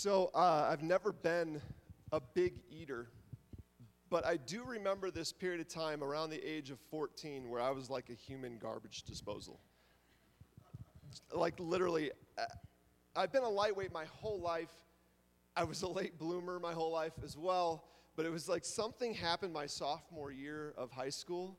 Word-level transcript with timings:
So 0.00 0.30
uh, 0.34 0.66
I've 0.70 0.82
never 0.82 1.12
been 1.12 1.60
a 2.10 2.22
big 2.22 2.54
eater, 2.70 3.08
but 4.08 4.24
I 4.24 4.38
do 4.38 4.64
remember 4.64 5.10
this 5.10 5.30
period 5.30 5.60
of 5.60 5.68
time 5.68 6.02
around 6.02 6.30
the 6.30 6.42
age 6.42 6.70
of 6.70 6.78
14 6.90 7.50
where 7.50 7.60
I 7.60 7.68
was 7.70 7.90
like 7.90 8.08
a 8.08 8.14
human 8.14 8.56
garbage 8.56 9.02
disposal. 9.02 9.60
Like 11.34 11.52
literally, 11.58 12.12
uh, 12.38 12.44
I've 13.14 13.30
been 13.30 13.42
a 13.42 13.48
lightweight 13.50 13.92
my 13.92 14.06
whole 14.06 14.40
life. 14.40 14.72
I 15.54 15.64
was 15.64 15.82
a 15.82 15.88
late 15.88 16.18
bloomer 16.18 16.58
my 16.58 16.72
whole 16.72 16.92
life 16.92 17.12
as 17.22 17.36
well, 17.36 17.84
but 18.16 18.24
it 18.24 18.30
was 18.30 18.48
like 18.48 18.64
something 18.64 19.12
happened 19.12 19.52
my 19.52 19.66
sophomore 19.66 20.32
year 20.32 20.72
of 20.78 20.90
high 20.90 21.10
school, 21.10 21.58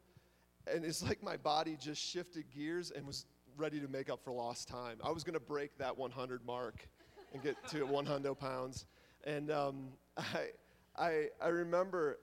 and 0.66 0.84
it's 0.84 1.04
like 1.04 1.22
my 1.22 1.38
body 1.38 1.78
just 1.80 2.02
shifted 2.02 2.46
gears 2.50 2.90
and 2.90 3.06
was 3.06 3.28
ready 3.56 3.80
to 3.80 3.88
make 3.88 4.10
up 4.10 4.24
for 4.24 4.34
lost 4.34 4.68
time. 4.68 4.98
I 5.04 5.12
was 5.12 5.24
going 5.24 5.36
to 5.36 5.40
break 5.40 5.78
that 5.78 5.96
100 5.96 6.44
mark 6.44 6.88
and 7.34 7.42
get 7.42 7.56
to 7.70 7.86
100 7.86 8.36
pounds. 8.36 8.86
And 9.24 9.52
um, 9.52 9.90
I, 10.18 10.50
I, 10.98 11.26
I 11.42 11.48
remember 11.48 12.20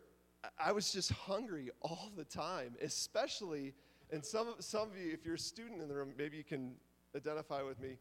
I 0.58 0.72
was 0.72 0.92
just 0.92 1.12
hungry 1.12 1.70
all 1.82 2.10
the 2.16 2.24
time, 2.24 2.74
especially, 2.82 3.74
and 4.12 4.24
some, 4.24 4.54
some 4.60 4.88
of 4.88 4.96
you, 4.96 5.12
if 5.12 5.24
you're 5.24 5.34
a 5.34 5.38
student 5.38 5.82
in 5.82 5.88
the 5.88 5.94
room, 5.94 6.12
maybe 6.16 6.36
you 6.36 6.44
can 6.44 6.74
identify 7.16 7.62
with 7.62 7.80
me. 7.80 7.98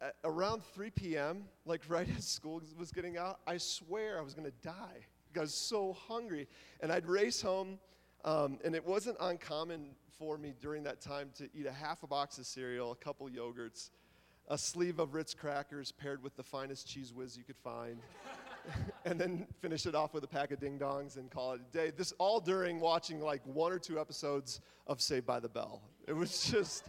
At 0.00 0.16
around 0.24 0.62
3 0.74 0.90
p.m., 0.90 1.44
like 1.66 1.82
right 1.88 2.08
as 2.16 2.26
school 2.26 2.60
was 2.78 2.92
getting 2.92 3.16
out, 3.16 3.40
I 3.46 3.58
swear 3.58 4.18
I 4.18 4.22
was 4.22 4.34
going 4.34 4.50
to 4.50 4.56
die. 4.62 5.06
I 5.36 5.40
was 5.40 5.54
so 5.54 5.92
hungry. 5.92 6.46
And 6.80 6.92
I'd 6.92 7.06
race 7.06 7.42
home, 7.42 7.78
um, 8.24 8.58
and 8.64 8.74
it 8.74 8.84
wasn't 8.84 9.16
uncommon 9.20 9.90
for 10.18 10.38
me 10.38 10.54
during 10.60 10.84
that 10.84 11.00
time 11.00 11.30
to 11.38 11.48
eat 11.54 11.66
a 11.66 11.72
half 11.72 12.02
a 12.02 12.06
box 12.06 12.38
of 12.38 12.46
cereal, 12.46 12.92
a 12.92 12.96
couple 12.96 13.28
yogurts, 13.28 13.90
a 14.48 14.58
sleeve 14.58 14.98
of 14.98 15.14
Ritz 15.14 15.34
crackers 15.34 15.92
paired 15.92 16.22
with 16.22 16.36
the 16.36 16.42
finest 16.42 16.86
Cheez 16.86 17.12
Whiz 17.12 17.36
you 17.36 17.44
could 17.44 17.56
find, 17.56 17.98
and 19.04 19.18
then 19.18 19.46
finish 19.60 19.86
it 19.86 19.94
off 19.94 20.12
with 20.12 20.24
a 20.24 20.28
pack 20.28 20.50
of 20.50 20.60
ding 20.60 20.78
dongs 20.78 21.16
and 21.16 21.30
call 21.30 21.52
it 21.52 21.60
a 21.60 21.76
day. 21.76 21.92
This 21.96 22.12
all 22.18 22.40
during 22.40 22.80
watching 22.80 23.20
like 23.20 23.40
one 23.44 23.72
or 23.72 23.78
two 23.78 23.98
episodes 23.98 24.60
of 24.86 25.00
Saved 25.00 25.26
by 25.26 25.40
the 25.40 25.48
Bell. 25.48 25.82
It 26.06 26.12
was 26.12 26.44
just 26.50 26.84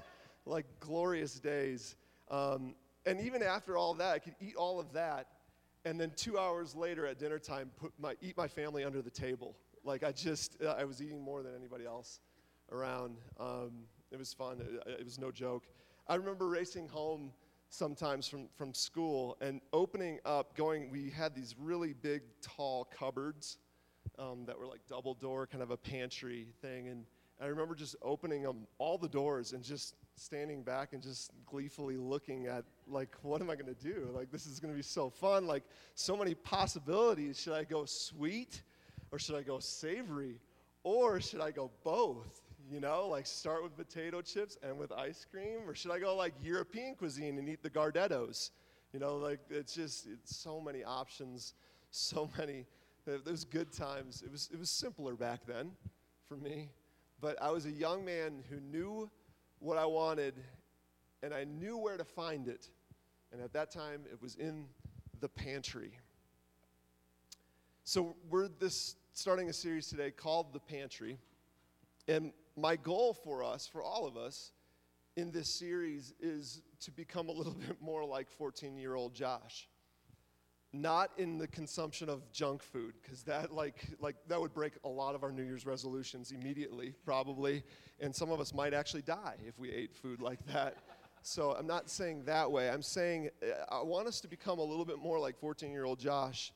like 0.46 0.66
glorious 0.80 1.40
days. 1.40 1.96
Um, 2.30 2.76
and 3.06 3.22
even 3.22 3.42
after 3.42 3.78
all 3.78 3.94
that, 3.96 4.14
I 4.14 4.20
could 4.20 4.36
eat 4.42 4.56
all 4.56 4.80
of 4.80 4.92
that, 4.94 5.28
and 5.86 6.00
then 6.00 6.12
two 6.16 6.38
hours 6.38 6.76
later 6.76 7.06
at 7.06 7.20
dinner 7.20 7.40
time, 7.40 7.72
put 7.78 7.94
my, 8.00 8.16
eat 8.22 8.36
my 8.36 8.48
family 8.48 8.84
under 8.84 9.02
the 9.02 9.12
table. 9.12 9.56
Like 9.84 10.04
I 10.04 10.12
just, 10.12 10.58
uh, 10.64 10.76
I 10.78 10.84
was 10.84 11.02
eating 11.02 11.22
more 11.22 11.44
than 11.44 11.54
anybody 11.56 11.86
else 11.86 12.20
around. 12.72 13.18
Um, 13.40 13.72
it 14.12 14.18
was 14.18 14.34
fun. 14.34 14.60
It, 14.60 15.00
it 15.00 15.06
was 15.06 15.20
no 15.20 15.32
joke. 15.32 15.68
I 16.08 16.16
remember 16.16 16.48
racing 16.48 16.88
home 16.88 17.32
sometimes 17.76 18.28
from, 18.28 18.48
from 18.56 18.74
school 18.74 19.38
and 19.42 19.62
opening 19.74 20.20
up, 20.26 20.56
going, 20.56 20.90
we 20.90 21.10
had 21.10 21.36
these 21.36 21.56
really 21.60 21.94
big, 21.94 22.22
tall 22.42 22.86
cupboards 22.98 23.58
um, 24.18 24.46
that 24.46 24.58
were 24.58 24.68
like 24.68 24.82
double 24.88 25.14
door, 25.14 25.46
kind 25.46 25.62
of 25.62 25.72
a 25.72 25.78
pantry 25.78 26.48
thing. 26.62 26.88
And 26.88 27.06
I 27.42 27.48
remember 27.48 27.76
just 27.76 27.96
opening 28.02 28.44
them, 28.44 28.68
all 28.78 28.98
the 28.98 29.10
doors, 29.10 29.54
and 29.54 29.64
just 29.64 29.96
standing 30.16 30.64
back 30.64 30.94
and 30.94 31.04
just 31.04 31.32
gleefully 31.46 31.98
looking 31.98 32.48
at, 32.48 32.64
like, 32.88 33.16
what 33.22 33.42
am 33.42 33.50
I 33.50 33.56
going 33.56 33.74
to 33.74 33.84
do? 33.84 34.10
Like, 34.16 34.32
this 34.32 34.46
is 34.46 34.60
going 34.60 34.74
to 34.74 34.78
be 34.78 34.84
so 34.84 35.10
fun. 35.10 35.46
Like, 35.46 35.64
so 35.96 36.16
many 36.16 36.34
possibilities. 36.34 37.40
Should 37.40 37.54
I 37.54 37.66
go 37.66 37.84
sweet 37.86 38.62
or 39.12 39.20
should 39.20 39.36
I 39.36 39.42
go 39.42 39.60
savory? 39.60 40.40
Or 40.84 41.20
should 41.20 41.42
I 41.42 41.52
go 41.52 41.72
both? 41.84 42.45
You 42.72 42.80
know, 42.80 43.08
like 43.08 43.28
start 43.28 43.62
with 43.62 43.78
potato 43.78 44.22
chips 44.22 44.58
and 44.64 44.78
with 44.78 44.92
ice 44.92 45.26
cream? 45.30 45.60
Or 45.68 45.76
should 45.76 45.92
I 45.92 46.00
go 46.00 46.16
like 46.16 46.34
European 46.42 46.96
cuisine 46.96 47.38
and 47.38 47.48
eat 47.48 47.62
the 47.62 47.70
Gardettos? 47.70 48.50
You 48.92 49.00
know, 49.00 49.18
like 49.18 49.40
it's 49.50 49.76
just 49.76 50.08
it's 50.12 50.36
so 50.36 50.60
many 50.60 50.84
options, 50.84 51.54
so 51.92 52.30
many. 52.38 52.66
Uh, 53.08 53.18
those 53.24 53.46
good 53.46 53.72
times. 53.72 54.24
It 54.26 54.32
was 54.32 54.50
it 54.52 54.58
was 54.58 54.72
simpler 54.72 55.14
back 55.14 55.46
then, 55.46 55.72
for 56.28 56.38
me. 56.38 56.72
But 57.22 57.40
I 57.42 57.52
was 57.52 57.68
a 57.68 57.72
young 57.72 58.04
man 58.04 58.44
who 58.50 58.60
knew 58.60 59.12
what 59.60 59.78
I 59.78 59.86
wanted, 59.86 60.34
and 61.22 61.34
I 61.34 61.44
knew 61.44 61.78
where 61.78 61.98
to 61.98 62.04
find 62.04 62.48
it. 62.48 62.70
And 63.32 63.42
at 63.42 63.54
that 63.54 63.70
time, 63.70 64.02
it 64.12 64.20
was 64.22 64.36
in 64.36 64.66
the 65.20 65.30
pantry. 65.30 65.92
So 67.84 68.16
we're 68.30 68.48
this 68.48 68.96
starting 69.14 69.50
a 69.50 69.54
series 69.54 69.88
today 69.88 70.10
called 70.10 70.52
The 70.52 70.60
Pantry. 70.60 71.20
And 72.08 72.34
my 72.56 72.76
goal 72.76 73.14
for 73.14 73.44
us, 73.44 73.68
for 73.68 73.82
all 73.82 74.06
of 74.06 74.18
us, 74.18 74.52
in 75.16 75.32
this 75.32 75.58
series 75.58 76.14
is 76.20 76.62
to 76.82 76.92
become 76.92 77.30
a 77.30 77.32
little 77.32 77.54
bit 77.68 77.82
more 77.82 78.06
like 78.06 78.30
14 78.30 78.78
year 78.78 78.96
old 78.96 79.14
Josh. 79.14 79.68
Not 80.74 81.12
in 81.18 81.38
the 81.38 81.48
consumption 81.48 82.10
of 82.10 82.30
junk 82.34 82.62
food, 82.62 82.96
because 83.02 83.24
that 83.24 83.54
like 83.54 83.88
like 84.02 84.18
that 84.28 84.42
would 84.42 84.54
break 84.54 84.74
a 84.84 84.90
lot 84.90 85.16
of 85.16 85.24
our 85.24 85.32
New 85.32 85.44
Year's 85.44 85.66
resolutions 85.66 86.32
immediately, 86.32 86.94
probably, 87.06 87.64
and 88.02 88.14
some 88.14 88.30
of 88.30 88.42
us 88.42 88.54
might 88.54 88.74
actually 88.74 89.04
die 89.04 89.36
if 89.48 89.58
we 89.58 89.72
ate 89.72 89.96
food 89.96 90.22
like 90.22 90.46
that. 90.48 90.76
So 91.22 91.52
I'm 91.52 91.66
not 91.66 91.90
saying 91.90 92.26
that 92.26 92.52
way. 92.52 92.70
I'm 92.70 92.82
saying 92.82 93.30
uh, 93.42 93.74
I 93.74 93.84
want 93.84 94.08
us 94.08 94.20
to 94.22 94.28
become 94.28 94.60
a 94.60 94.64
little 94.64 94.84
bit 94.84 95.00
more 95.00 95.18
like 95.18 95.40
14 95.40 95.72
year 95.72 95.86
old 95.86 95.98
Josh 95.98 96.52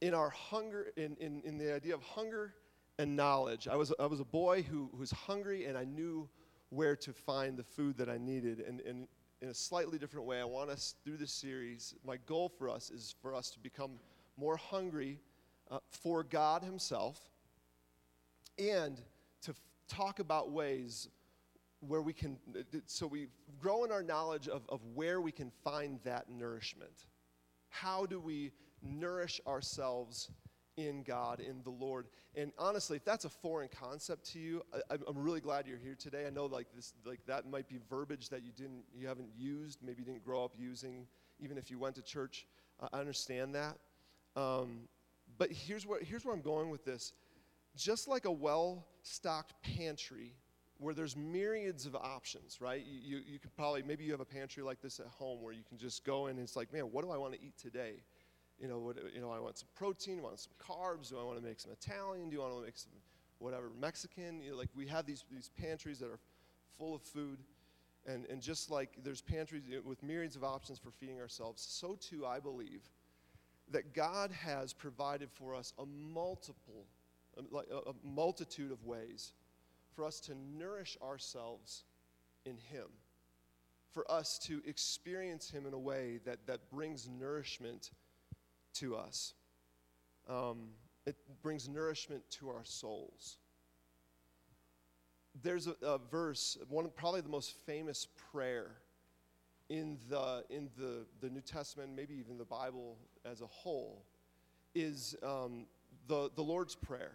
in 0.00 0.12
our 0.12 0.30
hunger, 0.30 0.88
in, 0.96 1.16
in, 1.20 1.40
in 1.44 1.56
the 1.56 1.72
idea 1.72 1.94
of 1.94 2.02
hunger 2.02 2.52
and 2.98 3.16
knowledge. 3.16 3.68
I 3.68 3.76
was, 3.76 3.92
I 3.98 4.06
was 4.06 4.20
a 4.20 4.24
boy 4.24 4.62
who, 4.62 4.88
who 4.92 4.98
was 4.98 5.10
hungry 5.10 5.66
and 5.66 5.76
I 5.76 5.84
knew 5.84 6.28
where 6.70 6.96
to 6.96 7.12
find 7.12 7.56
the 7.56 7.62
food 7.62 7.96
that 7.98 8.08
I 8.08 8.18
needed. 8.18 8.60
And, 8.60 8.80
and 8.80 9.06
in 9.42 9.48
a 9.48 9.54
slightly 9.54 9.98
different 9.98 10.26
way, 10.26 10.40
I 10.40 10.44
want 10.44 10.70
us 10.70 10.94
through 11.04 11.18
this 11.18 11.32
series, 11.32 11.94
my 12.04 12.16
goal 12.26 12.48
for 12.48 12.68
us 12.68 12.90
is 12.90 13.14
for 13.20 13.34
us 13.34 13.50
to 13.50 13.58
become 13.58 13.92
more 14.36 14.56
hungry 14.56 15.20
uh, 15.70 15.78
for 15.90 16.22
God 16.22 16.62
Himself 16.62 17.20
and 18.58 19.00
to 19.42 19.50
f- 19.50 19.60
talk 19.88 20.18
about 20.18 20.50
ways 20.50 21.08
where 21.80 22.00
we 22.00 22.12
can, 22.12 22.38
so 22.86 23.06
we 23.06 23.28
grow 23.60 23.84
in 23.84 23.92
our 23.92 24.02
knowledge 24.02 24.48
of, 24.48 24.62
of 24.68 24.80
where 24.94 25.20
we 25.20 25.30
can 25.30 25.52
find 25.62 26.00
that 26.04 26.30
nourishment. 26.30 27.04
How 27.68 28.06
do 28.06 28.18
we 28.18 28.52
nourish 28.82 29.40
ourselves 29.46 30.30
in 30.76 31.02
God, 31.02 31.40
in 31.40 31.62
the 31.62 31.70
Lord. 31.70 32.06
And 32.34 32.52
honestly, 32.58 32.96
if 32.96 33.04
that's 33.04 33.24
a 33.24 33.30
foreign 33.30 33.68
concept 33.68 34.30
to 34.32 34.38
you, 34.38 34.62
I, 34.90 34.94
am 34.94 35.16
really 35.16 35.40
glad 35.40 35.66
you're 35.66 35.78
here 35.78 35.96
today. 35.98 36.26
I 36.26 36.30
know 36.30 36.46
like 36.46 36.66
this, 36.74 36.92
like 37.04 37.20
that 37.26 37.48
might 37.48 37.68
be 37.68 37.78
verbiage 37.88 38.28
that 38.28 38.42
you 38.42 38.52
didn't, 38.52 38.84
you 38.94 39.06
haven't 39.06 39.30
used, 39.36 39.78
maybe 39.82 40.02
you 40.02 40.04
didn't 40.04 40.24
grow 40.24 40.44
up 40.44 40.52
using, 40.58 41.06
even 41.40 41.56
if 41.56 41.70
you 41.70 41.78
went 41.78 41.94
to 41.96 42.02
church. 42.02 42.46
I 42.92 42.98
understand 42.98 43.54
that. 43.54 43.78
Um, 44.36 44.80
but 45.38 45.50
here's 45.50 45.86
where, 45.86 46.00
here's 46.00 46.24
where 46.24 46.34
I'm 46.34 46.42
going 46.42 46.70
with 46.70 46.84
this. 46.84 47.14
Just 47.74 48.08
like 48.08 48.24
a 48.24 48.32
well-stocked 48.32 49.54
pantry 49.62 50.34
where 50.78 50.92
there's 50.92 51.16
myriads 51.16 51.86
of 51.86 51.94
options, 51.94 52.60
right? 52.60 52.84
You, 52.86 53.16
you, 53.16 53.22
you 53.26 53.38
could 53.38 53.54
probably, 53.56 53.82
maybe 53.82 54.04
you 54.04 54.12
have 54.12 54.20
a 54.20 54.26
pantry 54.26 54.62
like 54.62 54.82
this 54.82 55.00
at 55.00 55.06
home 55.06 55.40
where 55.40 55.52
you 55.52 55.62
can 55.66 55.78
just 55.78 56.04
go 56.04 56.26
in 56.26 56.36
and 56.36 56.40
it's 56.40 56.56
like, 56.56 56.72
man, 56.72 56.84
what 56.84 57.02
do 57.02 57.10
I 57.10 57.16
want 57.16 57.32
to 57.32 57.42
eat 57.42 57.56
today? 57.56 57.94
You 58.60 58.68
know, 58.68 58.78
what, 58.78 58.96
you 59.14 59.20
know, 59.20 59.30
I 59.30 59.38
want 59.38 59.58
some 59.58 59.68
protein, 59.74 60.18
I 60.18 60.22
want 60.22 60.40
some 60.40 60.52
carbs, 60.58 61.10
do 61.10 61.18
I 61.18 61.24
want 61.24 61.38
to 61.38 61.44
make 61.44 61.60
some 61.60 61.72
Italian, 61.72 62.30
do 62.30 62.40
I 62.40 62.46
want 62.46 62.60
to 62.60 62.64
make 62.64 62.78
some 62.78 62.92
whatever 63.38 63.70
Mexican? 63.78 64.42
You 64.42 64.52
know, 64.52 64.56
like 64.56 64.70
we 64.74 64.86
have 64.86 65.06
these, 65.06 65.24
these 65.30 65.50
pantries 65.60 65.98
that 65.98 66.06
are 66.06 66.18
full 66.78 66.94
of 66.94 67.02
food. 67.02 67.38
And, 68.06 68.24
and 68.26 68.40
just 68.40 68.70
like 68.70 68.90
there's 69.02 69.20
pantries 69.20 69.64
with 69.84 70.02
myriads 70.02 70.36
of 70.36 70.44
options 70.44 70.78
for 70.78 70.92
feeding 70.92 71.20
ourselves, 71.20 71.60
so 71.60 71.98
too 72.00 72.24
I 72.24 72.38
believe 72.38 72.88
that 73.72 73.94
God 73.94 74.30
has 74.30 74.72
provided 74.72 75.28
for 75.30 75.54
us 75.54 75.72
a 75.78 75.84
multiple, 75.86 76.86
a, 77.36 77.56
a 77.90 77.92
multitude 78.04 78.70
of 78.70 78.84
ways 78.84 79.32
for 79.92 80.04
us 80.04 80.20
to 80.20 80.34
nourish 80.56 80.96
ourselves 81.02 81.82
in 82.44 82.56
Him, 82.70 82.86
for 83.90 84.08
us 84.10 84.38
to 84.40 84.62
experience 84.66 85.50
Him 85.50 85.66
in 85.66 85.74
a 85.74 85.78
way 85.78 86.20
that, 86.24 86.46
that 86.46 86.70
brings 86.70 87.08
nourishment 87.08 87.90
to 88.80 88.96
us. 88.96 89.34
Um, 90.28 90.68
it 91.06 91.16
brings 91.42 91.68
nourishment 91.68 92.22
to 92.30 92.48
our 92.48 92.64
souls. 92.64 93.38
There's 95.42 95.66
a, 95.66 95.76
a 95.82 95.98
verse, 95.98 96.58
one 96.68 96.90
probably 96.96 97.20
the 97.20 97.28
most 97.28 97.54
famous 97.66 98.08
prayer 98.32 98.70
in 99.68 99.98
the 100.08 100.44
in 100.48 100.68
the, 100.78 101.06
the 101.20 101.28
New 101.28 101.40
Testament, 101.40 101.90
maybe 101.94 102.14
even 102.14 102.38
the 102.38 102.44
Bible 102.44 102.96
as 103.24 103.40
a 103.40 103.46
whole, 103.46 104.04
is 104.74 105.16
um, 105.22 105.66
the 106.08 106.30
the 106.34 106.42
Lord's 106.42 106.74
prayer. 106.74 107.12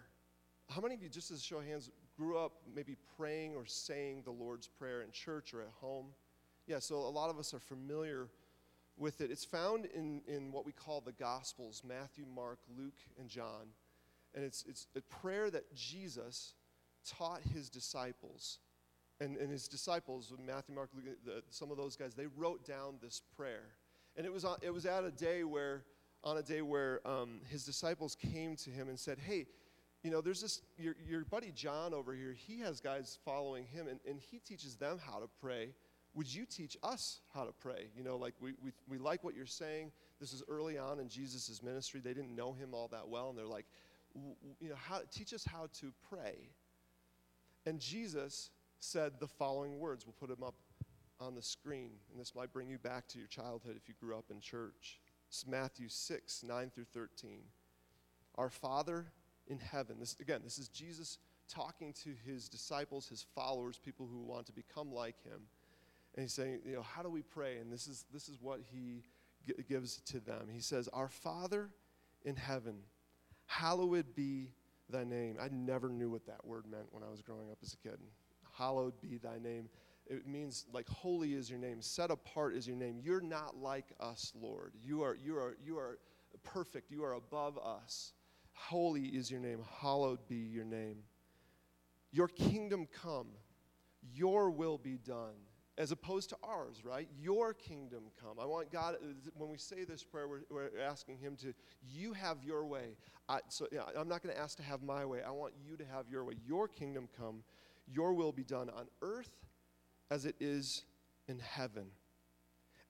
How 0.68 0.80
many 0.80 0.94
of 0.94 1.02
you, 1.02 1.08
just 1.08 1.30
as 1.30 1.38
a 1.38 1.42
show 1.42 1.58
of 1.58 1.66
hands, 1.66 1.90
grew 2.16 2.38
up 2.38 2.52
maybe 2.74 2.96
praying 3.16 3.54
or 3.56 3.66
saying 3.66 4.22
the 4.24 4.30
Lord's 4.30 4.68
prayer 4.68 5.02
in 5.02 5.10
church 5.10 5.52
or 5.54 5.62
at 5.62 5.70
home? 5.80 6.06
Yeah, 6.66 6.78
so 6.78 6.96
a 6.96 7.10
lot 7.10 7.28
of 7.28 7.38
us 7.38 7.52
are 7.52 7.58
familiar 7.58 8.28
with 8.96 9.20
it. 9.20 9.30
It's 9.30 9.44
found 9.44 9.86
in, 9.86 10.22
in 10.26 10.52
what 10.52 10.66
we 10.66 10.72
call 10.72 11.00
the 11.00 11.12
Gospels 11.12 11.82
Matthew, 11.86 12.24
Mark, 12.26 12.58
Luke, 12.76 13.00
and 13.18 13.28
John. 13.28 13.68
And 14.34 14.44
it's, 14.44 14.64
it's 14.68 14.86
a 14.96 15.00
prayer 15.00 15.50
that 15.50 15.74
Jesus 15.74 16.54
taught 17.06 17.40
his 17.54 17.68
disciples. 17.68 18.58
And, 19.20 19.36
and 19.36 19.50
his 19.50 19.68
disciples, 19.68 20.32
Matthew, 20.44 20.74
Mark, 20.74 20.90
Luke, 20.94 21.16
the, 21.24 21.42
some 21.50 21.70
of 21.70 21.76
those 21.76 21.96
guys, 21.96 22.14
they 22.14 22.26
wrote 22.36 22.66
down 22.66 22.96
this 23.00 23.22
prayer. 23.36 23.74
And 24.16 24.26
it 24.26 24.32
was, 24.32 24.44
on, 24.44 24.56
it 24.62 24.72
was 24.72 24.84
at 24.84 25.04
a 25.04 25.10
day 25.10 25.44
where 25.44 25.84
on 26.24 26.38
a 26.38 26.42
day 26.42 26.62
where 26.62 27.00
um, 27.06 27.40
his 27.50 27.64
disciples 27.64 28.14
came 28.14 28.56
to 28.56 28.70
him 28.70 28.88
and 28.88 28.98
said, 28.98 29.18
Hey, 29.18 29.46
you 30.02 30.10
know, 30.10 30.20
there's 30.20 30.40
this, 30.40 30.62
your, 30.76 30.96
your 31.08 31.24
buddy 31.24 31.52
John 31.54 31.94
over 31.94 32.12
here, 32.12 32.32
he 32.32 32.60
has 32.60 32.80
guys 32.80 33.18
following 33.24 33.64
him, 33.66 33.86
and, 33.88 34.00
and 34.08 34.18
he 34.18 34.38
teaches 34.38 34.76
them 34.76 34.98
how 35.04 35.20
to 35.20 35.28
pray. 35.40 35.70
Would 36.14 36.32
you 36.32 36.44
teach 36.44 36.76
us 36.82 37.20
how 37.32 37.44
to 37.44 37.52
pray? 37.52 37.88
You 37.96 38.04
know, 38.04 38.16
like 38.16 38.34
we, 38.40 38.52
we, 38.62 38.72
we 38.88 38.98
like 38.98 39.24
what 39.24 39.34
you're 39.34 39.46
saying. 39.46 39.92
This 40.20 40.32
is 40.32 40.42
early 40.48 40.76
on 40.78 41.00
in 41.00 41.08
Jesus' 41.08 41.62
ministry. 41.62 42.00
They 42.00 42.12
didn't 42.12 42.34
know 42.34 42.52
him 42.52 42.74
all 42.74 42.88
that 42.88 43.08
well, 43.08 43.30
and 43.30 43.38
they're 43.38 43.46
like, 43.46 43.66
you 44.60 44.68
know, 44.68 44.76
how, 44.76 45.00
teach 45.10 45.32
us 45.32 45.44
how 45.44 45.68
to 45.80 45.92
pray. 46.10 46.50
And 47.64 47.80
Jesus 47.80 48.50
said 48.78 49.12
the 49.20 49.26
following 49.26 49.78
words. 49.78 50.06
We'll 50.06 50.16
put 50.18 50.28
them 50.28 50.46
up 50.46 50.54
on 51.20 51.34
the 51.34 51.42
screen, 51.42 51.92
and 52.10 52.20
this 52.20 52.34
might 52.34 52.52
bring 52.52 52.68
you 52.68 52.78
back 52.78 53.06
to 53.08 53.18
your 53.18 53.28
childhood 53.28 53.76
if 53.76 53.88
you 53.88 53.94
grew 54.00 54.16
up 54.16 54.26
in 54.30 54.40
church. 54.40 55.00
It's 55.28 55.46
Matthew 55.46 55.88
6, 55.88 56.42
9 56.42 56.70
through 56.74 56.86
13. 56.92 57.38
Our 58.34 58.50
Father 58.50 59.06
in 59.46 59.58
heaven, 59.58 59.96
this 59.98 60.16
again, 60.20 60.40
this 60.44 60.58
is 60.58 60.68
Jesus 60.68 61.18
talking 61.48 61.92
to 62.04 62.10
his 62.26 62.48
disciples, 62.48 63.08
his 63.08 63.24
followers, 63.34 63.78
people 63.78 64.08
who 64.10 64.20
want 64.22 64.46
to 64.46 64.52
become 64.52 64.92
like 64.92 65.22
him. 65.22 65.42
And 66.14 66.22
he's 66.22 66.32
saying, 66.32 66.60
you 66.64 66.74
know, 66.74 66.82
how 66.82 67.02
do 67.02 67.08
we 67.08 67.22
pray? 67.22 67.58
And 67.58 67.72
this 67.72 67.86
is 67.86 68.04
this 68.12 68.28
is 68.28 68.38
what 68.40 68.60
he 68.72 69.02
g- 69.46 69.54
gives 69.68 70.00
to 70.02 70.20
them. 70.20 70.48
He 70.50 70.60
says, 70.60 70.88
"Our 70.88 71.08
Father 71.08 71.70
in 72.24 72.36
heaven, 72.36 72.82
hallowed 73.46 74.14
be 74.14 74.52
thy 74.90 75.04
name." 75.04 75.38
I 75.40 75.48
never 75.48 75.88
knew 75.88 76.10
what 76.10 76.26
that 76.26 76.44
word 76.44 76.66
meant 76.66 76.92
when 76.92 77.02
I 77.02 77.08
was 77.08 77.22
growing 77.22 77.50
up 77.50 77.58
as 77.62 77.72
a 77.72 77.76
kid. 77.78 77.98
Hallowed 78.52 79.00
be 79.00 79.16
thy 79.16 79.38
name. 79.38 79.70
It 80.06 80.26
means 80.26 80.66
like 80.72 80.86
holy 80.88 81.32
is 81.32 81.48
your 81.48 81.58
name, 81.58 81.80
set 81.80 82.10
apart 82.10 82.54
is 82.54 82.66
your 82.66 82.76
name. 82.76 83.00
You're 83.02 83.22
not 83.22 83.56
like 83.56 83.92
us, 83.98 84.32
Lord. 84.38 84.74
You 84.84 85.02
are 85.02 85.14
you 85.14 85.36
are 85.36 85.56
you 85.64 85.78
are 85.78 85.98
perfect. 86.42 86.90
You 86.90 87.04
are 87.04 87.14
above 87.14 87.56
us. 87.56 88.12
Holy 88.52 89.06
is 89.06 89.30
your 89.30 89.40
name. 89.40 89.60
Hallowed 89.80 90.28
be 90.28 90.36
your 90.36 90.66
name. 90.66 90.98
Your 92.10 92.28
kingdom 92.28 92.86
come. 92.86 93.28
Your 94.14 94.50
will 94.50 94.76
be 94.76 94.98
done 94.98 95.38
as 95.78 95.90
opposed 95.90 96.28
to 96.30 96.36
ours, 96.42 96.82
right? 96.84 97.08
Your 97.18 97.54
kingdom 97.54 98.04
come. 98.20 98.38
I 98.40 98.44
want 98.44 98.70
God, 98.70 98.96
when 99.34 99.50
we 99.50 99.56
say 99.58 99.84
this 99.84 100.04
prayer, 100.04 100.28
we're, 100.28 100.42
we're 100.50 100.80
asking 100.80 101.18
Him 101.18 101.36
to, 101.36 101.54
you 101.90 102.12
have 102.12 102.44
your 102.44 102.66
way. 102.66 102.96
I, 103.28 103.40
so 103.48 103.66
yeah, 103.72 103.82
I'm 103.96 104.08
not 104.08 104.22
going 104.22 104.34
to 104.34 104.40
ask 104.40 104.56
to 104.58 104.62
have 104.62 104.82
my 104.82 105.04
way. 105.06 105.22
I 105.26 105.30
want 105.30 105.54
you 105.64 105.76
to 105.76 105.84
have 105.86 106.08
your 106.10 106.24
way. 106.24 106.34
Your 106.46 106.68
kingdom 106.68 107.08
come. 107.16 107.42
Your 107.90 108.12
will 108.12 108.32
be 108.32 108.44
done 108.44 108.70
on 108.70 108.86
earth 109.00 109.30
as 110.10 110.26
it 110.26 110.36
is 110.40 110.84
in 111.26 111.38
heaven. 111.38 111.86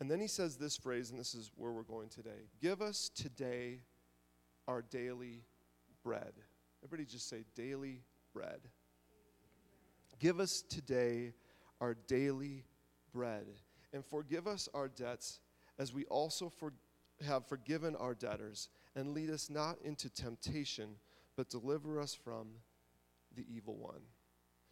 And 0.00 0.10
then 0.10 0.20
he 0.20 0.26
says 0.26 0.56
this 0.56 0.76
phrase, 0.76 1.10
and 1.10 1.20
this 1.20 1.34
is 1.34 1.52
where 1.54 1.70
we're 1.70 1.82
going 1.82 2.08
today 2.08 2.48
Give 2.60 2.82
us 2.82 3.10
today 3.14 3.78
our 4.66 4.82
daily 4.82 5.44
bread. 6.02 6.32
Everybody 6.84 7.08
just 7.08 7.28
say, 7.28 7.44
daily 7.54 8.02
bread. 8.32 8.60
Give 10.18 10.40
us 10.40 10.62
today 10.68 11.32
our 11.80 11.96
daily 12.06 12.64
bread. 13.12 13.46
And 13.92 14.04
forgive 14.04 14.46
us 14.46 14.68
our 14.74 14.88
debts 14.88 15.40
as 15.78 15.92
we 15.92 16.04
also 16.06 16.48
for, 16.48 16.72
have 17.26 17.46
forgiven 17.46 17.94
our 17.96 18.14
debtors. 18.14 18.68
And 18.94 19.14
lead 19.14 19.30
us 19.30 19.50
not 19.50 19.76
into 19.84 20.08
temptation, 20.10 20.96
but 21.36 21.48
deliver 21.48 22.00
us 22.00 22.14
from 22.14 22.48
the 23.36 23.44
evil 23.48 23.76
one. 23.76 24.02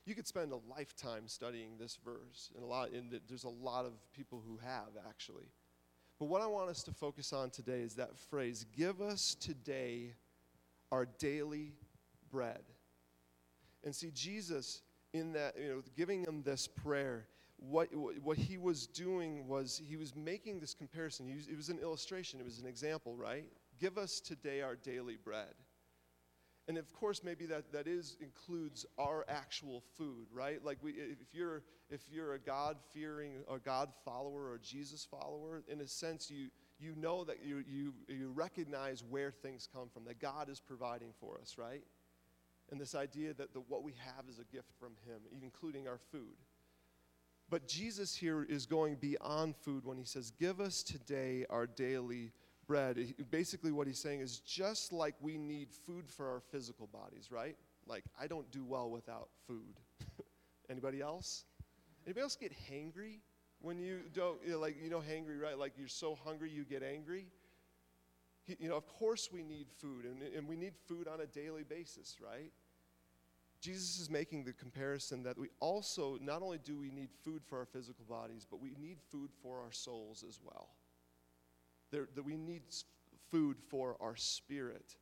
You 0.05 0.15
could 0.15 0.27
spend 0.27 0.53
a 0.53 0.59
lifetime 0.69 1.25
studying 1.27 1.77
this 1.79 1.99
verse, 2.05 2.51
and 2.55 2.65
a 2.65 2.67
lot. 2.67 2.91
And 2.91 3.21
there's 3.29 3.45
a 3.45 3.49
lot 3.49 3.85
of 3.85 3.93
people 4.13 4.43
who 4.47 4.59
have 4.59 4.89
actually. 5.09 5.47
But 6.19 6.27
what 6.27 6.43
I 6.43 6.47
want 6.47 6.69
us 6.69 6.83
to 6.85 6.93
focus 6.93 7.33
on 7.33 7.51
today 7.51 7.81
is 7.81 7.95
that 7.95 8.19
phrase: 8.19 8.67
"Give 8.77 9.01
us 9.01 9.35
today 9.35 10.15
our 10.91 11.07
daily 11.07 11.75
bread." 12.31 12.63
And 13.85 13.95
see, 13.95 14.11
Jesus 14.11 14.83
in 15.13 15.33
that, 15.33 15.57
you 15.59 15.69
know, 15.69 15.83
giving 15.97 16.23
them 16.23 16.43
this 16.43 16.67
prayer, 16.67 17.27
what, 17.61 17.89
what 18.23 18.39
he 18.39 18.59
was 18.59 18.87
doing 18.87 19.47
was 19.47 19.81
he 19.85 19.97
was 19.97 20.15
making 20.17 20.61
this 20.61 20.75
comparison. 20.75 21.35
Was, 21.35 21.47
it 21.47 21.57
was 21.57 21.69
an 21.69 21.79
illustration, 21.79 22.41
it 22.41 22.45
was 22.45 22.59
an 22.59 22.67
example, 22.67 23.17
right? 23.17 23.45
Give 23.79 23.99
us 23.99 24.21
today 24.21 24.63
our 24.63 24.77
daily 24.77 25.17
bread. 25.23 25.55
And 26.69 26.79
of 26.79 26.93
course, 26.93 27.23
maybe 27.25 27.47
that, 27.47 27.73
that 27.73 27.87
is 27.87 28.17
includes 28.21 28.87
our 28.99 29.25
actual 29.29 29.83
food, 29.97 30.29
right? 30.33 30.65
Like 30.65 30.79
we, 30.83 30.93
if 30.93 31.35
you're 31.35 31.63
if 31.91 32.03
you're 32.09 32.35
a 32.35 32.39
God 32.39 32.77
fearing, 32.95 33.43
a 33.53 33.59
God 33.59 33.91
follower, 34.05 34.51
or 34.51 34.59
Jesus 34.63 35.05
follower, 35.05 35.63
in 35.67 35.81
a 35.81 35.87
sense, 35.87 36.31
you 36.31 36.49
you 36.79 36.95
know 36.97 37.25
that 37.25 37.45
you 37.45 37.65
you 37.69 37.93
you 38.09 38.31
recognize 38.31 39.03
where 39.03 39.33
things 39.33 39.69
come 39.75 39.89
from, 39.93 40.05
that 40.05 40.21
God 40.21 40.49
is 40.49 40.61
providing 40.61 41.13
for 41.19 41.39
us, 41.41 41.57
right? 41.59 41.83
And 42.71 42.81
this 42.81 42.95
idea 42.95 43.35
that 43.35 43.53
the, 43.53 43.61
what 43.61 43.83
we 43.83 43.95
have 43.99 44.29
is 44.29 44.39
a 44.39 44.45
gift 44.45 44.71
from 44.79 44.93
Him, 45.05 45.23
including 45.43 45.89
our 45.89 45.99
food. 46.13 46.37
But 47.51 47.67
Jesus 47.67 48.15
here 48.15 48.45
is 48.49 48.65
going 48.65 48.95
beyond 48.95 49.57
food 49.57 49.85
when 49.85 49.99
he 49.99 50.05
says, 50.05 50.31
Give 50.31 50.61
us 50.61 50.85
today 50.85 51.45
our 51.51 51.67
daily 51.67 52.31
bread. 52.69 53.15
Basically, 53.31 53.73
what 53.73 53.89
he's 53.89 53.99
saying 53.99 54.21
is 54.21 54.39
just 54.39 54.93
like 54.93 55.17
we 55.21 55.37
need 55.37 55.73
food 55.73 56.09
for 56.09 56.29
our 56.29 56.41
physical 56.41 56.87
bodies, 56.87 57.31
right? 57.33 57.57
Like, 57.89 58.05
I 58.21 58.29
don't 58.29 58.49
do 58.53 58.65
well 58.65 58.89
without 58.89 59.29
food. 59.49 59.81
Anybody 60.71 61.01
else? 61.01 61.45
Anybody 62.07 62.23
else 62.23 62.37
get 62.37 62.53
hangry 62.73 63.19
when 63.61 63.81
you 63.81 64.03
don't, 64.15 64.39
you 64.45 64.53
know, 64.53 64.61
like, 64.61 64.77
you 64.81 64.89
know, 64.89 65.01
hangry, 65.01 65.41
right? 65.41 65.59
Like, 65.59 65.73
you're 65.77 65.89
so 65.89 66.17
hungry 66.25 66.51
you 66.51 66.65
get 66.65 66.85
angry. 66.85 67.27
You 68.47 68.69
know, 68.69 68.77
of 68.77 68.87
course 68.87 69.29
we 69.33 69.43
need 69.43 69.67
food, 69.79 70.05
and, 70.05 70.23
and 70.23 70.49
we 70.49 70.57
need 70.57 70.75
food 70.87 71.09
on 71.09 71.21
a 71.21 71.27
daily 71.27 71.63
basis, 71.63 72.17
right? 72.25 72.53
Jesus 73.61 74.01
is 74.01 74.09
making 74.09 74.45
the 74.45 74.53
comparison 74.53 75.23
that 75.25 75.39
we 75.39 75.49
also, 75.61 76.19
not 76.21 76.43
only 76.43 76.59
do 76.59 76.79
we 76.79 76.91
need 76.91 77.11
food 77.23 77.43
for 77.45 77.59
our 77.59 77.67
physical 77.67 78.05
bodies, 78.09 78.47
but 78.51 78.61
we 78.61 78.75
need 78.81 78.99
food 79.11 79.31
for 79.43 79.61
our 79.61 79.73
souls 79.73 80.25
as 80.27 80.41
well. 80.43 80.71
There, 81.91 82.09
that 82.15 82.25
we 82.25 82.37
need 82.37 82.63
food 83.31 83.59
for 83.69 83.97
our 84.01 84.17
spirit. 84.17 84.97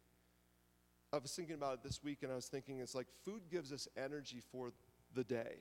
I 1.12 1.18
was 1.18 1.32
thinking 1.32 1.54
about 1.54 1.74
it 1.74 1.82
this 1.82 2.02
week, 2.02 2.18
and 2.22 2.32
I 2.32 2.34
was 2.34 2.46
thinking 2.46 2.80
it's 2.80 2.94
like 2.94 3.06
food 3.24 3.42
gives 3.50 3.72
us 3.72 3.86
energy 3.96 4.42
for 4.50 4.72
the 5.14 5.24
day. 5.24 5.60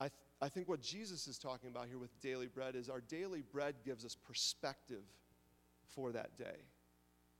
I, 0.00 0.04
th- 0.04 0.12
I 0.42 0.48
think 0.48 0.68
what 0.68 0.80
Jesus 0.80 1.28
is 1.28 1.38
talking 1.38 1.70
about 1.70 1.86
here 1.86 1.98
with 1.98 2.18
daily 2.20 2.46
bread 2.46 2.74
is 2.74 2.88
our 2.88 3.00
daily 3.00 3.42
bread 3.42 3.76
gives 3.84 4.04
us 4.04 4.14
perspective 4.16 5.04
for 5.86 6.12
that 6.12 6.36
day, 6.36 6.66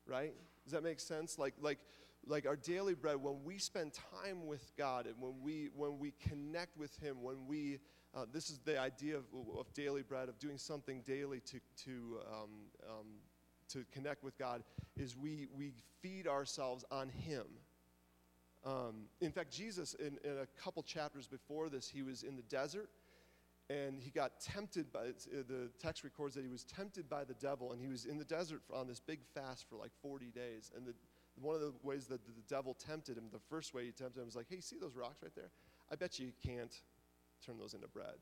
right? 0.07 0.35
Does 0.65 0.73
that 0.73 0.83
make 0.83 1.01
sense? 1.01 1.39
Like, 1.39 1.55
like 1.61 1.79
like 2.29 2.47
our 2.47 2.57
daily 2.57 2.95
bread, 2.95 3.17
when 3.17 3.43
we 3.45 3.59
spend 3.59 3.93
time 4.23 4.47
with 4.47 4.73
God 4.77 5.07
and 5.07 5.15
when 5.19 5.35
we, 5.43 5.71
when 5.75 5.99
we 5.99 6.13
connect 6.29 6.77
with 6.77 6.97
Him, 6.99 7.23
when 7.23 7.47
we, 7.47 7.79
uh, 8.15 8.27
this 8.33 8.51
is 8.51 8.59
the 8.59 8.79
idea 8.79 9.17
of, 9.17 9.25
of, 9.59 9.73
daily 9.75 10.03
bread, 10.03 10.29
of 10.29 10.39
doing 10.39 10.59
something 10.59 11.03
daily 11.07 11.41
to, 11.41 11.61
to, 11.85 12.19
um, 12.31 12.51
um, 12.89 13.07
to 13.69 13.85
connect 13.93 14.23
with 14.23 14.39
God, 14.39 14.63
is 14.97 15.17
we, 15.17 15.49
we 15.57 15.73
feed 16.03 16.27
ourselves 16.27 16.85
on 16.91 17.09
Him. 17.09 17.45
Um, 18.65 19.07
in 19.21 19.33
fact, 19.33 19.51
Jesus, 19.51 19.95
in, 19.95 20.19
in 20.25 20.39
a 20.39 20.63
couple 20.63 20.83
chapters 20.83 21.27
before 21.27 21.69
this, 21.69 21.89
he 21.89 22.03
was 22.03 22.23
in 22.23 22.37
the 22.37 22.43
desert 22.43 22.91
and 23.71 24.01
he 24.01 24.11
got 24.11 24.41
tempted 24.41 24.91
by 24.93 25.09
the 25.31 25.69
text 25.79 26.03
records 26.03 26.35
that 26.35 26.43
he 26.43 26.49
was 26.49 26.65
tempted 26.65 27.09
by 27.09 27.23
the 27.23 27.35
devil 27.35 27.73
and 27.73 27.81
he 27.81 27.87
was 27.87 28.07
in 28.07 28.17
the 28.17 28.25
desert 28.25 28.63
on 28.73 28.87
this 28.87 28.99
big 28.99 29.21
fast 29.35 29.67
for 29.69 29.77
like 29.77 29.91
40 30.03 30.27
days 30.27 30.73
and 30.75 30.87
the, 30.87 30.95
one 31.41 31.55
of 31.55 31.61
the 31.61 31.73
ways 31.83 32.07
that 32.07 32.25
the 32.25 32.33
devil 32.49 32.75
tempted 32.75 33.17
him, 33.17 33.25
the 33.33 33.39
first 33.51 33.75
way 33.75 33.85
he 33.85 33.93
tempted 33.93 34.21
him 34.21 34.27
was 34.27 34.37
like, 34.37 34.47
hey, 34.49 34.61
see 34.61 34.77
those 34.81 34.97
rocks 34.97 35.23
right 35.23 35.35
there? 35.35 35.51
I 35.91 35.97
bet 35.97 36.19
you 36.19 36.33
can't 36.45 36.75
turn 37.45 37.59
those 37.59 37.75
into 37.75 37.89
bread. 37.89 38.19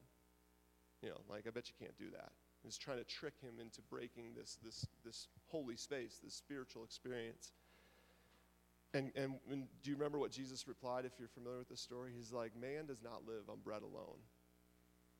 You 1.02 1.10
know, 1.10 1.20
like, 1.28 1.46
I 1.46 1.50
bet 1.50 1.68
you 1.68 1.74
can't 1.78 1.96
do 1.98 2.10
that. 2.12 2.32
He's 2.62 2.78
trying 2.78 2.98
to 2.98 3.04
trick 3.04 3.34
him 3.40 3.54
into 3.60 3.80
breaking 3.82 4.34
this, 4.36 4.58
this, 4.64 4.86
this 5.04 5.28
holy 5.46 5.76
space, 5.76 6.20
this 6.22 6.34
spiritual 6.34 6.84
experience. 6.84 7.52
And, 8.94 9.12
and, 9.14 9.34
and 9.50 9.66
do 9.82 9.90
you 9.90 9.96
remember 9.96 10.18
what 10.18 10.30
Jesus 10.30 10.66
replied 10.66 11.04
if 11.04 11.12
you're 11.18 11.28
familiar 11.28 11.58
with 11.58 11.68
the 11.68 11.76
story? 11.76 12.12
He's 12.16 12.32
like, 12.32 12.52
Man 12.60 12.86
does 12.86 13.02
not 13.02 13.26
live 13.26 13.48
on 13.48 13.58
bread 13.62 13.82
alone, 13.82 14.18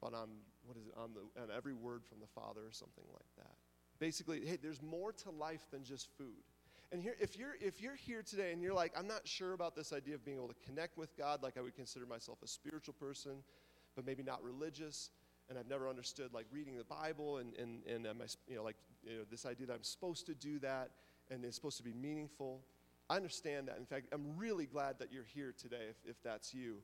but 0.00 0.15
on, 0.15 0.29
what 0.65 0.76
is 0.76 0.87
it, 0.87 0.95
on, 0.97 1.11
the, 1.15 1.41
on 1.41 1.49
every 1.55 1.75
word 1.75 2.05
from 2.05 2.19
the 2.21 2.26
Father 2.26 2.62
or 2.62 2.73
something 2.73 3.05
like 3.12 3.29
that. 3.37 3.55
Basically, 3.99 4.45
hey, 4.45 4.59
there's 4.61 4.83
more 4.83 5.12
to 5.12 5.31
life 5.31 5.67
than 5.71 5.85
just 5.85 6.09
food. 6.19 6.43
And 6.93 7.02
here, 7.02 7.16
if 7.21 7.37
you're 7.37 7.55
if 7.61 7.81
you're 7.81 7.97
here 7.97 8.23
today 8.23 8.52
and 8.52 8.62
you're 8.62 8.75
like, 8.75 8.93
I'm 8.97 9.09
not 9.09 9.26
sure 9.26 9.52
about 9.52 9.75
this 9.75 9.93
idea 9.93 10.14
of 10.14 10.25
being 10.25 10.37
able 10.37 10.49
to 10.49 10.55
connect 10.64 10.97
with 10.97 11.16
God, 11.16 11.43
like 11.43 11.57
I 11.57 11.61
would 11.61 11.75
consider 11.75 12.07
myself 12.07 12.38
a 12.45 12.47
spiritual 12.47 12.95
person, 12.95 13.43
but 13.97 14.07
maybe 14.07 14.23
not 14.23 14.43
religious, 14.43 15.11
and 15.49 15.59
I've 15.59 15.69
never 15.69 15.88
understood 15.88 16.33
like 16.33 16.47
reading 16.52 16.76
the 16.76 16.85
Bible 16.85 17.38
and 17.38 17.55
and 17.57 17.85
and 17.87 18.07
am 18.07 18.23
I, 18.23 18.26
you 18.49 18.57
know 18.57 18.62
like 18.62 18.76
you 19.05 19.19
know 19.19 19.25
this 19.31 19.47
idea 19.47 19.66
that 19.66 19.75
I'm 19.75 19.83
supposed 19.83 20.26
to 20.26 20.35
do 20.35 20.59
that 20.61 20.90
and 21.31 21.45
it's 21.45 21.57
supposed 21.57 21.76
to 21.78 21.83
be 21.83 21.93
meaningful. 21.93 22.61
I 23.09 23.16
understand 23.16 23.69
that. 23.69 23.78
In 23.78 23.87
fact, 23.87 24.07
I'm 24.12 24.37
really 24.37 24.66
glad 24.66 24.99
that 24.99 25.12
you're 25.12 25.25
here 25.25 25.55
today 25.57 25.87
if, 25.90 25.97
if 26.09 26.23
that's 26.23 26.52
you. 26.52 26.78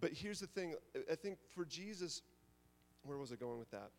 But 0.00 0.12
here's 0.12 0.40
the 0.40 0.46
thing 0.46 0.74
I 1.10 1.14
think 1.14 1.38
for 1.54 1.64
Jesus, 1.64 2.22
where 3.02 3.18
was 3.18 3.32
I 3.32 3.36
going 3.36 3.58
with 3.58 3.70
that? 3.70 3.90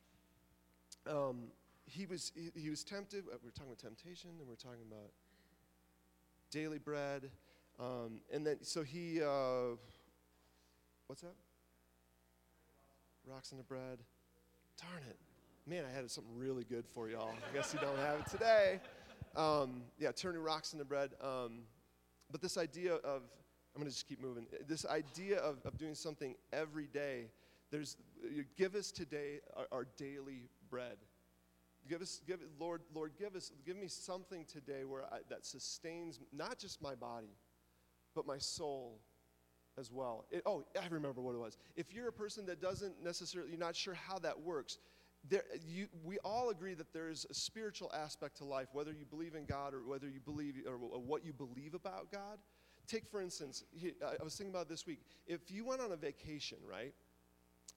Um, 1.08 1.48
he 1.89 2.05
was 2.05 2.31
he, 2.36 2.51
he 2.55 2.69
was 2.69 2.84
tempted. 2.84 3.25
uh, 3.31 3.38
We 3.41 3.48
were 3.48 3.51
talking 3.51 3.72
about 3.72 3.79
temptation, 3.79 4.31
and 4.39 4.48
we 4.48 4.53
are 4.53 4.58
talking 4.58 4.86
about 4.89 5.12
daily 6.51 6.77
bread, 6.79 7.29
um, 7.79 8.22
and 8.31 8.46
then 8.46 8.58
so 8.62 8.84
he. 8.84 9.22
Uh, 9.22 9.75
what's 11.08 11.22
that? 11.22 11.36
Rocks 13.25 13.51
in 13.51 13.58
the 13.58 13.63
bread. 13.63 14.00
Darn 14.79 15.03
it, 15.10 15.17
man! 15.67 15.84
I 15.89 15.93
had 15.96 16.10
something 16.10 16.34
really 16.38 16.63
good 16.63 16.86
for 16.88 17.10
y'all. 17.10 17.34
I 17.50 17.55
guess 17.55 17.74
you 17.74 17.79
don't 17.79 17.98
have 18.00 18.19
it 18.19 18.29
today. 18.29 18.79
Um, 19.36 19.84
yeah, 20.00 20.12
turning 20.12 20.41
rocks 20.41 20.74
into 20.74 20.86
bread. 20.86 21.12
Um, 21.22 21.62
but 22.31 22.41
this 22.41 22.58
idea 22.58 22.96
of 22.96 23.24
I'm 23.75 23.81
going 23.81 23.88
to 23.88 23.91
just 23.91 24.08
keep 24.08 24.22
moving. 24.22 24.48
This 24.67 24.86
idea 24.86 25.38
of, 25.38 25.58
of 25.65 25.77
doing 25.77 25.96
something 25.96 26.36
every 26.51 26.88
day. 26.88 27.25
There's 27.72 27.98
give 28.58 28.75
us 28.75 28.91
today 28.91 29.39
our, 29.55 29.67
our 29.72 29.88
daily 29.98 30.50
bread. 30.69 30.98
Give 31.88 32.01
us, 32.01 32.21
give 32.27 32.39
Lord, 32.59 32.81
Lord, 32.93 33.13
give 33.17 33.36
us, 33.36 33.51
give 33.65 33.77
me 33.77 33.88
something 33.88 34.45
today 34.45 34.83
where 34.86 35.05
I, 35.05 35.19
that 35.29 35.45
sustains 35.45 36.19
not 36.31 36.59
just 36.59 36.81
my 36.81 36.95
body, 36.95 37.36
but 38.15 38.27
my 38.27 38.38
soul 38.38 39.00
as 39.77 39.91
well. 39.91 40.25
It, 40.29 40.43
oh, 40.45 40.65
I 40.79 40.86
remember 40.89 41.21
what 41.21 41.36
it 41.36 41.39
was. 41.39 41.57
If 41.75 41.93
you're 41.93 42.09
a 42.09 42.13
person 42.13 42.45
that 42.48 42.62
doesn't 42.62 43.03
necessarily, 43.03 43.51
you're 43.51 43.59
not 43.59 43.75
sure 43.75 43.93
how 43.93 44.19
that 44.19 44.39
works, 44.39 44.77
there, 45.27 45.43
you, 45.67 45.88
we 46.03 46.17
all 46.19 46.50
agree 46.50 46.74
that 46.75 46.93
there 46.93 47.09
is 47.09 47.25
a 47.29 47.33
spiritual 47.33 47.91
aspect 47.93 48.38
to 48.38 48.45
life, 48.45 48.67
whether 48.74 48.91
you 48.91 49.05
believe 49.05 49.36
in 49.36 49.45
God 49.45 49.74
or 49.74 49.79
whether 49.88 50.07
you 50.07 50.19
believe, 50.19 50.55
or, 50.67 50.77
what 50.77 51.25
you 51.25 51.33
believe 51.33 51.74
about 51.74 52.12
God. 52.12 52.39
Take, 52.88 53.07
for 53.09 53.21
instance, 53.21 53.63
I 54.01 54.24
was 54.24 54.36
thinking 54.36 54.53
about 54.53 54.69
this 54.69 54.88
week. 54.88 55.01
If 55.27 55.51
you 55.51 55.65
went 55.65 55.81
on 55.81 55.91
a 55.91 55.98
vacation, 55.98 56.57
right? 56.67 56.93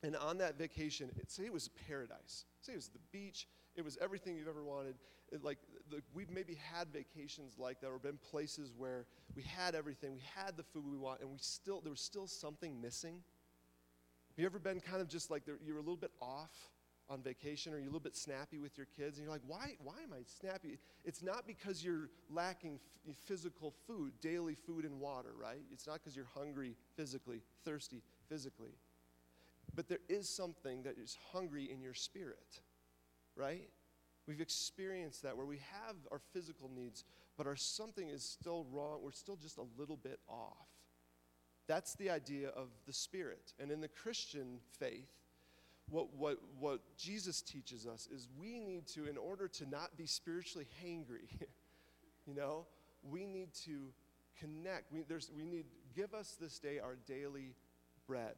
And 0.02 0.16
on 0.16 0.38
that 0.38 0.56
vacation, 0.56 1.10
it, 1.16 1.30
say 1.30 1.44
it 1.44 1.52
was 1.52 1.68
paradise. 1.88 2.44
Say 2.60 2.72
it 2.72 2.76
was 2.76 2.88
the 2.88 3.00
beach, 3.12 3.46
it 3.76 3.84
was 3.84 3.98
everything 4.00 4.36
you've 4.36 4.48
ever 4.48 4.64
wanted. 4.64 4.96
It, 5.30 5.42
like 5.42 5.58
the, 5.90 6.02
we've 6.14 6.30
maybe 6.30 6.58
had 6.72 6.88
vacations 6.88 7.58
like 7.58 7.80
that, 7.80 7.88
or 7.88 7.98
been 7.98 8.18
places 8.18 8.72
where 8.76 9.06
we 9.34 9.42
had 9.42 9.74
everything, 9.74 10.12
we 10.12 10.22
had 10.34 10.56
the 10.56 10.62
food 10.62 10.84
we 10.90 10.98
want, 10.98 11.20
and 11.20 11.30
we 11.30 11.38
still 11.38 11.80
there 11.80 11.90
was 11.90 12.00
still 12.00 12.26
something 12.26 12.80
missing. 12.80 13.22
Have 14.30 14.38
you 14.38 14.46
ever 14.46 14.58
been 14.58 14.80
kind 14.80 15.00
of 15.00 15.08
just 15.08 15.30
like 15.30 15.42
you're 15.46 15.76
a 15.76 15.80
little 15.80 15.96
bit 15.96 16.12
off 16.20 16.52
on 17.08 17.22
vacation, 17.22 17.72
or 17.72 17.76
you're 17.76 17.84
a 17.84 17.92
little 17.92 18.00
bit 18.00 18.16
snappy 18.16 18.58
with 18.58 18.76
your 18.76 18.86
kids, 18.86 19.18
and 19.18 19.24
you're 19.24 19.32
like, 19.32 19.42
why? 19.46 19.74
Why 19.82 20.02
am 20.02 20.12
I 20.12 20.22
snappy? 20.40 20.78
It's 21.04 21.22
not 21.22 21.46
because 21.46 21.84
you're 21.84 22.08
lacking 22.30 22.78
f- 23.08 23.16
physical 23.26 23.74
food, 23.86 24.12
daily 24.20 24.54
food 24.54 24.84
and 24.84 25.00
water, 25.00 25.30
right? 25.38 25.62
It's 25.70 25.86
not 25.86 25.94
because 25.94 26.14
you're 26.14 26.30
hungry 26.34 26.76
physically, 26.96 27.42
thirsty 27.64 28.02
physically. 28.28 28.76
But 29.74 29.88
there 29.88 30.00
is 30.08 30.28
something 30.28 30.82
that 30.82 30.98
is 30.98 31.16
hungry 31.32 31.70
in 31.70 31.80
your 31.80 31.94
spirit 31.94 32.60
right? 33.36 33.68
We've 34.26 34.40
experienced 34.40 35.22
that 35.22 35.36
where 35.36 35.46
we 35.46 35.58
have 35.86 35.96
our 36.10 36.20
physical 36.32 36.70
needs, 36.74 37.04
but 37.36 37.46
our 37.46 37.56
something 37.56 38.08
is 38.08 38.22
still 38.22 38.66
wrong. 38.72 39.00
We're 39.02 39.12
still 39.12 39.36
just 39.36 39.58
a 39.58 39.64
little 39.78 39.96
bit 39.96 40.20
off. 40.28 40.68
That's 41.66 41.94
the 41.94 42.10
idea 42.10 42.48
of 42.48 42.68
the 42.86 42.92
Spirit. 42.92 43.52
And 43.58 43.70
in 43.70 43.80
the 43.80 43.88
Christian 43.88 44.58
faith, 44.78 45.10
what, 45.90 46.14
what, 46.14 46.38
what 46.58 46.80
Jesus 46.96 47.42
teaches 47.42 47.86
us 47.86 48.08
is 48.12 48.28
we 48.38 48.58
need 48.58 48.86
to, 48.88 49.08
in 49.08 49.16
order 49.16 49.48
to 49.48 49.68
not 49.68 49.96
be 49.96 50.06
spiritually 50.06 50.66
hangry, 50.84 51.28
you 52.26 52.34
know, 52.34 52.66
we 53.02 53.26
need 53.26 53.52
to 53.64 53.92
connect. 54.38 54.92
We, 54.92 55.02
there's, 55.02 55.30
we 55.36 55.44
need, 55.44 55.66
give 55.94 56.14
us 56.14 56.36
this 56.40 56.58
day 56.58 56.78
our 56.78 56.96
daily 57.06 57.54
bread 58.06 58.34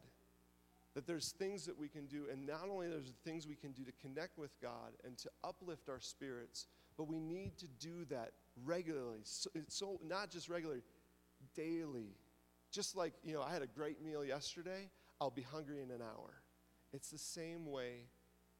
that 0.94 1.06
there's 1.06 1.32
things 1.32 1.66
that 1.66 1.78
we 1.78 1.88
can 1.88 2.06
do, 2.06 2.26
and 2.30 2.46
not 2.46 2.68
only 2.70 2.88
there's 2.88 3.12
things 3.24 3.46
we 3.46 3.56
can 3.56 3.72
do 3.72 3.84
to 3.84 3.92
connect 4.00 4.38
with 4.38 4.58
God 4.60 4.92
and 5.04 5.18
to 5.18 5.30
uplift 5.42 5.88
our 5.88 6.00
spirits, 6.00 6.66
but 6.96 7.08
we 7.08 7.18
need 7.18 7.58
to 7.58 7.66
do 7.80 8.04
that 8.10 8.32
regularly. 8.64 9.20
So, 9.24 9.50
so 9.68 10.00
not 10.06 10.30
just 10.30 10.48
regularly, 10.48 10.82
daily. 11.54 12.16
Just 12.70 12.96
like, 12.96 13.12
you 13.24 13.34
know, 13.34 13.42
I 13.42 13.52
had 13.52 13.62
a 13.62 13.66
great 13.66 14.02
meal 14.04 14.24
yesterday, 14.24 14.88
I'll 15.20 15.30
be 15.30 15.42
hungry 15.42 15.82
in 15.82 15.90
an 15.90 16.00
hour. 16.00 16.34
It's 16.92 17.10
the 17.10 17.18
same 17.18 17.66
way 17.66 18.06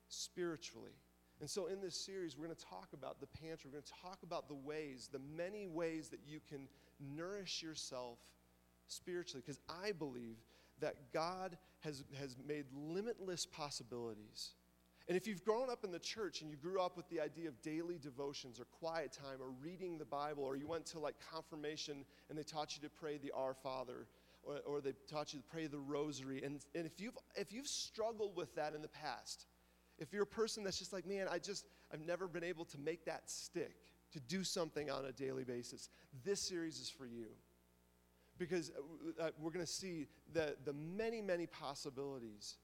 spiritually. 0.09 0.93
And 1.41 1.51
so 1.51 1.67
in 1.67 1.81
this 1.81 1.97
series, 1.97 2.37
we're 2.37 2.47
going 2.47 2.57
to 2.57 2.65
talk 2.65 2.89
about 2.93 3.21
the 3.21 3.27
pantry. 3.27 3.71
We're 3.71 3.81
going 3.81 3.85
to 3.85 4.03
talk 4.03 4.19
about 4.23 4.49
the 4.49 4.55
ways, 4.55 5.09
the 5.13 5.21
many 5.37 5.67
ways 5.67 6.09
that 6.09 6.21
you 6.27 6.41
can 6.49 6.69
nourish 7.01 7.63
yourself 7.63 8.19
spiritually. 8.87 9.43
Because 9.45 9.61
I 9.69 9.93
believe 9.93 10.37
that 10.81 11.13
God 11.13 11.57
has, 11.81 12.05
has 12.19 12.37
made 12.47 12.65
limitless 12.75 13.47
possibilities. 13.47 14.53
And 15.07 15.17
if 15.17 15.27
you've 15.27 15.45
grown 15.45 15.69
up 15.71 15.85
in 15.85 15.93
the 15.93 15.99
church 15.99 16.41
and 16.41 16.51
you 16.51 16.57
grew 16.57 16.81
up 16.81 16.97
with 16.97 17.09
the 17.11 17.21
idea 17.21 17.49
of 17.49 17.61
daily 17.61 17.99
devotions 17.99 18.59
or 18.59 18.65
quiet 18.65 19.13
time 19.13 19.41
or 19.41 19.51
reading 19.63 19.99
the 19.99 20.05
Bible, 20.05 20.45
or 20.45 20.57
you 20.57 20.67
went 20.67 20.87
to 20.87 20.99
like 20.99 21.15
confirmation 21.31 22.05
and 22.29 22.39
they 22.39 22.43
taught 22.43 22.75
you 22.75 22.83
to 22.83 22.89
pray 22.89 23.19
the 23.19 23.31
Our 23.33 23.55
Father, 23.55 24.07
or, 24.43 24.59
or 24.67 24.81
they 24.81 24.93
taught 25.11 25.35
you 25.35 25.41
to 25.41 25.45
pray 25.45 25.67
the 25.67 25.79
Rosary, 25.79 26.43
and, 26.43 26.61
and 26.75 26.87
if, 26.87 27.01
you've, 27.01 27.17
if 27.35 27.53
you've 27.53 27.67
struggled 27.67 28.37
with 28.37 28.55
that 28.55 28.75
in 28.75 28.83
the 28.83 28.89
past, 28.89 29.47
if 29.99 30.13
you're 30.13 30.25
a 30.25 30.27
person 30.27 30.65
that's 30.65 30.79
just 30.79 30.93
like, 30.93 31.07
man, 31.07 31.29
I 31.31 31.39
just, 31.39 31.67
I've 31.93 32.05
never 32.05 32.27
been 32.27 32.45
able 32.45 32.65
to 32.67 32.79
make 32.79 33.05
that 33.05 33.31
stick, 33.31 33.77
to 34.13 34.21
do 34.21 34.45
something 34.45 34.91
on 34.91 35.07
a 35.07 35.13
daily 35.13 35.45
basis, 35.45 35.89
this 36.25 36.41
series 36.41 36.79
is 36.79 36.89
for 36.89 37.05
you 37.05 37.27
because 38.39 38.71
uh, 39.19 39.25
uh 39.25 39.31
we're 39.39 39.51
going 39.51 39.65
to 39.65 39.71
see 39.71 40.07
the, 40.33 40.57
the 40.65 40.73
many, 40.73 41.21
many 41.21 41.47
possibilities 41.47 42.57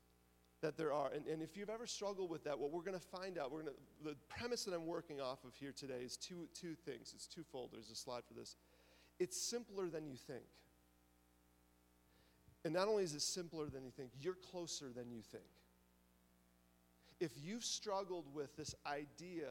that 0.60 0.76
there 0.76 0.92
are. 0.92 1.10
And, 1.14 1.26
and 1.26 1.42
if 1.42 1.56
you've 1.56 1.70
ever 1.70 1.86
struggled 1.86 2.30
with 2.30 2.44
that, 2.44 2.58
what 2.58 2.70
we're 2.70 2.82
going 2.82 2.98
to 2.98 3.06
find 3.06 3.38
out, 3.38 3.50
we're 3.50 3.62
going 3.62 3.74
to, 3.74 4.10
the 4.10 4.16
premise 4.28 4.64
that 4.64 4.74
I'm 4.74 4.86
working 4.86 5.20
off 5.20 5.44
of 5.44 5.54
here 5.54 5.72
today 5.72 6.02
is 6.04 6.16
two, 6.16 6.48
two 6.54 6.74
things. 6.74 7.12
It's 7.14 7.26
twofold. 7.26 7.70
There's 7.72 7.90
a 7.90 7.94
slide 7.94 8.22
for 8.26 8.34
this. 8.34 8.56
It's 9.18 9.40
simpler 9.40 9.88
than 9.88 10.06
you 10.06 10.16
think. 10.16 10.44
And 12.64 12.74
not 12.74 12.88
only 12.88 13.04
is 13.04 13.14
it 13.14 13.22
simpler 13.22 13.66
than 13.66 13.84
you 13.84 13.90
think, 13.90 14.10
you're 14.20 14.36
closer 14.50 14.86
than 14.94 15.10
you 15.10 15.22
think. 15.22 15.44
If 17.20 17.32
you've 17.42 17.64
struggled 17.64 18.26
with 18.34 18.54
this 18.56 18.74
idea 18.86 19.48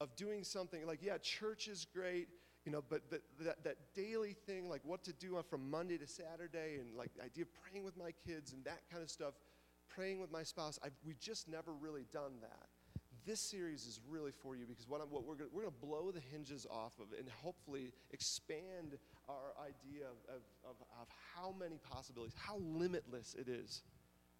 of 0.00 0.14
doing 0.16 0.44
something 0.44 0.86
like, 0.86 1.00
yeah, 1.02 1.18
church 1.18 1.68
is 1.68 1.86
great, 1.92 2.28
you 2.64 2.72
know, 2.72 2.82
but 2.88 3.10
that, 3.10 3.64
that 3.64 3.76
daily 3.94 4.34
thing, 4.46 4.68
like 4.68 4.82
what 4.84 5.02
to 5.04 5.12
do 5.12 5.42
from 5.48 5.70
Monday 5.70 5.96
to 5.98 6.06
Saturday, 6.06 6.76
and 6.78 6.94
like 6.94 7.14
the 7.14 7.24
idea 7.24 7.44
of 7.44 7.48
praying 7.54 7.84
with 7.84 7.96
my 7.96 8.12
kids 8.26 8.52
and 8.52 8.64
that 8.64 8.82
kind 8.90 9.02
of 9.02 9.10
stuff, 9.10 9.34
praying 9.88 10.20
with 10.20 10.30
my 10.30 10.42
spouse, 10.42 10.78
I've, 10.84 10.92
we've 11.04 11.18
just 11.18 11.48
never 11.48 11.72
really 11.72 12.04
done 12.12 12.32
that. 12.42 12.68
This 13.26 13.40
series 13.40 13.86
is 13.86 14.00
really 14.08 14.32
for 14.32 14.56
you 14.56 14.66
because 14.66 14.88
what, 14.88 15.00
I'm, 15.00 15.08
what 15.08 15.24
we're 15.24 15.34
going 15.34 15.50
we're 15.52 15.64
to 15.64 15.70
blow 15.70 16.10
the 16.10 16.20
hinges 16.32 16.66
off 16.70 16.94
of 16.98 17.18
and 17.18 17.28
hopefully 17.28 17.92
expand 18.12 18.98
our 19.28 19.54
idea 19.62 20.06
of, 20.06 20.34
of, 20.34 20.42
of, 20.64 20.76
of 21.00 21.08
how 21.34 21.54
many 21.58 21.78
possibilities, 21.78 22.34
how 22.36 22.58
limitless 22.58 23.36
it 23.38 23.48
is. 23.48 23.82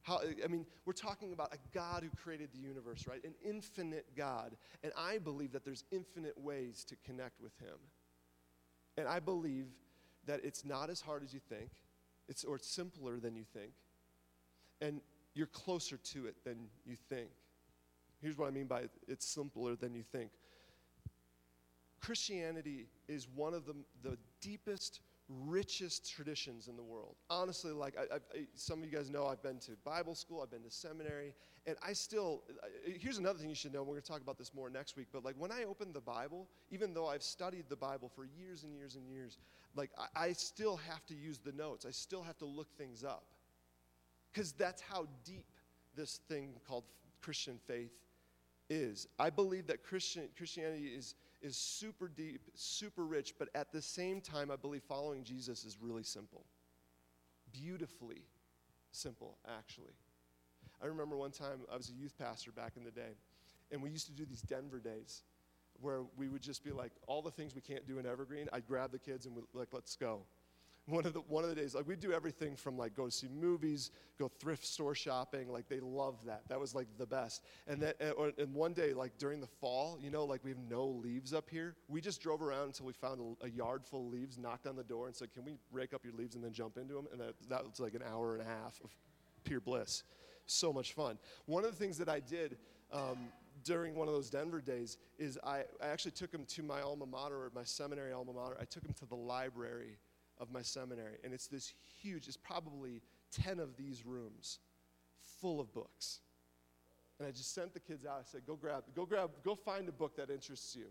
How, 0.02 0.20
I 0.42 0.46
mean, 0.48 0.64
we're 0.86 0.94
talking 0.94 1.34
about 1.34 1.52
a 1.52 1.58
God 1.74 2.02
who 2.02 2.08
created 2.22 2.48
the 2.54 2.58
universe, 2.58 3.06
right? 3.06 3.22
An 3.22 3.34
infinite 3.44 4.06
God. 4.16 4.56
And 4.82 4.92
I 4.96 5.18
believe 5.18 5.52
that 5.52 5.62
there's 5.62 5.84
infinite 5.92 6.38
ways 6.38 6.84
to 6.84 6.96
connect 7.04 7.38
with 7.38 7.52
Him. 7.58 7.76
And 8.96 9.08
I 9.08 9.20
believe 9.20 9.66
that 10.26 10.40
it's 10.44 10.64
not 10.64 10.90
as 10.90 11.00
hard 11.00 11.22
as 11.22 11.32
you 11.32 11.40
think, 11.48 11.70
it's, 12.28 12.44
or 12.44 12.56
it's 12.56 12.68
simpler 12.68 13.18
than 13.18 13.34
you 13.34 13.44
think, 13.52 13.72
and 14.80 15.00
you're 15.34 15.46
closer 15.46 15.96
to 15.96 16.26
it 16.26 16.36
than 16.44 16.68
you 16.84 16.96
think. 17.08 17.30
Here's 18.20 18.36
what 18.36 18.48
I 18.48 18.50
mean 18.50 18.66
by 18.66 18.84
it's 19.08 19.26
simpler 19.26 19.76
than 19.76 19.94
you 19.94 20.02
think. 20.02 20.30
Christianity 22.00 22.86
is 23.08 23.28
one 23.34 23.54
of 23.54 23.66
the, 23.66 23.74
the 24.02 24.16
deepest 24.40 25.00
richest 25.46 26.10
traditions 26.10 26.68
in 26.68 26.76
the 26.76 26.82
world. 26.82 27.16
Honestly, 27.28 27.72
like 27.72 27.94
I, 27.96 28.16
I, 28.16 28.18
some 28.54 28.80
of 28.80 28.84
you 28.84 28.90
guys 28.90 29.10
know, 29.10 29.26
I've 29.26 29.42
been 29.42 29.58
to 29.60 29.72
Bible 29.84 30.14
school, 30.14 30.40
I've 30.42 30.50
been 30.50 30.62
to 30.62 30.70
seminary, 30.70 31.34
and 31.66 31.76
I 31.86 31.92
still. 31.92 32.42
Here's 32.84 33.18
another 33.18 33.38
thing 33.38 33.48
you 33.48 33.54
should 33.54 33.72
know. 33.72 33.82
We're 33.82 33.94
going 33.94 34.02
to 34.02 34.08
talk 34.08 34.22
about 34.22 34.38
this 34.38 34.52
more 34.54 34.70
next 34.70 34.96
week. 34.96 35.06
But 35.12 35.24
like 35.24 35.36
when 35.38 35.52
I 35.52 35.64
open 35.64 35.92
the 35.92 36.00
Bible, 36.00 36.48
even 36.70 36.94
though 36.94 37.06
I've 37.06 37.22
studied 37.22 37.64
the 37.68 37.76
Bible 37.76 38.10
for 38.14 38.24
years 38.24 38.64
and 38.64 38.74
years 38.74 38.96
and 38.96 39.06
years, 39.08 39.38
like 39.76 39.90
I, 39.98 40.26
I 40.26 40.32
still 40.32 40.76
have 40.76 41.06
to 41.06 41.14
use 41.14 41.38
the 41.38 41.52
notes. 41.52 41.86
I 41.86 41.92
still 41.92 42.22
have 42.22 42.38
to 42.38 42.46
look 42.46 42.68
things 42.76 43.04
up, 43.04 43.24
because 44.32 44.52
that's 44.52 44.82
how 44.82 45.06
deep 45.24 45.46
this 45.94 46.20
thing 46.28 46.54
called 46.66 46.84
Christian 47.20 47.58
faith 47.66 47.92
is. 48.68 49.08
I 49.18 49.30
believe 49.30 49.66
that 49.66 49.82
Christian 49.82 50.28
Christianity 50.36 50.86
is 50.86 51.14
is 51.42 51.56
super 51.56 52.08
deep, 52.08 52.42
super 52.54 53.04
rich, 53.04 53.34
but 53.38 53.48
at 53.54 53.72
the 53.72 53.82
same 53.82 54.20
time, 54.20 54.50
I 54.50 54.56
believe 54.56 54.82
following 54.82 55.24
Jesus 55.24 55.64
is 55.64 55.78
really 55.80 56.02
simple. 56.02 56.44
Beautifully 57.52 58.22
simple, 58.92 59.38
actually. 59.48 59.92
I 60.82 60.86
remember 60.86 61.16
one 61.16 61.30
time 61.30 61.60
I 61.72 61.76
was 61.76 61.90
a 61.90 61.92
youth 61.92 62.16
pastor 62.18 62.52
back 62.52 62.72
in 62.76 62.84
the 62.84 62.90
day, 62.90 63.16
and 63.70 63.82
we 63.82 63.90
used 63.90 64.06
to 64.06 64.12
do 64.12 64.24
these 64.24 64.42
Denver 64.42 64.80
days 64.80 65.22
where 65.80 66.02
we 66.16 66.28
would 66.28 66.42
just 66.42 66.62
be 66.64 66.70
like, 66.70 66.92
all 67.06 67.22
the 67.22 67.30
things 67.30 67.54
we 67.54 67.60
can't 67.60 67.86
do 67.86 67.98
in 67.98 68.06
Evergreen, 68.06 68.48
I'd 68.52 68.66
grab 68.66 68.92
the 68.92 68.98
kids 68.98 69.26
and 69.26 69.34
we'd 69.34 69.44
like, 69.54 69.68
let's 69.72 69.96
go. 69.96 70.22
One 70.90 71.06
of 71.06 71.12
the 71.12 71.20
one 71.20 71.44
of 71.44 71.50
the 71.50 71.56
days 71.56 71.74
like 71.74 71.86
we 71.86 71.96
do 71.96 72.12
everything 72.12 72.56
from 72.56 72.76
like 72.76 72.94
go 72.94 73.08
see 73.08 73.28
movies 73.28 73.90
go 74.18 74.28
thrift 74.28 74.66
store 74.66 74.94
shopping 74.94 75.50
like 75.50 75.68
they 75.68 75.80
love 75.80 76.24
that. 76.26 76.42
That 76.48 76.60
was 76.60 76.74
like 76.74 76.86
the 76.98 77.06
best. 77.06 77.44
And 77.66 77.82
and, 78.00 78.14
and 78.38 78.54
one 78.54 78.72
day 78.72 78.92
like 78.92 79.16
during 79.18 79.40
the 79.40 79.46
fall 79.46 79.98
you 80.00 80.10
know 80.10 80.24
like 80.24 80.44
we 80.44 80.50
have 80.50 80.58
no 80.68 80.86
leaves 80.86 81.32
up 81.32 81.48
here. 81.48 81.76
We 81.88 82.00
just 82.00 82.20
drove 82.20 82.42
around 82.42 82.66
until 82.66 82.86
we 82.86 82.92
found 82.92 83.36
a, 83.42 83.46
a 83.46 83.50
yard 83.50 83.84
full 83.84 84.06
of 84.06 84.12
leaves 84.12 84.38
knocked 84.38 84.66
on 84.66 84.76
the 84.76 84.84
door 84.84 85.06
and 85.06 85.16
said 85.16 85.32
can 85.32 85.44
we 85.44 85.54
rake 85.72 85.94
up 85.94 86.04
your 86.04 86.14
leaves 86.14 86.34
and 86.34 86.44
then 86.44 86.52
jump 86.52 86.76
into 86.76 86.94
them 86.94 87.06
and 87.12 87.20
that, 87.20 87.34
that 87.48 87.64
was 87.64 87.80
like 87.80 87.94
an 87.94 88.02
hour 88.10 88.34
and 88.34 88.42
a 88.42 88.46
half 88.46 88.80
of 88.82 88.90
pure 89.44 89.60
bliss. 89.60 90.02
So 90.46 90.72
much 90.72 90.94
fun. 90.94 91.18
One 91.46 91.64
of 91.64 91.70
the 91.70 91.76
things 91.76 91.96
that 91.98 92.08
i 92.08 92.18
did 92.18 92.56
um, 92.92 93.28
during 93.64 93.94
one 93.94 94.08
of 94.08 94.14
those 94.14 94.30
Denver 94.30 94.60
days 94.60 94.98
is 95.18 95.38
I, 95.44 95.64
I 95.82 95.88
actually 95.88 96.12
took 96.12 96.32
him 96.32 96.44
to 96.46 96.62
my 96.62 96.80
alma 96.80 97.06
mater, 97.06 97.36
or 97.36 97.52
my 97.54 97.62
seminary 97.62 98.12
alma 98.12 98.32
mater. 98.32 98.56
I 98.60 98.64
took 98.64 98.84
him 98.84 98.94
to 98.94 99.06
the 99.06 99.14
library 99.14 99.98
of 100.40 100.50
my 100.50 100.62
seminary. 100.62 101.18
And 101.22 101.32
it's 101.32 101.46
this 101.46 101.72
huge, 102.02 102.26
it's 102.26 102.36
probably 102.36 103.02
10 103.42 103.60
of 103.60 103.76
these 103.76 104.04
rooms 104.04 104.58
full 105.40 105.60
of 105.60 105.72
books. 105.72 106.20
And 107.18 107.28
I 107.28 107.30
just 107.32 107.54
sent 107.54 107.74
the 107.74 107.80
kids 107.80 108.06
out. 108.06 108.16
I 108.20 108.24
said, 108.24 108.46
go 108.46 108.56
grab, 108.56 108.84
go 108.96 109.04
grab, 109.04 109.30
go 109.44 109.54
find 109.54 109.88
a 109.88 109.92
book 109.92 110.16
that 110.16 110.30
interests 110.30 110.74
you. 110.74 110.86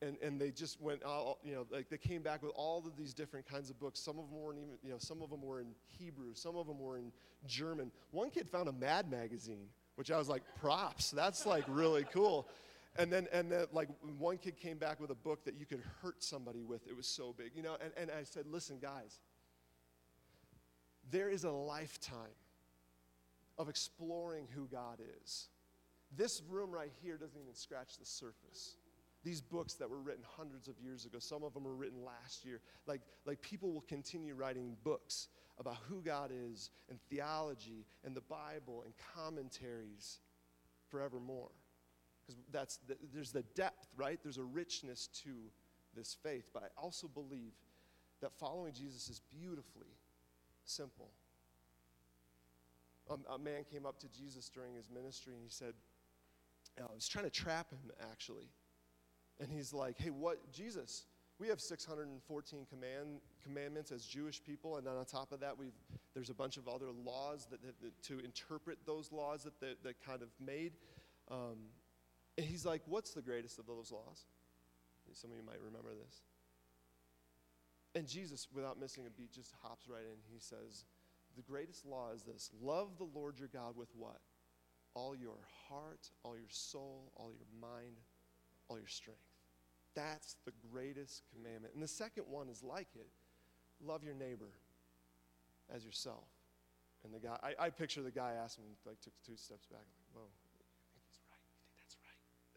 And, 0.00 0.16
and 0.22 0.40
they 0.40 0.50
just 0.50 0.80
went 0.80 1.02
all, 1.02 1.38
you 1.44 1.54
know, 1.54 1.66
like 1.70 1.88
they 1.88 1.98
came 1.98 2.22
back 2.22 2.42
with 2.42 2.52
all 2.56 2.78
of 2.86 2.96
these 2.96 3.14
different 3.14 3.46
kinds 3.46 3.70
of 3.70 3.78
books. 3.78 4.00
Some 4.00 4.18
of 4.18 4.28
them 4.28 4.40
weren't 4.40 4.58
even, 4.58 4.74
you 4.82 4.90
know, 4.90 4.98
some 4.98 5.22
of 5.22 5.30
them 5.30 5.42
were 5.42 5.60
in 5.60 5.68
Hebrew, 5.98 6.34
some 6.34 6.56
of 6.56 6.66
them 6.66 6.78
were 6.78 6.96
in 6.96 7.12
German. 7.46 7.92
One 8.10 8.30
kid 8.30 8.48
found 8.48 8.68
a 8.68 8.72
Mad 8.72 9.10
magazine, 9.10 9.68
which 9.96 10.10
I 10.10 10.18
was 10.18 10.28
like, 10.28 10.42
props. 10.60 11.10
That's 11.10 11.46
like 11.46 11.64
really 11.68 12.04
cool. 12.12 12.48
And 12.96 13.12
then, 13.12 13.26
and 13.32 13.50
then, 13.50 13.66
like, 13.72 13.88
one 14.18 14.38
kid 14.38 14.56
came 14.56 14.78
back 14.78 15.00
with 15.00 15.10
a 15.10 15.16
book 15.16 15.44
that 15.46 15.54
you 15.58 15.66
could 15.66 15.82
hurt 16.00 16.22
somebody 16.22 16.62
with. 16.62 16.86
It 16.86 16.96
was 16.96 17.08
so 17.08 17.34
big, 17.36 17.50
you 17.56 17.62
know. 17.62 17.76
And, 17.82 17.92
and 17.96 18.10
I 18.10 18.22
said, 18.22 18.46
listen, 18.46 18.78
guys, 18.80 19.18
there 21.10 21.28
is 21.28 21.44
a 21.44 21.50
lifetime 21.50 22.36
of 23.58 23.68
exploring 23.68 24.46
who 24.54 24.68
God 24.68 25.00
is. 25.22 25.48
This 26.16 26.40
room 26.48 26.70
right 26.70 26.92
here 27.02 27.16
doesn't 27.16 27.40
even 27.40 27.54
scratch 27.54 27.98
the 27.98 28.06
surface. 28.06 28.76
These 29.24 29.40
books 29.40 29.74
that 29.74 29.90
were 29.90 30.00
written 30.00 30.22
hundreds 30.36 30.68
of 30.68 30.78
years 30.78 31.04
ago, 31.04 31.18
some 31.18 31.42
of 31.42 31.54
them 31.54 31.64
were 31.64 31.74
written 31.74 32.04
last 32.04 32.44
year. 32.44 32.60
Like, 32.86 33.00
like 33.24 33.40
people 33.42 33.72
will 33.72 33.84
continue 33.88 34.34
writing 34.34 34.76
books 34.84 35.28
about 35.58 35.76
who 35.88 36.00
God 36.00 36.30
is 36.30 36.70
and 36.90 37.00
theology 37.10 37.86
and 38.04 38.14
the 38.14 38.20
Bible 38.20 38.82
and 38.84 38.94
commentaries 39.14 40.20
forevermore 40.88 41.50
because 42.24 42.40
that's 42.50 42.78
the, 42.88 42.96
there's 43.12 43.32
the 43.32 43.44
depth, 43.54 43.88
right? 43.96 44.18
There's 44.22 44.38
a 44.38 44.44
richness 44.44 45.08
to 45.24 45.30
this 45.94 46.16
faith. 46.22 46.50
But 46.52 46.62
I 46.64 46.80
also 46.80 47.08
believe 47.08 47.52
that 48.20 48.32
following 48.32 48.72
Jesus 48.72 49.08
is 49.08 49.20
beautifully 49.30 49.92
simple. 50.64 51.10
Um, 53.10 53.20
a 53.32 53.38
man 53.38 53.64
came 53.70 53.84
up 53.84 53.98
to 54.00 54.08
Jesus 54.08 54.48
during 54.48 54.74
his 54.74 54.88
ministry 54.90 55.34
and 55.34 55.42
he 55.42 55.50
said, 55.50 55.74
uh, 56.80 56.86
I 56.90 56.94
was 56.94 57.06
trying 57.06 57.26
to 57.26 57.30
trap 57.30 57.70
him 57.70 57.90
actually. 58.10 58.48
And 59.40 59.50
he's 59.50 59.72
like, 59.72 59.98
hey, 59.98 60.10
what, 60.10 60.52
Jesus, 60.52 61.04
we 61.38 61.48
have 61.48 61.60
614 61.60 62.66
command, 62.70 63.20
commandments 63.42 63.90
as 63.90 64.06
Jewish 64.06 64.42
people, 64.42 64.76
and 64.76 64.86
then 64.86 64.94
on 64.94 65.04
top 65.04 65.32
of 65.32 65.40
that, 65.40 65.58
we've, 65.58 65.74
there's 66.14 66.30
a 66.30 66.34
bunch 66.34 66.56
of 66.56 66.68
other 66.68 66.92
laws 67.04 67.46
that, 67.50 67.60
that, 67.62 67.74
that 67.82 68.02
to 68.04 68.20
interpret 68.24 68.78
those 68.86 69.10
laws 69.10 69.42
that 69.42 69.60
that 69.60 69.96
kind 70.06 70.22
of 70.22 70.28
made. 70.40 70.74
Um, 71.28 71.56
and 72.36 72.46
he's 72.46 72.64
like, 72.66 72.82
What's 72.86 73.12
the 73.12 73.22
greatest 73.22 73.58
of 73.58 73.66
those 73.66 73.92
laws? 73.92 74.24
Some 75.12 75.30
of 75.30 75.36
you 75.36 75.44
might 75.44 75.60
remember 75.60 75.90
this. 75.90 76.22
And 77.94 78.08
Jesus, 78.08 78.48
without 78.52 78.80
missing 78.80 79.04
a 79.06 79.10
beat, 79.10 79.32
just 79.32 79.52
hops 79.62 79.86
right 79.88 80.02
in. 80.02 80.18
He 80.32 80.40
says, 80.40 80.84
The 81.36 81.42
greatest 81.42 81.86
law 81.86 82.10
is 82.14 82.22
this 82.22 82.50
love 82.60 82.98
the 82.98 83.08
Lord 83.14 83.38
your 83.38 83.48
God 83.48 83.76
with 83.76 83.90
what? 83.96 84.20
All 84.94 85.14
your 85.14 85.38
heart, 85.68 86.10
all 86.22 86.36
your 86.36 86.48
soul, 86.48 87.12
all 87.16 87.32
your 87.32 87.46
mind, 87.60 87.98
all 88.68 88.78
your 88.78 88.88
strength. 88.88 89.20
That's 89.94 90.36
the 90.44 90.52
greatest 90.72 91.22
commandment. 91.32 91.74
And 91.74 91.82
the 91.82 91.88
second 91.88 92.24
one 92.28 92.48
is 92.48 92.62
like 92.62 92.88
it 92.94 93.08
love 93.84 94.02
your 94.02 94.14
neighbor 94.14 94.50
as 95.74 95.84
yourself. 95.84 96.28
And 97.04 97.12
the 97.12 97.20
guy, 97.20 97.36
I, 97.42 97.66
I 97.66 97.70
picture 97.70 98.02
the 98.02 98.10
guy 98.10 98.32
asking, 98.42 98.64
like, 98.86 99.00
took 99.00 99.12
two 99.26 99.36
steps 99.36 99.66
back, 99.66 99.80
like, 99.80 100.08
whoa, 100.14 100.28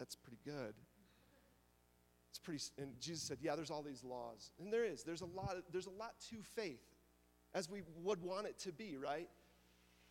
that's 0.08 0.15
pretty 0.15 0.39
good. 0.46 0.74
It's 2.30 2.39
pretty, 2.39 2.63
and 2.78 2.98
Jesus 3.02 3.24
said, 3.24 3.39
yeah, 3.41 3.56
there's 3.56 3.70
all 3.70 3.82
these 3.82 4.06
laws. 4.06 4.52
And 4.58 4.72
there 4.72 4.86
is. 4.86 5.04
There's 5.04 5.20
a 5.20 5.26
lot, 5.26 5.58
there's 5.70 5.88
a 5.88 5.91
lot 5.91 6.13
to 6.30 6.38
faith, 6.56 6.80
as 7.54 7.70
we 7.70 7.82
would 8.04 8.22
want 8.22 8.48
it 8.48 8.58
to 8.60 8.72
be, 8.72 8.96
right? 8.96 9.28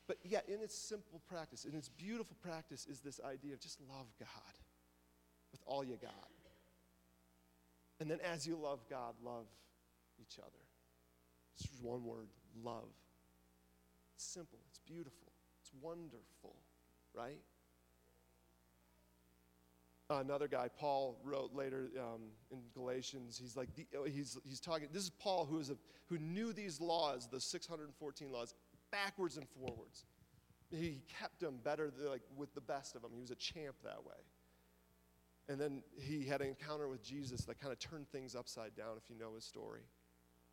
But 0.07 0.19
yeah, 0.23 0.41
in 0.49 0.61
its 0.61 0.77
simple 0.77 1.23
practice, 1.27 1.65
in 1.65 1.75
its 1.75 1.89
beautiful 1.89 2.37
practice, 2.43 2.87
is 2.87 3.01
this 3.01 3.21
idea 3.25 3.55
of 3.55 3.61
just 3.61 3.81
love 3.89 4.07
God 4.21 4.29
with 5.51 5.63
all 5.65 5.83
you 5.83 5.97
got. 5.97 6.13
And 7.99 8.11
then 8.11 8.19
as 8.21 8.47
you 8.47 8.57
love 8.57 8.81
God, 8.91 9.15
love 9.25 9.47
each 10.21 10.39
other. 10.39 10.51
It's 11.59 11.69
one 11.81 12.05
word 12.05 12.29
love. 12.63 12.93
It's 14.15 14.25
simple, 14.25 14.59
it's 14.69 14.81
beautiful, 14.87 15.33
it's 15.63 15.73
wonderful, 15.81 16.57
right? 17.15 17.41
Another 20.11 20.49
guy, 20.49 20.69
Paul, 20.79 21.19
wrote 21.25 21.55
later 21.55 21.89
um, 21.99 22.23
in 22.51 22.61
Galatians. 22.75 23.39
He's 23.41 23.57
like, 23.57 23.69
the, 23.75 23.87
he's, 24.11 24.39
he's 24.45 24.61
talking. 24.61 24.89
This 24.93 25.05
is 25.05 25.11
Paul 25.11 25.45
who, 25.45 25.59
is 25.59 25.71
a, 25.71 25.77
who 26.09 26.19
knew 26.19 26.53
these 26.53 26.81
laws, 26.81 27.29
the 27.31 27.41
614 27.41 28.31
laws, 28.31 28.55
backwards 28.91 29.37
and 29.37 29.47
forwards. 29.49 30.05
He 30.71 31.03
kept 31.21 31.41
them 31.41 31.59
better, 31.63 31.93
like 32.09 32.23
with 32.37 32.55
the 32.55 32.61
best 32.61 32.97
of 32.97 33.03
them. 33.03 33.13
He 33.15 33.21
was 33.21 33.31
a 33.31 33.37
champ 33.37 33.77
that 33.85 34.05
way. 34.05 34.17
And 35.49 35.61
then 35.61 35.83
he 36.01 36.25
had 36.25 36.41
an 36.41 36.49
encounter 36.49 36.89
with 36.89 37.03
Jesus 37.05 37.45
that 37.45 37.61
kind 37.61 37.73
of 37.73 37.79
turned 37.79 38.09
things 38.11 38.35
upside 38.35 38.75
down, 38.75 38.97
if 38.97 39.09
you 39.09 39.17
know 39.17 39.35
his 39.35 39.45
story. 39.45 39.83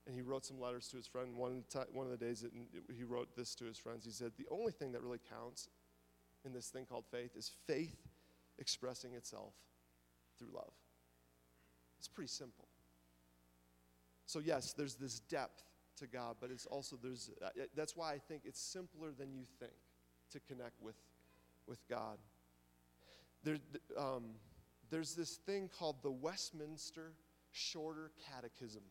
And 0.05 0.13
he 0.13 0.21
wrote 0.21 0.45
some 0.45 0.59
letters 0.59 0.87
to 0.89 0.97
his 0.97 1.07
friend. 1.07 1.35
One, 1.35 1.63
one 1.91 2.05
of 2.05 2.11
the 2.11 2.23
days 2.23 2.41
that 2.41 2.51
he 2.95 3.03
wrote 3.03 3.35
this 3.35 3.55
to 3.55 3.65
his 3.65 3.77
friends, 3.77 4.05
he 4.05 4.11
said, 4.11 4.33
The 4.37 4.47
only 4.51 4.71
thing 4.71 4.91
that 4.91 5.01
really 5.01 5.19
counts 5.29 5.69
in 6.45 6.53
this 6.53 6.67
thing 6.67 6.85
called 6.85 7.05
faith 7.09 7.35
is 7.35 7.51
faith 7.65 7.95
expressing 8.63 9.13
itself 9.13 9.53
through 10.39 10.47
love. 10.53 10.71
It's 11.99 12.07
pretty 12.07 12.29
simple. 12.29 12.67
So, 14.25 14.39
yes, 14.39 14.71
there's 14.71 14.95
this 14.95 15.19
depth 15.19 15.63
to 15.97 16.07
God, 16.07 16.37
but 16.39 16.49
it's 16.49 16.65
also, 16.65 16.97
there's, 17.03 17.29
uh, 17.43 17.49
that's 17.75 17.97
why 17.97 18.13
I 18.13 18.17
think 18.17 18.43
it's 18.45 18.61
simpler 18.61 19.09
than 19.11 19.33
you 19.33 19.43
think 19.59 19.73
to 20.31 20.39
connect 20.39 20.81
with, 20.81 20.95
with 21.67 21.85
God. 21.89 22.17
There, 23.43 23.57
um, 23.97 24.23
there's 24.89 25.13
this 25.13 25.35
thing 25.35 25.69
called 25.77 25.97
the 26.01 26.11
Westminster 26.11 27.11
Shorter 27.51 28.11
Catechism. 28.29 28.83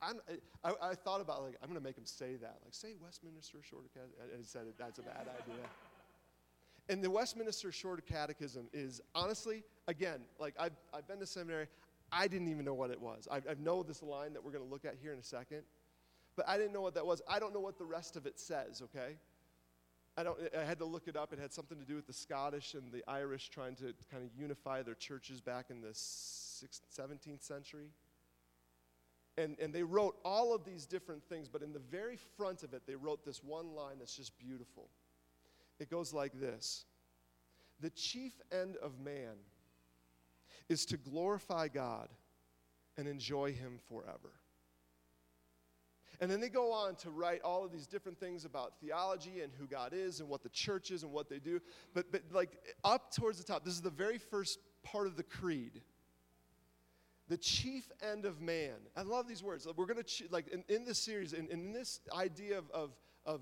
I'm, 0.00 0.20
I, 0.64 0.90
I 0.90 0.94
thought 0.94 1.20
about 1.20 1.42
like 1.42 1.56
I'm 1.62 1.72
to 1.74 1.80
make 1.80 1.96
him 1.96 2.06
say 2.06 2.36
that, 2.36 2.56
like 2.64 2.72
say 2.74 2.94
Westminster 3.00 3.58
Shorter 3.62 3.88
Catechism. 3.94 4.30
And 4.32 4.40
he 4.40 4.46
said 4.46 4.62
that's 4.78 4.98
a 4.98 5.02
bad 5.02 5.28
idea. 5.42 5.64
And 6.88 7.02
the 7.02 7.10
Westminster 7.10 7.72
Short 7.72 8.04
Catechism 8.06 8.68
is 8.72 9.00
honestly, 9.14 9.62
again, 9.88 10.20
like 10.38 10.54
I've, 10.58 10.76
I've 10.92 11.08
been 11.08 11.18
to 11.20 11.26
seminary, 11.26 11.66
I 12.12 12.28
didn't 12.28 12.48
even 12.48 12.64
know 12.64 12.74
what 12.74 12.90
it 12.90 13.00
was. 13.00 13.26
I, 13.30 13.36
I 13.36 13.54
know 13.58 13.82
this 13.82 14.02
line 14.02 14.34
that 14.34 14.44
we're 14.44 14.52
going 14.52 14.64
to 14.64 14.70
look 14.70 14.84
at 14.84 14.96
here 15.00 15.12
in 15.12 15.18
a 15.18 15.22
second, 15.22 15.62
but 16.36 16.46
I 16.48 16.58
didn't 16.58 16.72
know 16.72 16.82
what 16.82 16.94
that 16.94 17.06
was. 17.06 17.22
I 17.28 17.38
don't 17.38 17.54
know 17.54 17.60
what 17.60 17.78
the 17.78 17.84
rest 17.84 18.16
of 18.16 18.26
it 18.26 18.38
says, 18.38 18.82
okay? 18.82 19.16
I, 20.16 20.22
don't, 20.22 20.38
I 20.56 20.64
had 20.64 20.78
to 20.78 20.84
look 20.84 21.08
it 21.08 21.16
up. 21.16 21.32
It 21.32 21.38
had 21.38 21.52
something 21.52 21.78
to 21.78 21.84
do 21.84 21.96
with 21.96 22.06
the 22.06 22.12
Scottish 22.12 22.74
and 22.74 22.92
the 22.92 23.02
Irish 23.08 23.48
trying 23.48 23.74
to 23.76 23.94
kind 24.10 24.22
of 24.22 24.30
unify 24.38 24.82
their 24.82 24.94
churches 24.94 25.40
back 25.40 25.66
in 25.70 25.80
the 25.80 25.88
16th, 25.88 26.80
17th 26.96 27.42
century. 27.42 27.88
And, 29.36 29.58
and 29.58 29.72
they 29.72 29.82
wrote 29.82 30.16
all 30.24 30.54
of 30.54 30.64
these 30.64 30.86
different 30.86 31.24
things, 31.24 31.48
but 31.48 31.62
in 31.62 31.72
the 31.72 31.80
very 31.80 32.16
front 32.36 32.62
of 32.62 32.72
it, 32.74 32.82
they 32.86 32.94
wrote 32.94 33.24
this 33.24 33.42
one 33.42 33.74
line 33.74 33.96
that's 33.98 34.16
just 34.16 34.38
beautiful. 34.38 34.88
It 35.78 35.90
goes 35.90 36.12
like 36.12 36.38
this 36.38 36.84
The 37.80 37.90
chief 37.90 38.32
end 38.52 38.76
of 38.82 38.98
man 38.98 39.36
is 40.68 40.86
to 40.86 40.96
glorify 40.96 41.68
God 41.68 42.08
and 42.96 43.06
enjoy 43.08 43.52
Him 43.52 43.78
forever. 43.88 44.32
And 46.20 46.30
then 46.30 46.40
they 46.40 46.48
go 46.48 46.72
on 46.72 46.94
to 46.96 47.10
write 47.10 47.42
all 47.42 47.64
of 47.64 47.72
these 47.72 47.86
different 47.86 48.18
things 48.18 48.44
about 48.44 48.74
theology 48.80 49.40
and 49.40 49.52
who 49.58 49.66
God 49.66 49.92
is 49.92 50.20
and 50.20 50.28
what 50.28 50.42
the 50.42 50.48
church 50.48 50.90
is 50.90 51.02
and 51.02 51.12
what 51.12 51.28
they 51.28 51.38
do. 51.38 51.60
But, 51.92 52.12
but 52.12 52.22
like 52.30 52.50
up 52.84 53.12
towards 53.12 53.38
the 53.38 53.44
top, 53.44 53.64
this 53.64 53.74
is 53.74 53.82
the 53.82 53.90
very 53.90 54.18
first 54.18 54.60
part 54.84 55.06
of 55.08 55.16
the 55.16 55.24
creed. 55.24 55.82
The 57.28 57.36
chief 57.36 57.90
end 58.12 58.26
of 58.26 58.40
man. 58.40 58.74
I 58.96 59.02
love 59.02 59.26
these 59.26 59.42
words. 59.42 59.66
We're 59.76 59.86
going 59.86 60.02
to, 60.02 60.24
like, 60.30 60.48
in, 60.48 60.62
in 60.68 60.84
this 60.84 60.98
series, 60.98 61.32
in, 61.32 61.48
in 61.48 61.72
this 61.72 62.00
idea 62.14 62.58
of, 62.58 62.70
of, 62.70 62.90
of 63.24 63.40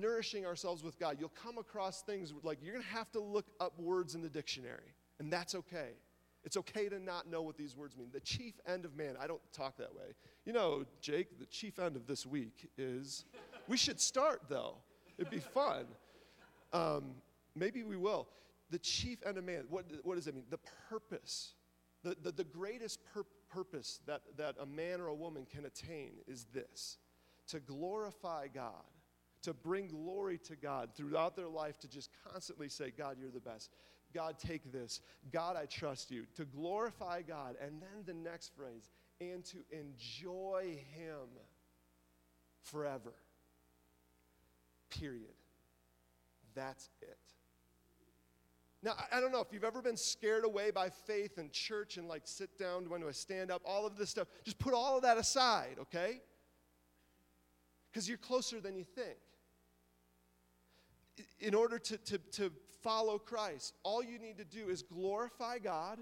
nourishing 0.00 0.46
ourselves 0.46 0.82
with 0.82 0.98
God, 0.98 1.16
you'll 1.18 1.28
come 1.30 1.58
across 1.58 2.02
things 2.02 2.32
like 2.42 2.58
you're 2.62 2.72
going 2.72 2.84
to 2.84 2.90
have 2.92 3.10
to 3.12 3.20
look 3.20 3.46
up 3.60 3.78
words 3.78 4.14
in 4.14 4.22
the 4.22 4.28
dictionary, 4.28 4.94
and 5.18 5.32
that's 5.32 5.54
okay. 5.54 5.90
It's 6.44 6.56
okay 6.58 6.88
to 6.90 6.98
not 6.98 7.28
know 7.30 7.40
what 7.40 7.56
these 7.56 7.74
words 7.76 7.96
mean. 7.96 8.08
The 8.12 8.20
chief 8.20 8.54
end 8.66 8.84
of 8.84 8.96
man. 8.96 9.16
I 9.18 9.26
don't 9.26 9.40
talk 9.52 9.78
that 9.78 9.94
way. 9.94 10.14
You 10.44 10.52
know, 10.52 10.84
Jake, 11.00 11.38
the 11.38 11.46
chief 11.46 11.78
end 11.78 11.96
of 11.96 12.06
this 12.06 12.26
week 12.26 12.70
is. 12.76 13.24
we 13.66 13.78
should 13.78 13.98
start 13.98 14.42
though. 14.48 14.76
It'd 15.16 15.30
be 15.30 15.38
fun. 15.38 15.86
Um, 16.72 17.14
maybe 17.54 17.82
we 17.82 17.96
will. 17.96 18.28
The 18.70 18.78
chief 18.78 19.20
end 19.26 19.38
of 19.38 19.44
man. 19.44 19.64
What, 19.70 19.86
what 20.02 20.16
does 20.16 20.26
that 20.26 20.34
mean? 20.34 20.44
The 20.50 20.60
purpose. 20.88 21.54
The, 22.02 22.16
the, 22.22 22.32
the 22.32 22.44
greatest 22.44 23.00
pur- 23.14 23.24
purpose 23.48 24.00
that, 24.06 24.20
that 24.36 24.56
a 24.60 24.66
man 24.66 25.00
or 25.00 25.06
a 25.06 25.14
woman 25.14 25.46
can 25.50 25.64
attain 25.64 26.12
is 26.26 26.46
this 26.52 26.98
to 27.48 27.60
glorify 27.60 28.48
God, 28.48 28.84
to 29.44 29.54
bring 29.54 29.88
glory 29.88 30.38
to 30.38 30.56
God 30.56 30.90
throughout 30.94 31.36
their 31.36 31.48
life, 31.48 31.78
to 31.80 31.88
just 31.88 32.10
constantly 32.30 32.68
say, 32.68 32.92
God, 32.96 33.16
you're 33.20 33.30
the 33.30 33.40
best. 33.40 33.70
God, 34.12 34.38
take 34.38 34.72
this. 34.72 35.00
God, 35.32 35.56
I 35.56 35.66
trust 35.66 36.10
you. 36.10 36.26
To 36.36 36.44
glorify 36.44 37.22
God. 37.22 37.56
And 37.60 37.80
then 37.80 38.04
the 38.06 38.14
next 38.14 38.52
phrase, 38.56 38.90
and 39.20 39.44
to 39.46 39.58
enjoy 39.70 40.78
Him 40.96 41.28
forever. 42.62 43.12
Period. 44.90 45.34
That's 46.54 46.88
it. 47.02 47.18
Now, 48.82 48.92
I 49.10 49.18
don't 49.18 49.32
know 49.32 49.40
if 49.40 49.48
you've 49.50 49.64
ever 49.64 49.80
been 49.80 49.96
scared 49.96 50.44
away 50.44 50.70
by 50.70 50.90
faith 50.90 51.38
and 51.38 51.50
church 51.50 51.96
and 51.96 52.06
like 52.06 52.22
sit 52.24 52.58
down, 52.58 52.88
when 52.90 53.00
do 53.00 53.08
I 53.08 53.12
stand 53.12 53.50
up, 53.50 53.62
all 53.64 53.86
of 53.86 53.96
this 53.96 54.10
stuff. 54.10 54.28
Just 54.44 54.58
put 54.58 54.74
all 54.74 54.96
of 54.96 55.02
that 55.02 55.16
aside, 55.16 55.76
okay? 55.80 56.20
Because 57.90 58.08
you're 58.08 58.18
closer 58.18 58.60
than 58.60 58.76
you 58.76 58.84
think. 58.84 59.16
In 61.40 61.54
order 61.54 61.78
to, 61.78 61.96
to, 61.98 62.18
to 62.18 62.52
follow 62.82 63.18
Christ, 63.18 63.74
all 63.82 64.02
you 64.02 64.18
need 64.18 64.38
to 64.38 64.44
do 64.44 64.68
is 64.68 64.82
glorify 64.82 65.58
God, 65.58 65.98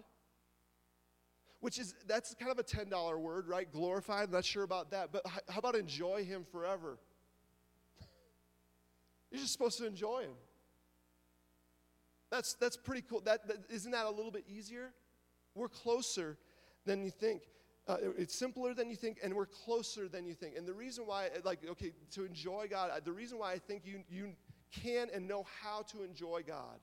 which 1.61 1.79
is, 1.79 1.95
that's 2.07 2.35
kind 2.35 2.51
of 2.51 2.59
a 2.59 2.65
$10 2.65 3.19
word, 3.19 3.47
right? 3.47 3.71
Glorify, 3.71 4.23
I'm 4.25 4.31
not 4.31 4.45
sure 4.45 4.65
about 4.65 4.91
that. 4.91 5.13
But 5.13 5.23
how 5.27 5.59
about 5.59 5.77
enjoy 5.77 6.25
Him 6.25 6.45
forever? 6.51 6.99
You're 9.31 9.41
just 9.41 9.53
supposed 9.53 9.79
to 9.79 9.87
enjoy 9.87 10.23
Him. 10.23 10.35
That's, 12.31 12.55
that's 12.55 12.77
pretty 12.77 13.03
cool. 13.03 13.21
That, 13.21 13.47
that, 13.47 13.59
isn't 13.71 13.93
that 13.93 14.07
a 14.07 14.11
little 14.11 14.31
bit 14.31 14.45
easier? 14.49 14.93
We're 15.55 15.69
closer 15.69 16.39
than 16.87 17.03
you 17.05 17.11
think. 17.11 17.43
Uh, 17.87 17.97
it's 18.17 18.35
simpler 18.35 18.75
than 18.75 18.89
you 18.89 18.97
think, 18.97 19.19
and 19.23 19.35
we're 19.35 19.47
closer 19.47 20.09
than 20.09 20.25
you 20.25 20.35
think. 20.35 20.57
And 20.57 20.67
the 20.67 20.73
reason 20.73 21.05
why, 21.05 21.29
like, 21.45 21.59
okay, 21.69 21.93
to 22.13 22.25
enjoy 22.25 22.69
God, 22.71 22.91
uh, 22.91 23.01
the 23.05 23.13
reason 23.13 23.39
why 23.39 23.53
I 23.53 23.59
think 23.59 23.83
you, 23.85 24.03
you 24.09 24.33
can 24.73 25.09
and 25.15 25.29
know 25.29 25.47
how 25.63 25.83
to 25.83 26.03
enjoy 26.03 26.43
God 26.47 26.81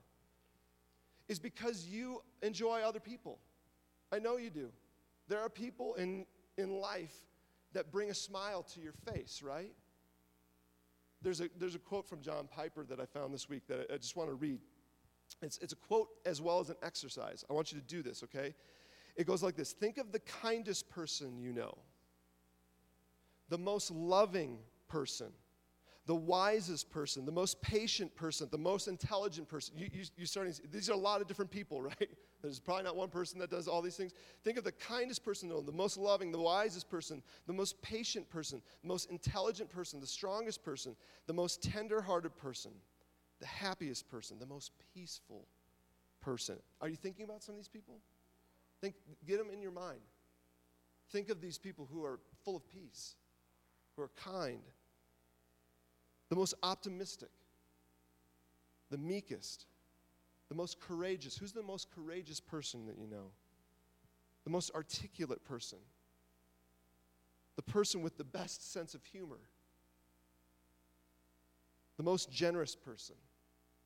is 1.28 1.38
because 1.38 1.86
you 1.86 2.22
enjoy 2.42 2.80
other 2.80 3.00
people. 3.00 3.38
I 4.12 4.18
know 4.18 4.36
you 4.36 4.50
do. 4.50 4.70
There 5.28 5.40
are 5.40 5.48
people 5.48 5.94
in, 5.94 6.26
in 6.56 6.80
life 6.80 7.14
that 7.72 7.92
bring 7.92 8.10
a 8.10 8.14
smile 8.14 8.62
to 8.74 8.80
your 8.80 8.92
face, 8.92 9.42
right? 9.42 9.72
There's 11.22 11.40
a, 11.40 11.48
there's 11.58 11.74
a 11.74 11.78
quote 11.78 12.08
from 12.08 12.20
John 12.20 12.48
Piper 12.50 12.84
that 12.84 12.98
I 12.98 13.06
found 13.06 13.32
this 13.32 13.48
week 13.48 13.66
that 13.68 13.86
I, 13.90 13.94
I 13.94 13.96
just 13.98 14.16
want 14.16 14.28
to 14.30 14.34
read. 14.34 14.60
It's, 15.42 15.58
it's 15.58 15.72
a 15.72 15.76
quote 15.76 16.08
as 16.26 16.40
well 16.40 16.60
as 16.60 16.70
an 16.70 16.76
exercise. 16.82 17.44
I 17.48 17.52
want 17.52 17.72
you 17.72 17.78
to 17.78 17.86
do 17.86 18.02
this, 18.02 18.22
okay? 18.24 18.54
It 19.16 19.26
goes 19.26 19.42
like 19.42 19.54
this 19.54 19.72
Think 19.72 19.98
of 19.98 20.12
the 20.12 20.20
kindest 20.20 20.88
person 20.88 21.38
you 21.38 21.52
know, 21.52 21.76
the 23.48 23.58
most 23.58 23.90
loving 23.90 24.58
person, 24.88 25.32
the 26.10 26.14
wisest 26.16 26.90
person, 26.90 27.24
the 27.24 27.30
most 27.30 27.62
patient 27.62 28.12
person, 28.16 28.48
the 28.50 28.58
most 28.58 28.88
intelligent 28.88 29.48
person. 29.48 29.74
You, 29.78 29.88
you, 29.92 30.02
you're 30.16 30.26
starting 30.26 30.52
these 30.72 30.90
are 30.90 30.94
a 30.94 30.96
lot 30.96 31.20
of 31.20 31.28
different 31.28 31.52
people, 31.52 31.80
right? 32.00 32.10
There's 32.42 32.58
probably 32.58 32.82
not 32.82 32.96
one 32.96 33.10
person 33.10 33.38
that 33.38 33.48
does 33.48 33.68
all 33.68 33.80
these 33.80 33.96
things. 33.96 34.12
Think 34.42 34.58
of 34.58 34.64
the 34.64 34.72
kindest 34.72 35.24
person 35.24 35.48
know, 35.48 35.60
the 35.60 35.70
most 35.70 35.96
loving, 35.96 36.32
the 36.32 36.40
wisest 36.40 36.90
person, 36.90 37.22
the 37.46 37.52
most 37.52 37.80
patient 37.80 38.28
person, 38.28 38.60
the 38.82 38.88
most 38.88 39.08
intelligent 39.08 39.70
person, 39.70 40.00
the 40.00 40.06
strongest 40.06 40.64
person, 40.64 40.96
the 41.28 41.32
most 41.32 41.62
tender 41.62 42.00
hearted 42.00 42.36
person 42.36 42.72
the 43.40 43.46
happiest 43.46 44.08
person, 44.08 44.38
the 44.38 44.46
most 44.46 44.72
peaceful 44.94 45.46
person. 46.20 46.56
Are 46.80 46.88
you 46.88 46.96
thinking 46.96 47.24
about 47.24 47.42
some 47.42 47.54
of 47.54 47.58
these 47.58 47.68
people? 47.68 47.96
Think, 48.80 48.94
get 49.26 49.38
them 49.38 49.48
in 49.52 49.60
your 49.60 49.72
mind. 49.72 50.00
Think 51.10 51.30
of 51.30 51.40
these 51.40 51.58
people 51.58 51.88
who 51.90 52.04
are 52.04 52.20
full 52.44 52.56
of 52.56 52.68
peace, 52.68 53.16
who 53.96 54.02
are 54.02 54.10
kind, 54.16 54.60
the 56.30 56.36
most 56.36 56.54
optimistic, 56.62 57.28
the 58.88 58.96
meekest, 58.96 59.66
the 60.48 60.54
most 60.54 60.80
courageous. 60.80 61.36
Who's 61.36 61.52
the 61.52 61.62
most 61.62 61.90
courageous 61.90 62.40
person 62.40 62.86
that 62.86 62.96
you 62.96 63.06
know? 63.06 63.32
The 64.44 64.50
most 64.50 64.70
articulate 64.74 65.44
person, 65.44 65.78
the 67.56 67.62
person 67.62 68.00
with 68.00 68.16
the 68.16 68.24
best 68.24 68.72
sense 68.72 68.94
of 68.94 69.04
humor, 69.04 69.40
the 71.98 72.02
most 72.02 72.32
generous 72.32 72.74
person, 72.74 73.16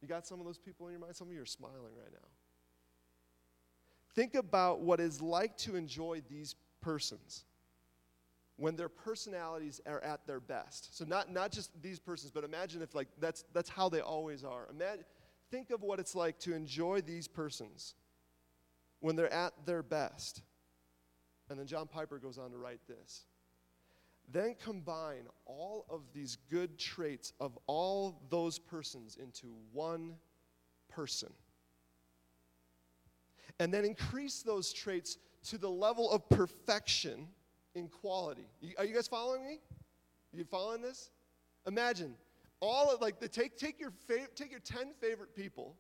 you 0.01 0.07
got 0.07 0.27
some 0.27 0.39
of 0.39 0.47
those 0.47 0.59
people 0.59 0.87
in 0.87 0.93
your 0.93 1.01
mind? 1.01 1.17
Some 1.17 1.29
of 1.29 1.35
you 1.35 1.43
are 1.43 1.47
smiling 1.47 1.95
right 1.99 2.13
now. 2.13 2.29
Think 4.15 4.35
about 4.35 4.81
what 4.81 5.01
it's 5.01 5.21
like 5.21 5.57
to 5.59 5.75
enjoy 5.77 6.23
these 6.29 6.55
persons 6.81 7.47
when 8.57 8.77
their 8.77 8.89
personalities 8.89 9.81
are 9.87 10.01
at 10.03 10.27
their 10.27 10.41
best. 10.41 10.97
So 10.97 11.05
not, 11.05 11.31
not 11.31 11.51
just 11.51 11.71
these 11.83 11.99
persons, 11.99 12.31
but 12.31 12.45
imagine 12.45 12.83
if 12.83 12.95
like 12.95 13.09
that's 13.19 13.45
that's 13.53 13.69
how 13.69 13.89
they 13.89 14.01
always 14.01 14.45
are. 14.45 14.69
Imagine, 14.71 15.05
think 15.51 15.71
of 15.71 15.83
what 15.83 15.99
it's 15.99 16.15
like 16.15 16.39
to 16.41 16.55
enjoy 16.55 17.01
these 17.01 17.27
persons 17.27 17.95
when 19.01 19.17
they're 19.17 19.33
at 19.33 19.53
their 19.67 19.83
best. 19.83 20.43
And 21.51 21.59
then 21.59 21.67
John 21.67 21.87
Piper 21.87 22.19
goes 22.19 22.39
on 22.39 22.51
to 22.53 22.57
write 22.57 22.81
this. 22.89 23.25
Then 24.31 24.55
combine 24.65 25.27
all 25.45 25.85
of 25.91 26.01
these 26.15 26.39
good 26.51 26.79
traits 26.79 27.33
of 27.41 27.59
all 27.67 28.23
those 28.31 28.59
persons 28.59 29.19
into 29.21 29.55
one 29.73 30.15
person. 30.89 31.33
And 33.59 33.73
then 33.73 33.85
increase 33.85 34.43
those 34.43 34.73
traits 34.73 35.19
to 35.49 35.59
the 35.59 35.71
level 35.71 36.11
of 36.11 36.27
perfection 36.31 37.29
in 37.75 37.89
quality. 37.89 38.47
Are 38.79 38.85
you 38.85 38.95
guys 38.95 39.09
following 39.09 39.45
me? 39.45 39.59
You 40.33 40.45
following 40.45 40.83
this? 40.83 41.11
Imagine 41.67 42.15
all 42.61 42.93
of 42.93 43.01
like 43.01 43.21
the 43.21 43.29
take 43.29 43.57
take 43.57 43.81
your 43.81 43.93
fav- 44.11 44.35
take 44.35 44.51
your 44.51 44.61
10 44.61 44.93
favorite 45.01 45.35
people 45.35 45.77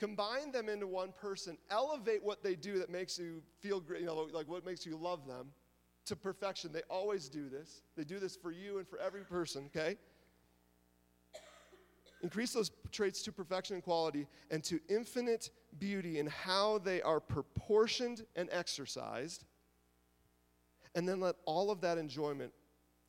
combine 0.00 0.50
them 0.50 0.68
into 0.68 0.86
one 0.86 1.12
person 1.12 1.56
elevate 1.70 2.22
what 2.24 2.42
they 2.42 2.56
do 2.56 2.78
that 2.78 2.90
makes 2.90 3.18
you 3.18 3.40
feel 3.60 3.78
great 3.78 4.00
you 4.00 4.06
know 4.06 4.26
like 4.32 4.48
what 4.48 4.64
makes 4.66 4.84
you 4.84 4.96
love 4.96 5.26
them 5.28 5.46
to 6.06 6.16
perfection. 6.16 6.72
They 6.72 6.82
always 6.90 7.28
do 7.28 7.48
this. 7.48 7.82
They 7.96 8.04
do 8.04 8.18
this 8.18 8.36
for 8.36 8.50
you 8.50 8.78
and 8.78 8.88
for 8.88 8.98
every 8.98 9.24
person, 9.24 9.70
okay? 9.74 9.96
Increase 12.22 12.52
those 12.52 12.70
traits 12.90 13.22
to 13.22 13.32
perfection 13.32 13.74
and 13.74 13.82
quality 13.82 14.26
and 14.50 14.62
to 14.64 14.80
infinite 14.88 15.50
beauty 15.78 16.18
in 16.18 16.26
how 16.26 16.78
they 16.78 17.02
are 17.02 17.20
proportioned 17.20 18.24
and 18.36 18.48
exercised. 18.50 19.44
And 20.94 21.08
then 21.08 21.20
let 21.20 21.36
all 21.44 21.70
of 21.70 21.80
that 21.80 21.98
enjoyment 21.98 22.52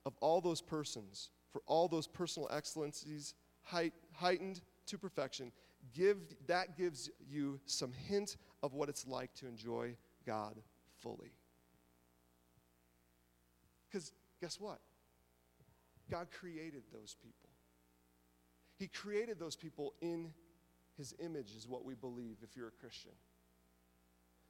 of 0.05 0.13
all 0.19 0.41
those 0.41 0.61
persons, 0.61 1.29
for 1.51 1.61
all 1.65 1.87
those 1.87 2.07
personal 2.07 2.49
excellencies 2.51 3.33
height, 3.63 3.93
heightened 4.13 4.61
to 4.87 4.97
perfection, 4.97 5.51
give, 5.93 6.17
that 6.47 6.77
gives 6.77 7.09
you 7.27 7.59
some 7.65 7.91
hint 7.91 8.37
of 8.63 8.73
what 8.73 8.89
it's 8.89 9.07
like 9.07 9.33
to 9.35 9.47
enjoy 9.47 9.95
God 10.25 10.55
fully. 10.97 11.33
Because 13.87 14.11
guess 14.41 14.59
what? 14.59 14.79
God 16.09 16.27
created 16.31 16.83
those 16.91 17.15
people. 17.21 17.49
He 18.77 18.87
created 18.87 19.39
those 19.39 19.55
people 19.55 19.93
in 20.01 20.33
his 20.97 21.15
image, 21.19 21.51
is 21.55 21.67
what 21.67 21.83
we 21.83 21.93
believe 21.95 22.37
if 22.43 22.55
you're 22.55 22.67
a 22.67 22.71
Christian. 22.71 23.11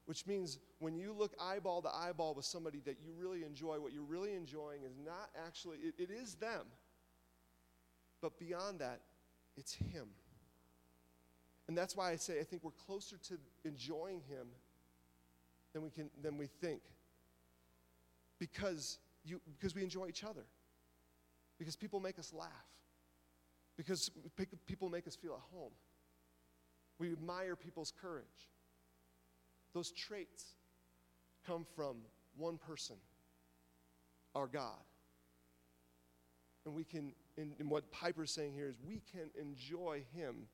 Which 0.05 0.27
means 0.27 0.59
when 0.79 0.95
you 0.95 1.13
look 1.17 1.33
eyeball 1.41 1.81
to 1.81 1.89
eyeball 1.93 2.35
with 2.35 2.45
somebody 2.45 2.79
that 2.85 2.97
you 3.03 3.11
really 3.17 3.43
enjoy, 3.43 3.79
what 3.79 3.91
you're 3.91 4.03
really 4.03 4.35
enjoying 4.35 4.83
is 4.83 4.93
not 5.03 5.29
actually, 5.45 5.77
it, 5.77 5.95
it 5.97 6.09
is 6.11 6.35
them. 6.35 6.61
But 8.21 8.37
beyond 8.39 8.79
that, 8.79 9.01
it's 9.57 9.73
him. 9.73 10.07
And 11.67 11.77
that's 11.77 11.95
why 11.95 12.11
I 12.11 12.15
say 12.17 12.39
I 12.39 12.43
think 12.43 12.63
we're 12.63 12.71
closer 12.85 13.17
to 13.29 13.37
enjoying 13.63 14.21
him 14.29 14.47
than 15.73 15.81
we, 15.81 15.89
can, 15.89 16.09
than 16.21 16.37
we 16.37 16.45
think. 16.47 16.81
Because 18.37 18.99
you, 19.23 19.41
because 19.57 19.73
we 19.73 19.81
enjoy 19.81 20.07
each 20.07 20.23
other, 20.23 20.45
because 21.57 21.75
people 21.75 21.99
make 21.99 22.19
us 22.19 22.31
laugh, 22.33 22.49
because 23.75 24.11
people 24.67 24.89
make 24.89 25.07
us 25.07 25.15
feel 25.15 25.33
at 25.33 25.57
home. 25.57 25.71
We 26.99 27.11
admire 27.11 27.55
people's 27.55 27.91
courage. 28.01 28.49
Those 29.75 29.91
traits 29.91 30.55
come 31.45 31.65
from 31.75 31.97
one 32.37 32.57
person, 32.57 32.95
our 34.33 34.47
God. 34.47 34.79
And 36.65 36.73
we 36.73 36.85
can, 36.85 37.11
and, 37.37 37.51
and 37.59 37.69
what 37.69 37.91
Piper's 37.91 38.31
saying 38.31 38.53
here 38.53 38.69
is 38.69 38.75
we 38.87 39.01
can 39.11 39.29
enjoy 39.39 40.05
Him 40.15 40.47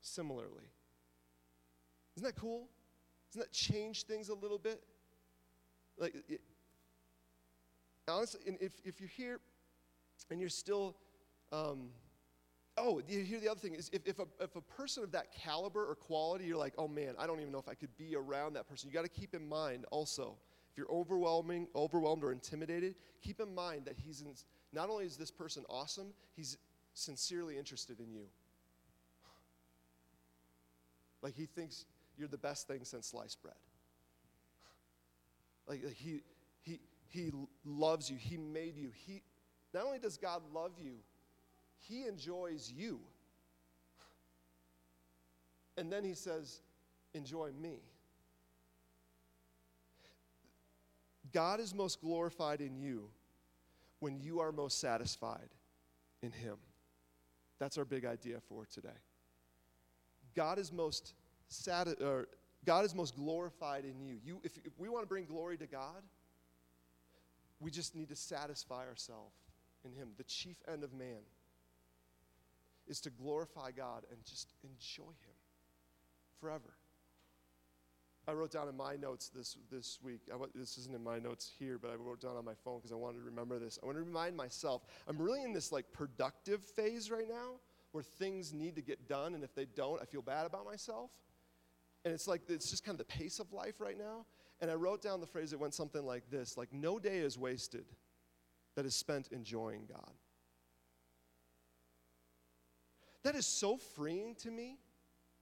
similarly. 0.00 0.70
Isn't 2.16 2.26
that 2.26 2.40
cool? 2.40 2.66
Doesn't 3.30 3.42
that 3.42 3.52
change 3.52 4.04
things 4.04 4.30
a 4.30 4.34
little 4.34 4.58
bit? 4.58 4.82
Like, 5.98 6.14
it, 6.26 6.40
honestly, 8.08 8.40
if, 8.60 8.72
if 8.82 8.98
you're 8.98 9.10
here 9.10 9.40
and 10.30 10.40
you're 10.40 10.48
still, 10.48 10.96
um, 11.52 11.90
oh, 12.76 13.00
here 13.06 13.40
the 13.40 13.48
other 13.48 13.60
thing 13.60 13.74
is 13.74 13.90
if, 13.92 14.02
if, 14.06 14.18
a, 14.18 14.26
if 14.40 14.56
a 14.56 14.60
person 14.60 15.02
of 15.02 15.12
that 15.12 15.32
caliber 15.32 15.84
or 15.84 15.94
quality, 15.94 16.44
you're 16.44 16.56
like, 16.56 16.74
oh 16.78 16.88
man, 16.88 17.14
I 17.18 17.26
don't 17.26 17.40
even 17.40 17.52
know 17.52 17.58
if 17.58 17.68
I 17.68 17.74
could 17.74 17.96
be 17.96 18.16
around 18.16 18.54
that 18.54 18.68
person. 18.68 18.88
You 18.88 18.94
got 18.94 19.04
to 19.04 19.08
keep 19.08 19.34
in 19.34 19.48
mind 19.48 19.86
also, 19.90 20.36
if 20.70 20.78
you're 20.78 20.90
overwhelming, 20.90 21.68
overwhelmed 21.76 22.24
or 22.24 22.32
intimidated, 22.32 22.96
keep 23.22 23.40
in 23.40 23.54
mind 23.54 23.84
that 23.84 23.94
he's 23.96 24.22
in, 24.22 24.28
not 24.72 24.90
only 24.90 25.04
is 25.04 25.16
this 25.16 25.30
person 25.30 25.64
awesome, 25.68 26.08
he's 26.34 26.56
sincerely 26.94 27.58
interested 27.58 28.00
in 28.00 28.12
you. 28.12 28.24
Like 31.22 31.34
he 31.34 31.46
thinks 31.46 31.86
you're 32.18 32.28
the 32.28 32.38
best 32.38 32.66
thing 32.66 32.80
since 32.82 33.06
sliced 33.06 33.40
bread. 33.42 33.54
Like, 35.66 35.82
like 35.84 35.94
he, 35.94 36.22
he, 36.60 36.80
he 37.08 37.30
loves 37.64 38.10
you. 38.10 38.16
He 38.16 38.36
made 38.36 38.76
you. 38.76 38.90
He, 38.92 39.22
not 39.72 39.86
only 39.86 39.98
does 39.98 40.16
God 40.16 40.42
love 40.52 40.72
you, 40.78 40.96
He 41.88 42.06
enjoys 42.06 42.72
you. 42.74 43.00
And 45.76 45.92
then 45.92 46.04
He 46.04 46.14
says, 46.14 46.60
Enjoy 47.14 47.50
me. 47.60 47.78
God 51.32 51.60
is 51.60 51.74
most 51.74 52.00
glorified 52.00 52.60
in 52.60 52.76
you 52.76 53.08
when 54.00 54.20
you 54.20 54.40
are 54.40 54.52
most 54.52 54.80
satisfied 54.80 55.48
in 56.22 56.32
Him. 56.32 56.56
That's 57.58 57.78
our 57.78 57.84
big 57.84 58.04
idea 58.04 58.38
for 58.48 58.66
today. 58.66 58.88
God 60.34 60.58
is 60.58 60.72
most 60.72 61.14
sati- 61.48 62.02
or 62.02 62.28
God 62.64 62.84
is 62.84 62.94
most 62.94 63.14
glorified 63.14 63.84
in 63.84 64.00
you. 64.00 64.18
you 64.24 64.40
if, 64.42 64.58
if 64.64 64.78
we 64.78 64.88
want 64.88 65.04
to 65.04 65.08
bring 65.08 65.24
glory 65.24 65.56
to 65.58 65.66
God, 65.66 66.02
we 67.60 67.70
just 67.70 67.94
need 67.94 68.08
to 68.08 68.16
satisfy 68.16 68.86
ourselves 68.86 69.34
in 69.84 69.92
Him. 69.92 70.08
The 70.16 70.24
chief 70.24 70.56
end 70.70 70.82
of 70.82 70.92
man 70.92 71.22
is 72.88 73.00
to 73.02 73.10
glorify 73.10 73.70
God 73.70 74.04
and 74.10 74.22
just 74.24 74.52
enjoy 74.62 75.10
Him 75.10 75.34
forever. 76.40 76.76
I 78.26 78.32
wrote 78.32 78.50
down 78.50 78.68
in 78.68 78.76
my 78.76 78.96
notes 78.96 79.30
this, 79.34 79.56
this 79.70 79.98
week, 80.02 80.22
I, 80.32 80.36
this 80.54 80.78
isn't 80.78 80.94
in 80.94 81.04
my 81.04 81.18
notes 81.18 81.50
here, 81.58 81.78
but 81.78 81.90
I 81.90 81.94
wrote 81.94 82.20
down 82.20 82.36
on 82.36 82.44
my 82.44 82.54
phone 82.64 82.78
because 82.78 82.92
I 82.92 82.94
wanted 82.94 83.18
to 83.18 83.24
remember 83.24 83.58
this. 83.58 83.78
I 83.82 83.86
want 83.86 83.98
to 83.98 84.02
remind 84.02 84.34
myself, 84.34 84.82
I'm 85.06 85.18
really 85.18 85.42
in 85.42 85.52
this 85.52 85.72
like 85.72 85.92
productive 85.92 86.62
phase 86.62 87.10
right 87.10 87.28
now 87.28 87.56
where 87.92 88.02
things 88.02 88.54
need 88.54 88.76
to 88.76 88.82
get 88.82 89.08
done, 89.08 89.34
and 89.34 89.44
if 89.44 89.54
they 89.54 89.66
don't, 89.66 90.00
I 90.00 90.04
feel 90.06 90.22
bad 90.22 90.46
about 90.46 90.64
myself. 90.64 91.10
And 92.04 92.12
it's 92.12 92.26
like, 92.26 92.42
it's 92.48 92.70
just 92.70 92.84
kind 92.84 92.98
of 92.98 93.06
the 93.06 93.12
pace 93.12 93.38
of 93.38 93.52
life 93.52 93.74
right 93.78 93.98
now. 93.98 94.26
And 94.60 94.70
I 94.70 94.74
wrote 94.74 95.02
down 95.02 95.20
the 95.20 95.26
phrase 95.26 95.50
that 95.50 95.60
went 95.60 95.74
something 95.74 96.04
like 96.04 96.30
this 96.30 96.56
like, 96.56 96.72
no 96.72 96.98
day 96.98 97.18
is 97.18 97.38
wasted 97.38 97.84
that 98.74 98.86
is 98.86 98.96
spent 98.96 99.28
enjoying 99.28 99.86
God. 99.86 100.12
That 103.24 103.34
is 103.34 103.46
so 103.46 103.76
freeing 103.76 104.34
to 104.36 104.50
me. 104.50 104.78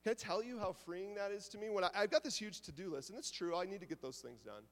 Can 0.03 0.13
I 0.13 0.15
tell 0.15 0.43
you 0.43 0.59
how 0.59 0.73
freeing 0.73 1.15
that 1.17 1.31
is 1.31 1.49
to 1.51 1.59
me? 1.59 1.69
When 1.69 1.85
I, 1.85 1.91
have 1.95 2.11
got 2.11 2.25
this 2.25 2.37
huge 2.37 2.61
to 2.63 2.73
do 2.73 2.91
list, 2.91 3.11
and 3.11 3.19
it's 3.19 3.31
true, 3.31 3.57
I 3.57 3.67
need 3.67 3.81
to 3.81 3.87
get 3.87 4.01
those 4.01 4.19
things 4.19 4.41
done. 4.41 4.63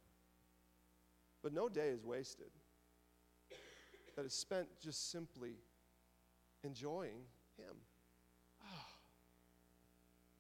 But 1.43 1.53
no 1.53 1.69
day 1.69 1.89
is 1.89 2.05
wasted 2.05 2.51
that 4.17 4.27
is 4.27 4.35
spent 4.35 4.69
just 4.83 5.11
simply 5.11 5.55
enjoying 6.63 7.23
Him. 7.57 7.77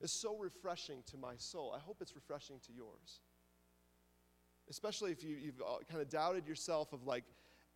It's 0.02 0.12
so 0.12 0.36
refreshing 0.36 1.02
to 1.10 1.18
my 1.18 1.34
soul. 1.36 1.74
I 1.76 1.78
hope 1.78 1.98
it's 2.00 2.14
refreshing 2.14 2.58
to 2.66 2.72
yours. 2.72 3.20
Especially 4.70 5.12
if 5.12 5.22
you, 5.22 5.36
have 5.46 5.60
uh, 5.60 5.78
kind 5.90 6.00
of 6.00 6.08
doubted 6.08 6.46
yourself 6.46 6.92
of 6.92 7.06
like, 7.06 7.24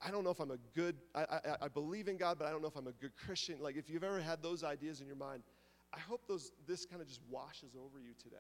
I 0.07 0.11
don't 0.11 0.23
know 0.23 0.31
if 0.31 0.39
I'm 0.39 0.51
a 0.51 0.59
good, 0.75 0.97
I, 1.15 1.23
I, 1.23 1.41
I, 1.63 1.69
believe 1.69 2.09
in 2.09 2.19
God, 2.19 2.39
but 2.39 2.47
I 2.47 2.51
don't 2.51 2.61
know 2.61 2.69
if 2.69 2.77
I'm 2.77 2.89
a 2.89 2.93
good 2.93 3.17
Christian. 3.17 3.57
Like 3.61 3.77
if 3.77 3.89
you've 3.89 4.05
ever 4.05 4.21
had 4.21 4.43
those 4.43 4.63
ideas 4.63 5.01
in 5.01 5.07
your 5.07 5.17
mind, 5.17 5.43
I 5.95 5.99
hope 5.99 6.27
those, 6.29 6.53
this 6.67 6.85
kind 6.85 7.01
of 7.01 7.09
just 7.09 7.21
washes 7.31 7.75
over 7.75 7.99
you 7.99 8.13
today. 8.23 8.37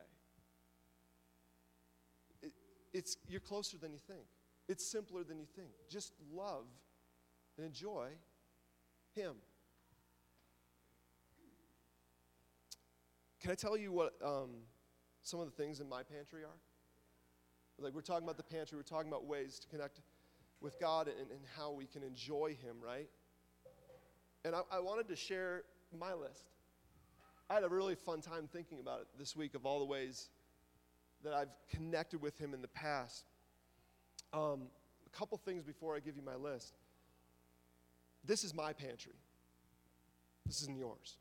It, 2.42 2.52
it's, 2.92 3.16
you're 3.28 3.40
closer 3.40 3.78
than 3.78 3.92
you 3.92 3.98
think. 3.98 4.26
It's 4.68 4.84
simpler 4.84 5.24
than 5.24 5.38
you 5.38 5.46
think. 5.56 5.70
Just 5.88 6.12
love 6.32 6.66
and 7.56 7.66
enjoy 7.66 8.08
Him. 9.14 9.36
Can 13.40 13.50
I 13.50 13.54
tell 13.54 13.76
you 13.76 13.92
what 13.92 14.14
um, 14.24 14.50
some 15.22 15.40
of 15.40 15.46
the 15.46 15.52
things 15.52 15.80
in 15.80 15.88
my 15.88 16.02
pantry 16.02 16.42
are? 16.44 16.58
Like, 17.78 17.94
we're 17.94 18.02
talking 18.02 18.24
about 18.24 18.36
the 18.36 18.42
pantry, 18.42 18.76
we're 18.76 18.82
talking 18.82 19.08
about 19.08 19.26
ways 19.26 19.58
to 19.58 19.66
connect 19.68 20.00
with 20.64 20.80
God 20.80 21.06
and, 21.06 21.30
and 21.30 21.40
how 21.56 21.70
we 21.70 21.84
can 21.84 22.02
enjoy 22.02 22.56
Him, 22.60 22.76
right? 22.84 23.08
And 24.44 24.54
I, 24.56 24.62
I 24.72 24.80
wanted 24.80 25.06
to 25.08 25.16
share 25.16 25.62
my 25.96 26.14
list. 26.14 26.48
I 27.48 27.54
had 27.54 27.62
a 27.62 27.68
really 27.68 27.94
fun 27.94 28.22
time 28.22 28.48
thinking 28.50 28.80
about 28.80 29.02
it 29.02 29.06
this 29.18 29.36
week 29.36 29.54
of 29.54 29.66
all 29.66 29.78
the 29.78 29.84
ways 29.84 30.30
that 31.22 31.34
I've 31.34 31.50
connected 31.70 32.20
with 32.20 32.38
Him 32.38 32.54
in 32.54 32.62
the 32.62 32.68
past. 32.68 33.26
Um, 34.32 34.62
a 35.06 35.16
couple 35.16 35.38
things 35.38 35.62
before 35.62 35.94
I 35.94 36.00
give 36.00 36.16
you 36.16 36.22
my 36.22 36.34
list. 36.34 36.74
This 38.24 38.42
is 38.42 38.54
my 38.54 38.72
pantry. 38.72 39.12
This 40.46 40.62
isn't 40.62 40.78
yours. 40.78 41.18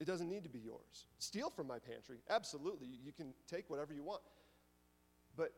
It 0.00 0.06
doesn't 0.06 0.28
need 0.28 0.44
to 0.44 0.48
be 0.48 0.60
yours. 0.60 1.06
Steal 1.18 1.50
from 1.50 1.66
my 1.66 1.80
pantry, 1.80 2.18
absolutely. 2.30 2.86
You 3.04 3.12
can 3.12 3.34
take 3.48 3.68
whatever 3.68 3.92
you 3.92 4.04
want. 4.04 4.22
But 5.36 5.52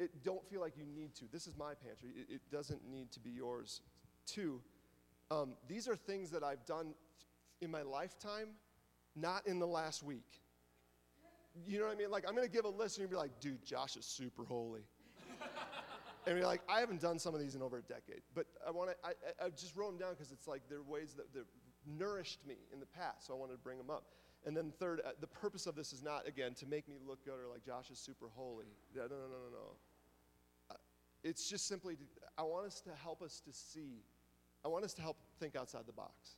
it 0.00 0.24
don't 0.24 0.44
feel 0.48 0.60
like 0.60 0.76
you 0.76 0.84
need 0.84 1.14
to. 1.16 1.24
This 1.30 1.46
is 1.46 1.56
my 1.56 1.74
pantry. 1.74 2.10
It, 2.16 2.34
it 2.34 2.40
doesn't 2.50 2.80
need 2.88 3.12
to 3.12 3.20
be 3.20 3.30
yours. 3.30 3.82
Two, 4.26 4.60
um, 5.30 5.52
these 5.68 5.86
are 5.86 5.94
things 5.94 6.30
that 6.30 6.42
I've 6.42 6.64
done 6.64 6.94
in 7.60 7.70
my 7.70 7.82
lifetime, 7.82 8.48
not 9.14 9.46
in 9.46 9.58
the 9.58 9.66
last 9.66 10.02
week. 10.02 10.40
You 11.66 11.78
know 11.78 11.86
what 11.86 11.94
I 11.94 11.98
mean? 11.98 12.10
Like, 12.10 12.24
I'm 12.26 12.34
going 12.34 12.46
to 12.46 12.52
give 12.52 12.64
a 12.64 12.68
list 12.68 12.96
and 12.96 13.02
you'll 13.02 13.10
be 13.10 13.16
like, 13.16 13.38
dude, 13.40 13.64
Josh 13.64 13.96
is 13.96 14.06
super 14.06 14.44
holy. 14.44 14.82
and 16.26 16.38
you're 16.38 16.46
like, 16.46 16.62
I 16.68 16.80
haven't 16.80 17.00
done 17.00 17.18
some 17.18 17.34
of 17.34 17.40
these 17.40 17.54
in 17.54 17.62
over 17.62 17.78
a 17.78 17.82
decade. 17.82 18.22
But 18.34 18.46
I 18.66 18.70
want 18.70 18.90
to, 18.90 18.96
I, 19.04 19.46
I 19.46 19.50
just 19.50 19.76
wrote 19.76 19.90
them 19.90 19.98
down 19.98 20.14
because 20.14 20.32
it's 20.32 20.48
like 20.48 20.62
they're 20.70 20.82
ways 20.82 21.14
that, 21.14 21.32
that 21.34 21.44
nourished 21.86 22.46
me 22.46 22.56
in 22.72 22.80
the 22.80 22.86
past, 22.86 23.26
so 23.26 23.34
I 23.34 23.36
wanted 23.36 23.54
to 23.54 23.58
bring 23.58 23.78
them 23.78 23.90
up. 23.90 24.04
And 24.46 24.56
then 24.56 24.72
third, 24.78 25.02
uh, 25.04 25.10
the 25.20 25.26
purpose 25.26 25.66
of 25.66 25.74
this 25.74 25.92
is 25.92 26.02
not, 26.02 26.26
again, 26.26 26.54
to 26.54 26.66
make 26.66 26.88
me 26.88 26.96
look 27.06 27.24
good 27.24 27.34
or 27.34 27.48
like 27.50 27.64
Josh 27.64 27.90
is 27.90 27.98
super 27.98 28.28
holy. 28.34 28.66
No, 28.94 29.02
no, 29.02 29.08
no, 29.08 29.16
no, 29.16 29.50
no. 29.52 29.76
It's 31.22 31.48
just 31.48 31.66
simply, 31.66 31.96
to, 31.96 32.02
I 32.38 32.42
want 32.42 32.66
us 32.66 32.80
to 32.82 32.90
help 33.02 33.22
us 33.22 33.40
to 33.40 33.52
see, 33.52 34.02
I 34.64 34.68
want 34.68 34.84
us 34.84 34.94
to 34.94 35.02
help 35.02 35.18
think 35.38 35.56
outside 35.56 35.82
the 35.86 35.92
box. 35.92 36.36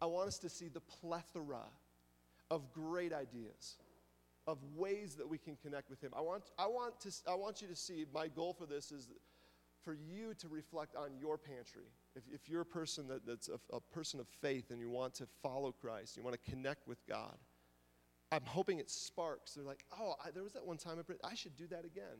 I 0.00 0.06
want 0.06 0.28
us 0.28 0.38
to 0.38 0.48
see 0.48 0.68
the 0.68 0.80
plethora 0.80 1.64
of 2.50 2.72
great 2.72 3.12
ideas, 3.12 3.76
of 4.46 4.58
ways 4.74 5.14
that 5.16 5.28
we 5.28 5.38
can 5.38 5.56
connect 5.56 5.88
with 5.88 6.00
Him. 6.00 6.12
I 6.16 6.20
want, 6.20 6.44
I 6.58 6.66
want, 6.66 7.00
to, 7.00 7.12
I 7.28 7.34
want 7.34 7.62
you 7.62 7.68
to 7.68 7.76
see, 7.76 8.04
my 8.12 8.28
goal 8.28 8.52
for 8.52 8.66
this 8.66 8.92
is 8.92 9.08
for 9.84 9.94
you 9.94 10.34
to 10.34 10.48
reflect 10.48 10.96
on 10.96 11.10
your 11.20 11.38
pantry 11.38 11.86
if, 12.16 12.22
if 12.32 12.48
you're 12.48 12.62
a 12.62 12.66
person 12.66 13.06
that, 13.08 13.26
that's 13.26 13.48
a, 13.48 13.60
a 13.74 13.80
person 13.80 14.18
of 14.18 14.26
faith 14.40 14.70
and 14.70 14.80
you 14.80 14.88
want 14.88 15.14
to 15.14 15.26
follow 15.42 15.70
Christ, 15.70 16.16
you 16.16 16.22
want 16.22 16.34
to 16.42 16.50
connect 16.50 16.88
with 16.88 17.06
God, 17.06 17.36
I'm 18.32 18.44
hoping 18.44 18.78
it 18.78 18.90
sparks. 18.90 19.52
They're 19.54 19.64
like, 19.64 19.84
oh, 20.00 20.14
I, 20.24 20.30
there 20.30 20.42
was 20.42 20.54
that 20.54 20.66
one 20.66 20.78
time 20.78 20.98
I, 20.98 21.28
I 21.28 21.34
should 21.34 21.56
do 21.56 21.66
that 21.68 21.84
again. 21.84 22.18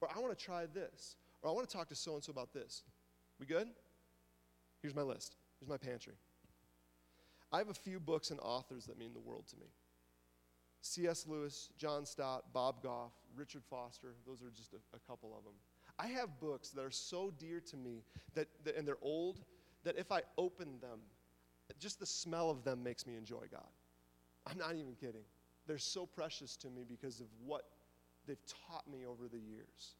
Or 0.00 0.08
I 0.14 0.18
want 0.20 0.36
to 0.36 0.44
try 0.44 0.66
this. 0.66 1.16
Or 1.42 1.50
I 1.50 1.52
want 1.52 1.68
to 1.68 1.76
talk 1.76 1.88
to 1.88 1.94
so 1.94 2.14
and 2.14 2.22
so 2.22 2.30
about 2.30 2.52
this. 2.52 2.82
We 3.38 3.46
good? 3.46 3.68
Here's 4.82 4.94
my 4.94 5.02
list. 5.02 5.36
Here's 5.58 5.68
my 5.68 5.76
pantry. 5.76 6.14
I 7.52 7.58
have 7.58 7.68
a 7.68 7.74
few 7.74 8.00
books 8.00 8.30
and 8.30 8.40
authors 8.40 8.86
that 8.86 8.98
mean 8.98 9.12
the 9.14 9.20
world 9.20 9.46
to 9.48 9.56
me. 9.56 9.66
C.S. 10.80 11.26
Lewis, 11.26 11.70
John 11.78 12.04
Stott, 12.04 12.52
Bob 12.52 12.82
Goff, 12.82 13.12
Richard 13.34 13.62
Foster, 13.70 14.14
those 14.26 14.42
are 14.42 14.50
just 14.54 14.74
a, 14.74 14.96
a 14.96 14.98
couple 15.08 15.34
of 15.36 15.44
them. 15.44 15.54
I 15.98 16.08
have 16.08 16.40
books 16.40 16.70
that 16.70 16.84
are 16.84 16.90
so 16.90 17.32
dear 17.38 17.60
to 17.60 17.76
me 17.76 18.02
that, 18.34 18.48
that, 18.64 18.76
and 18.76 18.86
they're 18.86 18.96
old 19.00 19.40
that 19.84 19.96
if 19.96 20.12
I 20.12 20.22
open 20.36 20.78
them, 20.80 20.98
just 21.78 22.00
the 22.00 22.06
smell 22.06 22.50
of 22.50 22.64
them 22.64 22.82
makes 22.82 23.06
me 23.06 23.16
enjoy 23.16 23.44
God. 23.50 23.68
I'm 24.46 24.58
not 24.58 24.74
even 24.74 24.94
kidding. 24.94 25.24
They're 25.66 25.78
so 25.78 26.04
precious 26.04 26.56
to 26.58 26.68
me 26.68 26.84
because 26.86 27.20
of 27.20 27.26
what 27.44 27.64
they've 28.26 28.44
taught 28.68 28.88
me 28.90 29.04
over 29.06 29.28
the 29.28 29.38
years. 29.38 29.96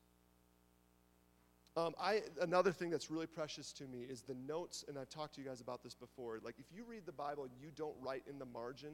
Um, 1.76 1.94
I, 2.00 2.22
another 2.40 2.70
thing 2.70 2.90
that's 2.90 3.10
really 3.10 3.26
precious 3.26 3.72
to 3.72 3.84
me 3.84 4.02
is 4.08 4.22
the 4.22 4.37
notes, 4.46 4.84
and 4.87 4.96
I've 4.96 5.08
talked 5.08 5.34
to 5.34 5.40
you 5.40 5.48
guys 5.48 5.60
about 5.60 5.82
this 5.82 5.94
before. 5.94 6.38
Like, 6.44 6.54
if 6.58 6.66
you 6.74 6.84
read 6.88 7.04
the 7.04 7.12
Bible 7.12 7.44
and 7.44 7.52
you 7.60 7.70
don't 7.74 7.96
write 8.00 8.22
in 8.30 8.38
the 8.38 8.46
margin, 8.46 8.92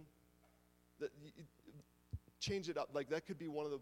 that, 0.99 1.11
you, 1.23 1.31
change 2.41 2.71
it 2.71 2.79
up. 2.79 2.89
Like, 2.95 3.11
that 3.11 3.27
could 3.27 3.39
be 3.39 3.49
one 3.49 3.67
of 3.67 3.71
the 3.71 3.81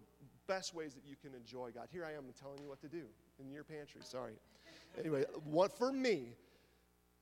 best 0.48 0.74
ways 0.74 0.94
that 0.94 1.04
you 1.06 1.14
can 1.14 1.32
enjoy 1.32 1.70
God. 1.70 1.86
Here 1.92 2.04
I 2.04 2.12
am 2.16 2.24
telling 2.40 2.58
you 2.60 2.68
what 2.68 2.80
to 2.80 2.88
do 2.88 3.04
in 3.38 3.52
your 3.52 3.62
pantry. 3.62 4.00
Sorry. 4.02 4.32
Anyway, 4.98 5.24
what 5.44 5.78
for 5.78 5.92
me, 5.92 6.34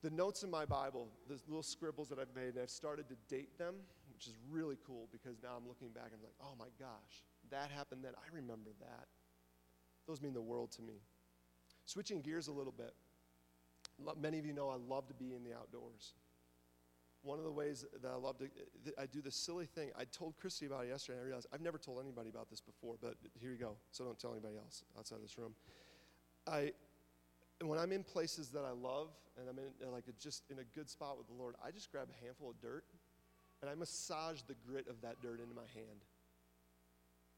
the 0.01 0.09
notes 0.09 0.41
in 0.41 0.49
my 0.49 0.65
Bible, 0.65 1.07
the 1.27 1.37
little 1.47 1.61
scribbles 1.61 2.09
that 2.09 2.17
I've 2.17 2.33
made, 2.35 2.55
and 2.55 2.59
I've 2.63 2.69
started 2.71 3.07
to 3.09 3.15
date 3.29 3.57
them, 3.59 3.75
which 4.13 4.25
is 4.25 4.33
really 4.49 4.77
cool 4.87 5.07
because 5.11 5.37
now 5.43 5.49
I'm 5.55 5.67
looking 5.67 5.89
back 5.89 6.05
and 6.07 6.15
I'm 6.15 6.23
like, 6.23 6.39
oh 6.41 6.55
my 6.57 6.69
gosh, 6.79 7.23
that 7.51 7.71
happened 7.71 8.03
then. 8.03 8.13
I 8.15 8.35
remember 8.35 8.71
that. 8.79 9.07
Those 10.07 10.21
mean 10.21 10.33
the 10.33 10.41
world 10.41 10.71
to 10.73 10.81
me. 10.81 11.01
Switching 11.85 12.21
gears 12.21 12.47
a 12.47 12.51
little 12.51 12.73
bit. 12.73 12.93
Many 14.19 14.39
of 14.39 14.45
you 14.45 14.53
know 14.53 14.69
I 14.69 14.75
love 14.75 15.07
to 15.07 15.13
be 15.13 15.33
in 15.33 15.43
the 15.43 15.53
outdoors. 15.53 16.13
One 17.23 17.39
of 17.39 17.45
the 17.45 17.51
ways 17.51 17.83
that 18.01 18.09
I 18.09 18.15
love 18.15 18.37
to, 18.37 18.45
I 18.97 19.05
do 19.07 19.21
this 19.21 19.35
silly 19.35 19.65
thing. 19.65 19.89
I 19.97 20.05
told 20.05 20.37
Christy 20.37 20.65
about 20.65 20.85
it 20.85 20.89
yesterday, 20.89 21.17
and 21.17 21.23
I 21.23 21.27
realized 21.27 21.47
I've 21.51 21.61
never 21.61 21.77
told 21.77 21.99
anybody 21.99 22.29
about 22.29 22.49
this 22.49 22.61
before, 22.61 22.95
but 23.01 23.15
here 23.39 23.51
you 23.51 23.57
go. 23.57 23.75
So 23.91 24.05
don't 24.05 24.19
tell 24.19 24.31
anybody 24.31 24.55
else 24.57 24.83
outside 24.97 25.17
this 25.23 25.37
room. 25.37 25.53
I, 26.45 26.71
when 27.61 27.79
I'm 27.79 27.91
in 27.91 28.03
places 28.03 28.49
that 28.49 28.63
I 28.63 28.71
love, 28.71 29.09
and 29.39 29.49
I'm 29.49 29.57
in 29.57 29.91
like 29.91 30.05
just 30.19 30.43
in 30.49 30.59
a 30.59 30.63
good 30.75 30.89
spot 30.89 31.17
with 31.17 31.27
the 31.27 31.33
Lord, 31.33 31.55
I 31.63 31.71
just 31.71 31.91
grab 31.91 32.07
a 32.09 32.23
handful 32.23 32.51
of 32.51 32.61
dirt, 32.61 32.85
and 33.61 33.69
I 33.69 33.75
massage 33.75 34.41
the 34.47 34.55
grit 34.65 34.87
of 34.87 35.01
that 35.01 35.21
dirt 35.21 35.39
into 35.39 35.55
my 35.55 35.67
hand, 35.73 36.05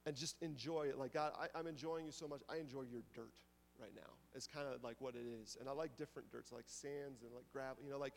and 0.06 0.16
just 0.16 0.36
enjoy 0.42 0.84
it. 0.84 0.98
Like 0.98 1.14
God, 1.14 1.34
I, 1.40 1.58
I'm 1.58 1.68
enjoying 1.68 2.06
you 2.06 2.12
so 2.12 2.28
much. 2.28 2.42
I 2.50 2.58
enjoy 2.58 2.84
your 2.84 3.02
dirt 3.14 3.34
right 3.80 3.92
now. 3.96 4.12
It's 4.36 4.48
kind 4.48 4.68
of 4.74 4.84
like 4.84 4.98
what 5.00 5.16
it 5.16 5.26
is, 5.42 5.58
and 5.60 5.70
I 5.70 5.72
like 5.72 5.98
different 5.98 6.32
dirts, 6.32 6.52
like 6.52 6.66
sands 6.68 7.24
and 7.24 7.32
like 7.34 7.46
gravel. 7.52 7.78
You 7.84 7.92
know, 7.92 8.00
like 8.00 8.14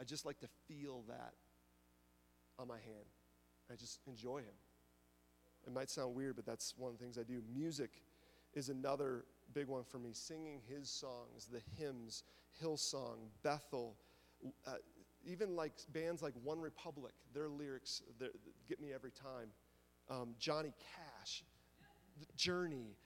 I 0.00 0.04
just 0.04 0.24
like 0.26 0.38
to 0.40 0.48
feel 0.68 1.04
that 1.08 1.34
on 2.58 2.68
my 2.68 2.78
hand. 2.78 3.06
I 3.70 3.76
just 3.76 4.00
enjoy 4.06 4.38
him. 4.38 4.54
It 5.66 5.72
might 5.72 5.90
sound 5.90 6.14
weird, 6.14 6.36
but 6.36 6.44
that's 6.44 6.74
one 6.76 6.92
of 6.92 6.98
the 6.98 7.04
things 7.04 7.18
I 7.18 7.22
do. 7.22 7.40
Music 7.54 8.02
is 8.54 8.68
another 8.68 9.24
big 9.54 9.68
one 9.68 9.84
for 9.84 9.98
me. 9.98 10.10
Singing 10.12 10.60
his 10.68 10.90
songs, 10.90 11.48
the 11.50 11.60
hymns, 11.78 12.24
Hillsong, 12.62 13.18
Bethel, 13.42 13.96
uh, 14.66 14.72
even 15.24 15.54
like 15.54 15.72
bands 15.92 16.22
like 16.22 16.34
OneRepublic, 16.46 17.12
their 17.32 17.48
lyrics 17.48 18.02
get 18.68 18.80
me 18.80 18.92
every 18.92 19.12
time. 19.12 19.48
Um, 20.10 20.34
Johnny 20.38 20.72
Cash, 20.78 21.11
Journey, 22.36 22.96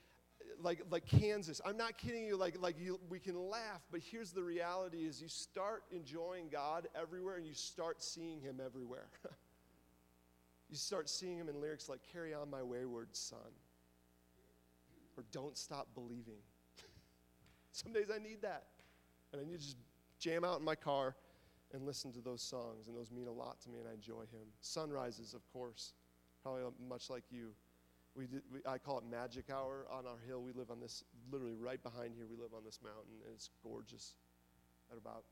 like, 0.61 0.83
like 0.91 1.07
Kansas. 1.07 1.61
I'm 1.65 1.77
not 1.77 1.99
kidding 1.99 2.25
you, 2.25 2.37
like, 2.37 2.61
like 2.61 2.79
you, 2.79 3.01
we 3.09 3.19
can 3.19 3.37
laugh, 3.49 3.83
but 3.91 4.01
here's 4.01 4.33
the 4.33 4.43
reality 4.43 4.99
is 4.99 5.21
you 5.21 5.29
start 5.29 5.85
enjoying 5.91 6.49
God 6.51 6.89
everywhere 7.01 7.37
and 7.37 7.47
you 7.47 7.55
start 7.55 8.03
seeing 8.03 8.41
him 8.41 8.61
everywhere. 8.65 9.09
you 10.71 10.77
start 10.77 11.09
seeing 11.09 11.39
him 11.39 11.49
in 11.49 11.61
lyrics 11.61 11.89
like 11.89 12.01
Carry 12.13 12.35
on 12.35 12.51
my 12.51 12.63
wayward 12.63 13.09
son 13.13 13.39
or 15.17 15.25
Don't 15.33 15.57
stop 15.57 15.89
believing. 15.95 16.41
Some 17.73 17.93
days 17.93 18.07
I 18.15 18.19
need 18.19 18.43
that. 18.43 18.65
And 19.33 19.41
I 19.41 19.45
need 19.45 19.61
to 19.61 19.65
just 19.65 19.77
jam 20.19 20.45
out 20.45 20.59
in 20.59 20.65
my 20.65 20.75
car 20.75 21.17
and 21.73 21.85
listen 21.85 22.13
to 22.13 22.21
those 22.21 22.43
songs, 22.43 22.87
and 22.87 22.97
those 22.97 23.11
mean 23.11 23.27
a 23.27 23.33
lot 23.33 23.61
to 23.63 23.69
me, 23.71 23.81
and 23.81 23.89
I 23.89 23.93
enjoy 23.93 24.21
him. 24.21 24.47
Sunrises, 24.61 25.35
of 25.35 25.47
course, 25.53 25.95
probably 26.43 26.63
much 26.89 27.11
like 27.11 27.25
you. 27.31 27.51
We 28.17 28.27
did, 28.27 28.43
we, 28.51 28.61
I 28.67 28.79
call 28.79 28.99
it 28.99 29.05
magic 29.05 29.51
hour 29.51 29.85
on 29.93 30.07
our 30.07 30.17
hill. 30.27 30.41
We 30.41 30.53
live 30.53 30.71
on 30.71 30.81
this, 30.81 31.05
literally 31.31 31.55
right 31.55 31.83
behind 31.83 32.15
here. 32.17 32.25
We 32.25 32.37
live 32.37 32.57
on 32.57 32.65
this 32.65 32.81
mountain, 32.83 33.21
and 33.25 33.35
it's 33.35 33.51
gorgeous. 33.63 34.15
At 34.91 34.97
about 34.97 35.25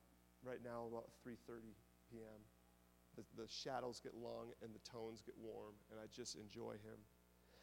right 0.44 0.60
now, 0.62 0.84
about 0.90 1.08
3:30 1.26 1.72
p.m. 2.10 2.40
The, 3.16 3.22
the 3.40 3.48
shadows 3.48 4.00
get 4.00 4.14
long 4.14 4.52
and 4.62 4.74
the 4.74 4.82
tones 4.84 5.22
get 5.22 5.34
warm, 5.40 5.72
and 5.90 5.98
I 5.98 6.06
just 6.12 6.36
enjoy 6.36 6.72
him. 6.72 6.98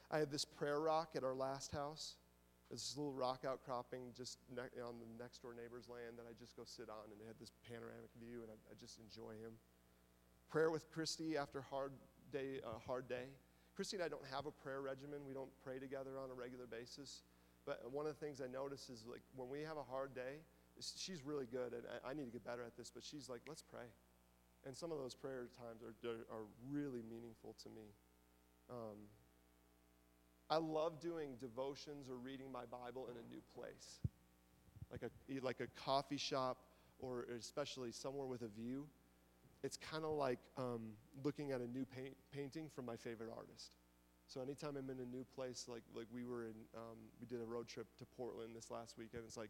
I 0.10 0.18
had 0.18 0.32
this 0.32 0.46
prayer 0.46 0.80
rock 0.80 1.12
at 1.16 1.24
our 1.24 1.36
last 1.36 1.72
house. 1.72 2.16
It's 2.72 2.88
this 2.88 2.98
little 2.98 3.14
rock 3.14 3.44
outcropping 3.46 4.14
just 4.16 4.40
ne- 4.50 4.82
on 4.82 4.96
the 5.00 5.24
next 5.24 5.42
door 5.42 5.54
neighbor's 5.54 5.90
land 5.90 6.16
that 6.18 6.24
I 6.24 6.34
just 6.40 6.56
go 6.56 6.64
sit 6.66 6.90
on, 6.90 7.12
and 7.12 7.20
it 7.20 7.28
had 7.28 7.38
this 7.38 7.52
panoramic 7.68 8.10
view, 8.18 8.42
and 8.42 8.50
I, 8.50 8.56
I 8.72 8.74
just 8.80 8.98
enjoy 8.98 9.32
him. 9.32 9.52
Prayer 10.50 10.72
with 10.72 10.90
Christy 10.90 11.38
after 11.38 11.62
hard 11.62 11.92
day, 12.32 12.60
a 12.64 12.76
uh, 12.76 12.80
hard 12.88 13.08
day. 13.08 13.28
Christy 13.82 13.98
and 13.98 14.06
I 14.06 14.10
don't 14.10 14.30
have 14.30 14.46
a 14.46 14.52
prayer 14.52 14.80
regimen. 14.80 15.26
We 15.26 15.34
don't 15.34 15.50
pray 15.66 15.80
together 15.80 16.12
on 16.22 16.30
a 16.30 16.36
regular 16.36 16.68
basis. 16.68 17.24
But 17.66 17.82
one 17.92 18.06
of 18.06 18.14
the 18.14 18.24
things 18.24 18.40
I 18.40 18.46
notice 18.46 18.92
is 18.92 19.06
like 19.10 19.22
when 19.36 19.50
we 19.50 19.62
have 19.62 19.76
a 19.76 19.82
hard 19.82 20.14
day, 20.14 20.46
she's 20.78 21.26
really 21.26 21.48
good, 21.48 21.74
and 21.74 21.82
I, 21.90 22.12
I 22.12 22.14
need 22.14 22.26
to 22.26 22.30
get 22.30 22.46
better 22.46 22.62
at 22.62 22.78
this, 22.78 22.92
but 22.94 23.04
she's 23.04 23.28
like, 23.28 23.42
let's 23.48 23.64
pray. 23.64 23.90
And 24.68 24.78
some 24.78 24.92
of 24.92 25.00
those 25.00 25.16
prayer 25.16 25.48
times 25.58 25.82
are, 25.82 26.10
are, 26.32 26.46
really 26.70 27.02
meaningful 27.10 27.56
to 27.64 27.70
me. 27.70 27.90
Um, 28.70 29.10
I 30.52 30.58
love 30.58 31.02
doing 31.02 31.30
devotions 31.40 32.08
or 32.08 32.18
reading 32.18 32.52
my 32.52 32.66
Bible 32.70 33.10
in 33.10 33.18
a 33.18 33.34
new 33.34 33.42
place, 33.56 33.98
like 34.92 35.02
a, 35.02 35.44
like 35.44 35.60
a 35.60 35.68
coffee 35.82 36.18
shop 36.18 36.58
or 37.00 37.26
especially 37.36 37.92
somewhere 37.92 38.28
with 38.28 38.44
a 38.44 38.48
view 38.48 38.86
it's 39.64 39.78
kind 39.78 40.04
of 40.04 40.12
like 40.12 40.40
um, 40.58 40.94
looking 41.24 41.52
at 41.52 41.62
a 41.62 41.68
new 41.68 41.86
paint, 41.86 42.16
painting 42.32 42.70
from 42.74 42.86
my 42.86 42.96
favorite 42.96 43.30
artist. 43.36 43.72
So 44.28 44.42
anytime 44.42 44.78
I'm 44.78 44.90
in 44.90 45.00
a 45.00 45.06
new 45.06 45.26
place, 45.36 45.66
like 45.68 45.84
like 45.96 46.08
we 46.14 46.24
were 46.24 46.44
in, 46.44 46.56
um, 46.76 46.98
we 47.20 47.28
did 47.28 47.42
a 47.42 47.46
road 47.46 47.68
trip 47.68 47.88
to 47.98 48.06
Portland 48.06 48.56
this 48.56 48.72
last 48.72 48.98
weekend. 48.98 49.24
It's 49.26 49.38
like 49.38 49.50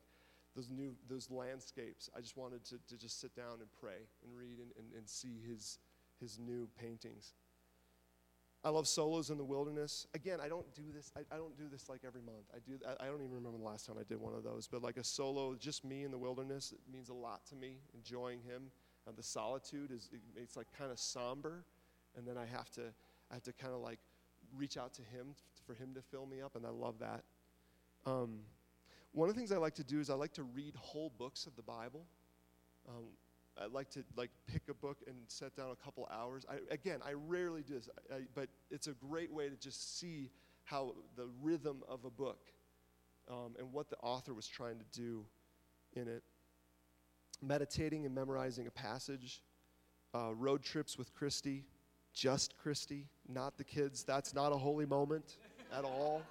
those 0.55 0.69
new 0.69 0.95
those 1.07 1.29
landscapes. 1.29 2.09
I 2.17 2.21
just 2.21 2.35
wanted 2.35 2.65
to, 2.65 2.79
to 2.87 2.97
just 2.97 3.21
sit 3.21 3.35
down 3.35 3.59
and 3.59 3.69
pray 3.79 4.07
and 4.23 4.35
read 4.35 4.57
and, 4.57 4.71
and, 4.77 4.87
and 4.97 5.07
see 5.07 5.39
his 5.47 5.77
his 6.19 6.39
new 6.39 6.67
paintings. 6.79 7.33
I 8.63 8.69
love 8.69 8.87
solos 8.87 9.31
in 9.31 9.37
the 9.37 9.43
wilderness. 9.43 10.05
Again, 10.13 10.39
I 10.39 10.47
don't 10.47 10.71
do 10.75 10.83
this. 10.93 11.11
I, 11.17 11.21
I 11.33 11.37
don't 11.37 11.57
do 11.57 11.63
this 11.71 11.89
like 11.89 12.01
every 12.05 12.21
month. 12.21 12.45
I 12.53 12.59
do. 12.59 12.77
I, 12.87 13.05
I, 13.05 13.07
don't 13.07 13.21
even 13.21 13.31
remember 13.31 13.57
the 13.57 13.63
last 13.63 13.87
time 13.87 13.95
I 13.99 14.03
did 14.03 14.19
one 14.19 14.35
of 14.35 14.43
those. 14.43 14.67
But 14.67 14.83
like 14.83 14.97
a 14.97 15.03
solo, 15.03 15.55
just 15.55 15.83
me 15.83 16.03
in 16.03 16.11
the 16.11 16.17
wilderness, 16.17 16.71
it 16.71 16.79
means 16.91 17.09
a 17.09 17.13
lot 17.13 17.43
to 17.47 17.55
me. 17.55 17.77
Enjoying 17.95 18.39
him, 18.41 18.69
uh, 19.07 19.11
the 19.15 19.23
solitude 19.23 19.91
is 19.91 20.09
it's 20.35 20.55
like 20.55 20.67
kind 20.77 20.91
of 20.91 20.99
somber, 20.99 21.65
and 22.15 22.27
then 22.27 22.37
I 22.37 22.45
have 22.45 22.69
to 22.71 22.81
I 23.29 23.35
have 23.35 23.43
to 23.43 23.53
kind 23.53 23.73
of 23.73 23.81
like 23.81 23.99
reach 24.55 24.77
out 24.77 24.93
to 24.95 25.01
him 25.01 25.35
for 25.65 25.73
him 25.73 25.93
to 25.95 26.01
fill 26.01 26.25
me 26.25 26.41
up, 26.41 26.55
and 26.55 26.65
I 26.65 26.69
love 26.69 26.99
that. 26.99 27.23
Um, 28.05 28.39
one 29.13 29.29
of 29.29 29.35
the 29.35 29.39
things 29.39 29.51
I 29.51 29.57
like 29.57 29.75
to 29.75 29.83
do 29.83 29.99
is 29.99 30.09
I 30.09 30.13
like 30.13 30.33
to 30.33 30.43
read 30.43 30.75
whole 30.75 31.11
books 31.17 31.45
of 31.45 31.55
the 31.55 31.61
Bible. 31.61 32.05
Um, 32.87 33.05
I 33.61 33.65
like 33.65 33.89
to 33.91 34.03
like 34.15 34.29
pick 34.47 34.63
a 34.69 34.73
book 34.73 34.97
and 35.07 35.15
set 35.27 35.55
down 35.55 35.71
a 35.71 35.75
couple 35.75 36.07
hours. 36.11 36.45
I, 36.49 36.55
again, 36.73 36.99
I 37.05 37.13
rarely 37.13 37.61
do 37.61 37.75
this, 37.75 37.89
I, 38.11 38.21
but 38.33 38.47
it's 38.69 38.87
a 38.87 38.93
great 38.93 39.31
way 39.31 39.49
to 39.49 39.55
just 39.55 39.99
see 39.99 40.29
how 40.63 40.95
the 41.17 41.27
rhythm 41.41 41.83
of 41.89 42.05
a 42.05 42.09
book 42.09 42.39
um, 43.29 43.55
and 43.59 43.71
what 43.73 43.89
the 43.89 43.97
author 43.97 44.33
was 44.33 44.47
trying 44.47 44.77
to 44.79 44.85
do 44.93 45.25
in 45.93 46.07
it 46.07 46.23
meditating 47.41 48.05
and 48.05 48.13
memorizing 48.13 48.67
a 48.67 48.71
passage, 48.71 49.41
uh, 50.13 50.33
road 50.35 50.63
trips 50.63 50.97
with 50.97 51.13
Christy, 51.13 51.65
just 52.13 52.57
Christy, 52.57 53.07
not 53.27 53.57
the 53.57 53.63
kids. 53.63 54.03
That's 54.03 54.33
not 54.33 54.51
a 54.51 54.57
holy 54.57 54.85
moment 54.85 55.37
at 55.75 55.83
all. 55.85 56.21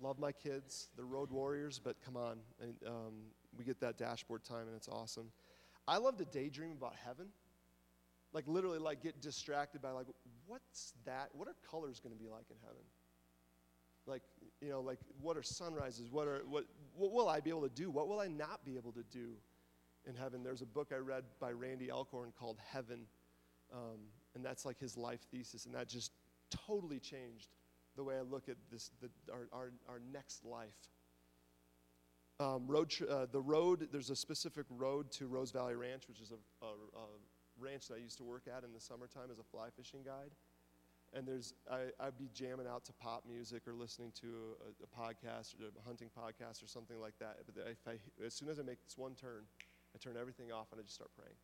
Love 0.00 0.18
my 0.18 0.32
kids, 0.32 0.88
They're 0.96 1.04
road 1.04 1.30
warriors, 1.30 1.80
but 1.82 1.96
come 2.04 2.16
on. 2.16 2.38
And, 2.60 2.74
um, 2.86 3.12
we 3.56 3.64
get 3.64 3.80
that 3.80 3.98
dashboard 3.98 4.44
time 4.44 4.66
and 4.66 4.76
it's 4.76 4.88
awesome. 4.88 5.30
I 5.86 5.98
love 5.98 6.16
to 6.18 6.24
daydream 6.24 6.72
about 6.72 6.94
heaven. 7.04 7.26
Like 8.32 8.44
literally 8.46 8.78
like 8.78 9.02
get 9.02 9.20
distracted 9.20 9.82
by 9.82 9.90
like 9.90 10.06
what's 10.46 10.94
that? 11.04 11.28
What 11.32 11.48
are 11.48 11.54
colors 11.70 12.00
going 12.00 12.14
to 12.16 12.22
be 12.22 12.28
like 12.28 12.46
in 12.50 12.56
heaven? 12.62 12.82
Like, 14.06 14.22
you 14.60 14.70
know, 14.70 14.80
like 14.80 14.98
what 15.20 15.36
are 15.36 15.42
sunrises? 15.42 16.10
What 16.10 16.26
are 16.26 16.42
what 16.48 16.64
what 16.96 17.12
will 17.12 17.28
I 17.28 17.40
be 17.40 17.50
able 17.50 17.62
to 17.62 17.74
do? 17.74 17.90
What 17.90 18.08
will 18.08 18.20
I 18.20 18.28
not 18.28 18.64
be 18.64 18.76
able 18.76 18.92
to 18.92 19.02
do? 19.04 19.34
In 20.06 20.14
heaven. 20.14 20.42
There's 20.42 20.62
a 20.62 20.66
book 20.66 20.92
I 20.92 20.98
read 20.98 21.24
by 21.40 21.50
Randy 21.52 21.90
Alcorn 21.90 22.32
called 22.38 22.58
Heaven, 22.72 23.06
um, 23.72 23.98
and 24.34 24.44
that's 24.44 24.64
like 24.64 24.78
his 24.78 24.96
life 24.96 25.20
thesis, 25.30 25.66
and 25.66 25.74
that 25.74 25.88
just 25.88 26.12
totally 26.50 26.98
changed 26.98 27.54
the 27.96 28.04
way 28.04 28.16
I 28.16 28.22
look 28.22 28.48
at 28.48 28.56
this, 28.70 28.90
the, 29.00 29.10
our, 29.32 29.48
our, 29.52 29.72
our 29.88 30.00
next 30.12 30.44
life. 30.44 30.88
Um, 32.40 32.66
road 32.66 32.92
uh, 33.08 33.26
the 33.30 33.40
road, 33.40 33.88
there's 33.92 34.10
a 34.10 34.16
specific 34.16 34.66
road 34.70 35.10
to 35.12 35.26
Rose 35.26 35.52
Valley 35.52 35.74
Ranch, 35.74 36.08
which 36.08 36.20
is 36.20 36.32
a, 36.32 36.64
a, 36.64 36.68
a, 36.68 37.06
ranch 37.60 37.88
that 37.88 37.94
I 37.94 37.98
used 37.98 38.16
to 38.16 38.24
work 38.24 38.44
at 38.48 38.64
in 38.64 38.72
the 38.72 38.80
summertime 38.80 39.28
as 39.30 39.38
a 39.38 39.42
fly 39.44 39.68
fishing 39.76 40.00
guide. 40.02 40.30
And 41.12 41.28
there's, 41.28 41.52
I, 41.70 41.92
I'd 42.00 42.16
be 42.16 42.30
jamming 42.32 42.66
out 42.66 42.84
to 42.86 42.92
pop 42.94 43.24
music 43.28 43.68
or 43.68 43.74
listening 43.74 44.10
to 44.22 44.26
a, 44.26 44.84
a 44.84 44.88
podcast 44.88 45.54
or 45.60 45.66
a 45.66 45.86
hunting 45.86 46.08
podcast 46.18 46.64
or 46.64 46.66
something 46.66 46.98
like 46.98 47.12
that. 47.20 47.36
But 47.44 47.62
if 47.70 47.86
I, 47.86 48.24
as 48.24 48.32
soon 48.32 48.48
as 48.48 48.58
I 48.58 48.62
make 48.62 48.82
this 48.82 48.96
one 48.96 49.14
turn, 49.14 49.44
I 49.94 49.98
turn 49.98 50.16
everything 50.20 50.52
off 50.52 50.68
and 50.72 50.80
I 50.80 50.82
just 50.82 50.94
start 50.94 51.10
praying. 51.16 51.36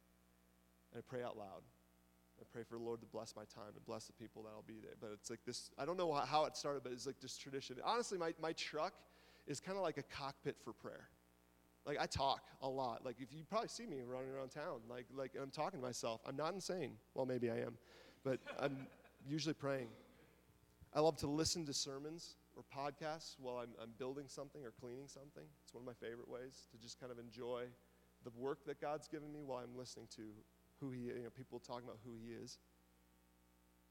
And 0.93 1.03
I 1.03 1.03
pray 1.09 1.23
out 1.23 1.37
loud. 1.37 1.63
I 2.41 2.45
pray 2.53 2.63
for 2.63 2.77
the 2.77 2.85
Lord 2.85 3.01
to 3.01 3.07
bless 3.07 3.35
my 3.35 3.43
time 3.43 3.75
and 3.75 3.85
bless 3.85 4.07
the 4.07 4.13
people 4.13 4.43
that'll 4.43 4.65
be 4.67 4.79
there. 4.81 4.95
But 5.01 5.11
it's 5.13 5.29
like 5.29 5.41
this, 5.45 5.71
I 5.77 5.85
don't 5.85 5.97
know 5.97 6.13
how 6.13 6.45
it 6.45 6.57
started, 6.57 6.83
but 6.85 6.93
it's 6.93 7.07
like 7.07 7.21
this 7.21 7.37
tradition. 7.37 7.77
Honestly, 7.85 8.17
my, 8.17 8.33
my 8.41 8.53
truck 8.53 8.95
is 9.47 9.61
kind 9.61 9.77
of 9.77 9.83
like 9.83 9.99
a 9.99 10.05
cockpit 10.05 10.57
for 10.63 10.73
prayer. 10.73 11.09
Like 11.87 11.99
I 11.99 12.07
talk 12.07 12.43
a 12.63 12.69
lot. 12.69 13.05
Like 13.05 13.17
if 13.19 13.33
you 13.33 13.45
probably 13.49 13.69
see 13.69 13.87
me 13.87 13.97
running 14.07 14.31
around 14.31 14.51
town, 14.51 14.81
like 14.91 15.07
like 15.17 15.33
I'm 15.41 15.51
talking 15.51 15.81
to 15.81 15.87
myself. 15.87 16.21
I'm 16.27 16.37
not 16.37 16.53
insane. 16.53 16.93
Well, 17.15 17.25
maybe 17.25 17.51
I 17.51 17.57
am, 17.57 17.79
but 18.25 18.41
I'm 18.61 18.87
usually 19.27 19.55
praying. 19.55 19.89
I 20.95 21.01
love 21.01 21.17
to 21.19 21.27
listen 21.27 21.65
to 21.67 21.73
sermons 21.73 22.37
or 22.57 22.63
podcasts 22.63 23.37
while 23.39 23.57
I'm, 23.57 23.71
I'm 23.81 23.91
building 23.99 24.25
something 24.27 24.65
or 24.65 24.73
cleaning 24.79 25.07
something. 25.07 25.45
It's 25.65 25.73
one 25.73 25.83
of 25.83 25.87
my 25.87 26.07
favorite 26.07 26.29
ways 26.29 26.67
to 26.73 26.79
just 26.79 27.01
kind 27.01 27.11
of 27.11 27.19
enjoy 27.19 27.65
the 28.25 28.31
work 28.37 28.65
that 28.67 28.81
God's 28.81 29.09
given 29.09 29.33
me 29.33 29.43
while 29.45 29.59
I'm 29.59 29.77
listening 29.77 30.07
to 30.17 30.23
who 30.81 30.91
He, 30.91 31.03
you 31.03 31.23
know, 31.25 31.31
people 31.37 31.59
talking 31.59 31.85
about 31.85 31.99
who 32.05 32.13
He 32.15 32.33
is. 32.33 32.59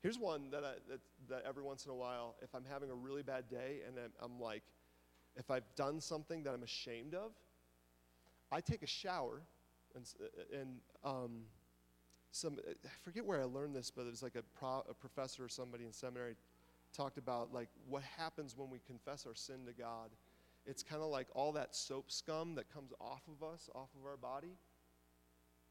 Here's 0.01 0.19
one 0.19 0.51
that, 0.51 0.63
I, 0.63 0.73
that, 0.89 0.99
that 1.29 1.43
every 1.47 1.63
once 1.63 1.85
in 1.85 1.91
a 1.91 1.95
while, 1.95 2.35
if 2.41 2.53
I'm 2.53 2.65
having 2.71 2.91
a 2.91 2.95
really 2.95 3.23
bad 3.23 3.49
day 3.49 3.79
and 3.87 3.97
I'm, 3.97 4.11
I'm 4.21 4.39
like, 4.39 4.63
if 5.35 5.49
I've 5.51 5.65
done 5.75 5.99
something 5.99 6.43
that 6.43 6.53
I'm 6.53 6.63
ashamed 6.63 7.13
of, 7.13 7.31
I 8.51 8.61
take 8.61 8.83
a 8.83 8.87
shower 8.87 9.41
and, 9.95 10.05
and 10.53 10.77
um, 11.03 11.41
some, 12.31 12.57
I 12.67 12.89
forget 13.03 13.25
where 13.25 13.41
I 13.41 13.45
learned 13.45 13.75
this, 13.75 13.91
but 13.91 14.03
it 14.03 14.11
was 14.11 14.23
like 14.23 14.35
a, 14.35 14.43
pro, 14.57 14.83
a 14.89 14.93
professor 14.93 15.45
or 15.45 15.49
somebody 15.49 15.85
in 15.85 15.91
seminary 15.91 16.35
talked 16.93 17.17
about 17.17 17.53
like 17.53 17.69
what 17.89 18.03
happens 18.17 18.55
when 18.57 18.69
we 18.69 18.79
confess 18.85 19.25
our 19.25 19.35
sin 19.35 19.65
to 19.65 19.73
God. 19.73 20.11
It's 20.67 20.83
kind 20.83 21.01
of 21.01 21.09
like 21.09 21.27
all 21.33 21.53
that 21.53 21.75
soap 21.75 22.11
scum 22.11 22.55
that 22.55 22.71
comes 22.71 22.91
off 22.99 23.21
of 23.27 23.47
us, 23.47 23.69
off 23.73 23.89
of 23.99 24.05
our 24.05 24.17
body. 24.17 24.57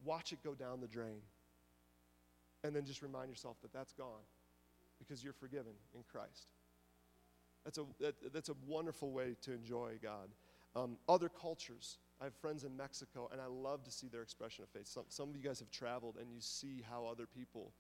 Watch 0.05 0.33
it 0.33 0.43
go 0.43 0.55
down 0.55 0.81
the 0.81 0.89
drain. 0.89 1.21
And 2.65 2.75
then 2.75 2.87
just 2.87 3.03
remind 3.03 3.29
yourself 3.29 3.57
that 3.63 3.73
that's 3.73 3.93
gone 3.93 4.25
because 4.99 5.23
you're 5.23 5.35
forgiven 5.35 5.73
in 5.95 6.03
Christ. 6.11 6.49
That's 7.65 7.79
a, 7.79 7.85
that, 8.01 8.15
that's 8.33 8.49
a 8.49 8.55
wonderful 8.67 9.11
way 9.11 9.37
to 9.43 9.53
enjoy 9.53 9.99
God. 10.03 10.31
Um, 10.75 10.97
other 11.09 11.29
cultures. 11.29 11.99
I 12.21 12.25
have 12.25 12.35
friends 12.35 12.65
in 12.65 12.75
Mexico, 12.77 13.29
and 13.31 13.41
I 13.41 13.47
love 13.47 13.85
to 13.85 13.91
see 13.91 14.09
their 14.09 14.23
expression 14.23 14.65
of 14.65 14.71
faith. 14.71 14.87
Some, 14.87 15.05
some 15.09 15.29
of 15.29 15.37
you 15.37 15.43
guys 15.43 15.59
have 15.59 15.71
traveled, 15.71 16.17
and 16.19 16.31
you 16.33 16.41
see 16.41 16.83
how 16.89 17.07
other 17.07 17.27
people 17.27 17.73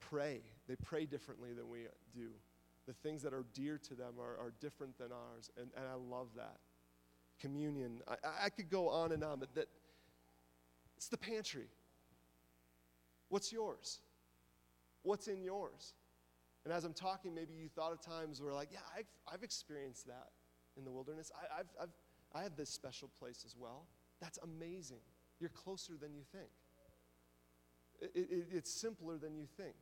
pray. 0.00 0.40
They 0.68 0.76
pray 0.76 1.06
differently 1.06 1.54
than 1.54 1.68
we 1.68 1.86
do. 2.14 2.28
The 2.86 2.92
things 2.92 3.22
that 3.22 3.32
are 3.32 3.44
dear 3.54 3.78
to 3.78 3.94
them 3.94 4.14
are, 4.18 4.36
are 4.44 4.52
different 4.60 4.98
than 4.98 5.08
ours, 5.12 5.50
and, 5.56 5.68
and 5.76 5.86
I 5.86 5.94
love 5.94 6.28
that. 6.36 6.58
Communion. 7.40 8.00
I, 8.08 8.46
I- 8.46 8.50
could 8.50 8.70
go 8.70 8.88
on 8.88 9.12
and 9.12 9.22
on, 9.22 9.38
but 9.38 9.54
that, 9.54 9.68
it's 10.96 11.08
the 11.08 11.16
pantry. 11.16 11.68
What's 13.28 13.52
yours? 13.52 14.00
What's 15.02 15.28
in 15.28 15.42
yours? 15.42 15.94
And 16.64 16.72
as 16.72 16.84
I'm 16.84 16.92
talking, 16.92 17.34
maybe 17.34 17.54
you 17.54 17.68
thought 17.68 17.92
of 17.92 18.00
times 18.00 18.40
where, 18.40 18.52
like, 18.52 18.68
yeah, 18.72 18.78
I've, 18.96 19.06
I've 19.32 19.42
experienced 19.42 20.06
that 20.06 20.28
in 20.76 20.84
the 20.84 20.90
wilderness. 20.90 21.30
I, 21.34 21.60
I've, 21.60 21.66
I've, 21.80 21.88
I 22.34 22.42
have 22.42 22.56
this 22.56 22.70
special 22.70 23.10
place 23.18 23.42
as 23.44 23.56
well. 23.58 23.86
That's 24.20 24.38
amazing. 24.38 25.00
You're 25.40 25.50
closer 25.50 25.94
than 26.00 26.14
you 26.14 26.22
think. 26.30 26.50
It, 28.00 28.28
it, 28.30 28.46
it's 28.52 28.72
simpler 28.72 29.18
than 29.18 29.34
you 29.36 29.46
think. 29.56 29.74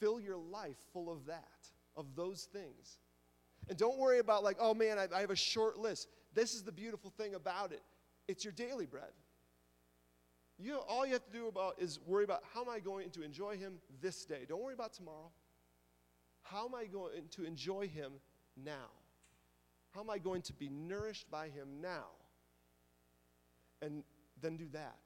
Fill 0.00 0.20
your 0.20 0.36
life 0.36 0.76
full 0.92 1.10
of 1.10 1.26
that, 1.26 1.68
of 1.98 2.06
those 2.16 2.48
things. 2.50 2.98
And 3.68 3.76
don't 3.76 3.98
worry 3.98 4.20
about, 4.20 4.42
like, 4.42 4.56
oh 4.58 4.72
man, 4.72 4.98
I, 4.98 5.08
I 5.14 5.20
have 5.20 5.30
a 5.30 5.36
short 5.36 5.76
list. 5.76 6.08
This 6.32 6.54
is 6.54 6.62
the 6.62 6.72
beautiful 6.72 7.12
thing 7.18 7.34
about 7.34 7.72
it 7.72 7.82
it's 8.28 8.44
your 8.44 8.52
daily 8.52 8.86
bread. 8.86 9.10
You, 10.58 10.76
all 10.88 11.06
you 11.06 11.14
have 11.14 11.24
to 11.24 11.32
do 11.32 11.48
about 11.48 11.76
is 11.78 11.98
worry 12.06 12.24
about 12.24 12.42
how 12.52 12.62
am 12.62 12.68
I 12.68 12.78
going 12.78 13.10
to 13.10 13.22
enjoy 13.22 13.56
him 13.56 13.78
this 14.02 14.24
day. 14.24 14.44
Don't 14.46 14.62
worry 14.62 14.74
about 14.74 14.92
tomorrow. 14.92 15.30
How 16.42 16.66
am 16.66 16.74
I 16.74 16.84
going 16.84 17.28
to 17.30 17.44
enjoy 17.44 17.88
him 17.88 18.12
now? 18.56 18.90
How 19.94 20.00
am 20.00 20.10
I 20.10 20.18
going 20.18 20.42
to 20.42 20.52
be 20.52 20.68
nourished 20.68 21.30
by 21.30 21.48
him 21.48 21.80
now? 21.80 22.06
And 23.80 24.02
then 24.42 24.56
do 24.56 24.66
that. 24.72 24.96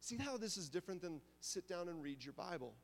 See 0.00 0.16
how 0.16 0.36
this 0.36 0.56
is 0.56 0.68
different 0.68 1.02
than 1.02 1.20
sit 1.40 1.68
down 1.68 1.88
and 1.88 2.02
read 2.02 2.24
your 2.24 2.34
Bible. 2.34 2.74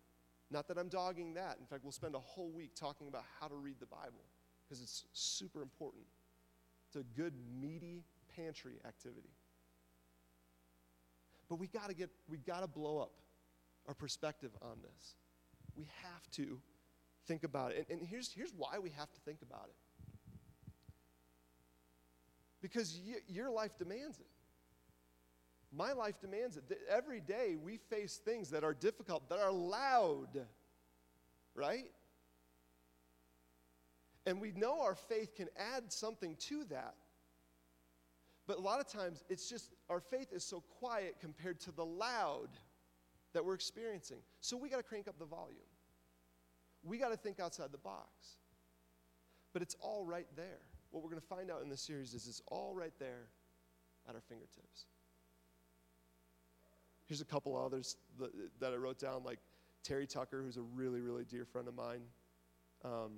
Not 0.50 0.66
that 0.68 0.78
I'm 0.78 0.88
dogging 0.88 1.34
that. 1.34 1.58
In 1.60 1.66
fact, 1.66 1.84
we'll 1.84 1.92
spend 1.92 2.14
a 2.14 2.20
whole 2.20 2.50
week 2.50 2.74
talking 2.74 3.08
about 3.08 3.24
how 3.40 3.46
to 3.48 3.54
read 3.54 3.76
the 3.78 3.86
Bible 3.86 4.24
because 4.64 4.82
it's 4.82 5.04
super 5.12 5.62
important. 5.62 6.04
It's 6.88 6.96
a 6.96 7.20
good, 7.20 7.34
meaty 7.60 8.04
pantry 8.34 8.80
activity. 8.86 9.30
But 11.48 11.56
we 11.56 11.68
got 11.68 11.88
to 11.88 11.94
get, 11.94 12.10
we 12.28 12.38
got 12.38 12.60
to 12.60 12.66
blow 12.66 12.98
up 12.98 13.12
our 13.86 13.94
perspective 13.94 14.50
on 14.62 14.78
this. 14.82 15.14
We 15.76 15.88
have 16.02 16.30
to 16.32 16.60
think 17.26 17.44
about 17.44 17.72
it. 17.72 17.86
And, 17.88 18.00
and 18.00 18.08
here's, 18.08 18.32
here's 18.32 18.52
why 18.56 18.78
we 18.80 18.90
have 18.90 19.12
to 19.12 19.20
think 19.20 19.38
about 19.42 19.66
it 19.68 19.74
because 22.60 22.98
y- 23.06 23.20
your 23.28 23.50
life 23.50 23.76
demands 23.78 24.18
it. 24.18 24.26
My 25.72 25.92
life 25.92 26.20
demands 26.20 26.56
it. 26.56 26.64
Every 26.88 27.20
day 27.20 27.56
we 27.62 27.76
face 27.76 28.16
things 28.16 28.50
that 28.50 28.64
are 28.64 28.74
difficult, 28.74 29.28
that 29.28 29.38
are 29.38 29.52
loud, 29.52 30.46
right? 31.54 31.90
And 34.26 34.40
we 34.40 34.52
know 34.52 34.80
our 34.80 34.96
faith 34.96 35.34
can 35.36 35.48
add 35.56 35.92
something 35.92 36.36
to 36.48 36.64
that. 36.70 36.94
But 38.46 38.58
a 38.58 38.60
lot 38.60 38.80
of 38.80 38.88
times 38.88 39.22
it's 39.28 39.48
just 39.48 39.70
our 39.88 40.00
faith 40.00 40.32
is 40.32 40.44
so 40.44 40.60
quiet 40.80 41.16
compared 41.20 41.60
to 41.60 41.72
the 41.72 41.84
loud 41.84 42.48
that 43.32 43.44
we're 43.44 43.54
experiencing. 43.54 44.18
So 44.40 44.56
we 44.56 44.68
got 44.68 44.78
to 44.78 44.82
crank 44.82 45.06
up 45.06 45.18
the 45.20 45.24
volume. 45.24 45.58
We 46.82 46.98
got 46.98 47.10
to 47.10 47.16
think 47.16 47.38
outside 47.38 47.70
the 47.70 47.78
box. 47.78 48.08
But 49.52 49.62
it's 49.62 49.76
all 49.80 50.04
right 50.04 50.26
there. 50.34 50.58
What 50.90 51.04
we're 51.04 51.10
going 51.10 51.20
to 51.20 51.26
find 51.28 51.48
out 51.48 51.62
in 51.62 51.68
this 51.68 51.80
series 51.80 52.12
is 52.14 52.26
it's 52.26 52.42
all 52.48 52.74
right 52.74 52.92
there 52.98 53.28
at 54.08 54.16
our 54.16 54.20
fingertips. 54.20 54.86
Here's 57.10 57.20
a 57.20 57.24
couple 57.24 57.56
others 57.56 57.96
that, 58.20 58.72
I 58.72 58.76
wrote 58.76 59.00
down, 59.00 59.24
like 59.24 59.40
Terry 59.82 60.06
Tucker, 60.06 60.44
who's 60.44 60.58
a 60.58 60.62
really, 60.62 61.00
really 61.00 61.24
dear 61.24 61.44
friend 61.44 61.66
of 61.66 61.74
mine. 61.74 62.02
Um, 62.84 63.10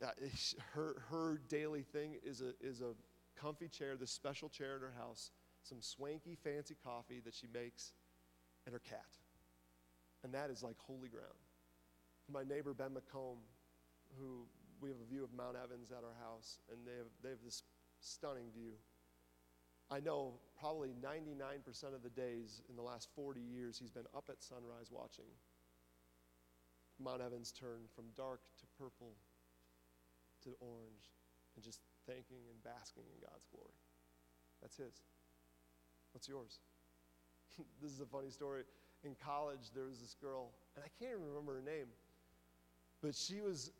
uh, 0.00 0.06
her, 0.72 1.02
her 1.10 1.40
daily 1.48 1.82
thing 1.82 2.14
is 2.22 2.42
a, 2.42 2.52
is 2.64 2.80
a 2.80 2.94
comfy 3.34 3.66
chair, 3.66 3.96
this 3.96 4.12
special 4.12 4.48
chair 4.48 4.76
in 4.76 4.82
her 4.82 4.94
house, 4.96 5.32
some 5.64 5.78
swanky, 5.82 6.36
fancy 6.36 6.76
coffee 6.84 7.20
that 7.24 7.34
she 7.34 7.48
makes, 7.52 7.92
and 8.66 8.72
her 8.72 8.78
cat. 8.78 9.18
And 10.22 10.32
that 10.32 10.48
is 10.48 10.62
like 10.62 10.76
holy 10.78 11.08
ground. 11.08 11.26
My 12.32 12.44
neighbor, 12.44 12.72
Ben 12.72 12.90
McComb, 12.90 13.38
who 14.20 14.46
we 14.80 14.90
have 14.90 14.98
a 15.04 15.12
view 15.12 15.24
of 15.24 15.32
Mount 15.36 15.56
Evans 15.56 15.90
at 15.90 16.04
our 16.04 16.14
house, 16.24 16.60
and 16.70 16.86
they 16.86 16.96
have, 16.96 17.10
they 17.24 17.30
have 17.30 17.42
this 17.44 17.64
stunning 17.98 18.46
view. 18.54 18.74
I 19.90 20.00
know 20.00 20.34
probably 20.60 20.90
99% 21.02 21.94
of 21.94 22.02
the 22.02 22.10
days 22.10 22.60
in 22.68 22.76
the 22.76 22.82
last 22.82 23.08
40 23.16 23.40
years 23.40 23.78
he's 23.78 23.90
been 23.90 24.06
up 24.14 24.24
at 24.28 24.42
sunrise 24.42 24.90
watching 24.90 25.24
Mount 27.02 27.22
Evans 27.22 27.52
turn 27.52 27.86
from 27.94 28.04
dark 28.16 28.40
to 28.58 28.66
purple 28.76 29.14
to 30.42 30.50
orange 30.60 31.14
and 31.54 31.64
just 31.64 31.80
thanking 32.06 32.42
and 32.50 32.62
basking 32.64 33.04
in 33.14 33.18
God's 33.20 33.46
glory. 33.50 33.78
That's 34.60 34.76
his. 34.76 35.02
What's 36.12 36.28
yours? 36.28 36.58
this 37.82 37.92
is 37.92 38.00
a 38.00 38.06
funny 38.06 38.30
story. 38.30 38.62
In 39.04 39.14
college, 39.24 39.70
there 39.74 39.84
was 39.84 40.00
this 40.00 40.16
girl, 40.20 40.50
and 40.74 40.84
I 40.84 40.88
can't 40.98 41.14
even 41.14 41.28
remember 41.28 41.54
her 41.54 41.62
name, 41.62 41.86
but 43.00 43.14
she 43.14 43.40
was 43.40 43.70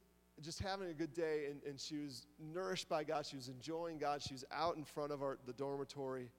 just 0.42 0.60
having 0.60 0.88
a 0.88 0.94
good 0.94 1.12
day 1.12 1.46
and, 1.50 1.62
and 1.64 1.80
she 1.80 1.96
was 1.98 2.26
nourished 2.38 2.88
by 2.88 3.04
God. 3.04 3.26
She 3.26 3.36
was 3.36 3.48
enjoying 3.48 3.98
God. 3.98 4.22
She 4.22 4.34
was 4.34 4.44
out 4.52 4.76
in 4.76 4.84
front 4.84 5.12
of 5.12 5.22
our, 5.22 5.38
the 5.46 5.52
dormitory. 5.52 6.30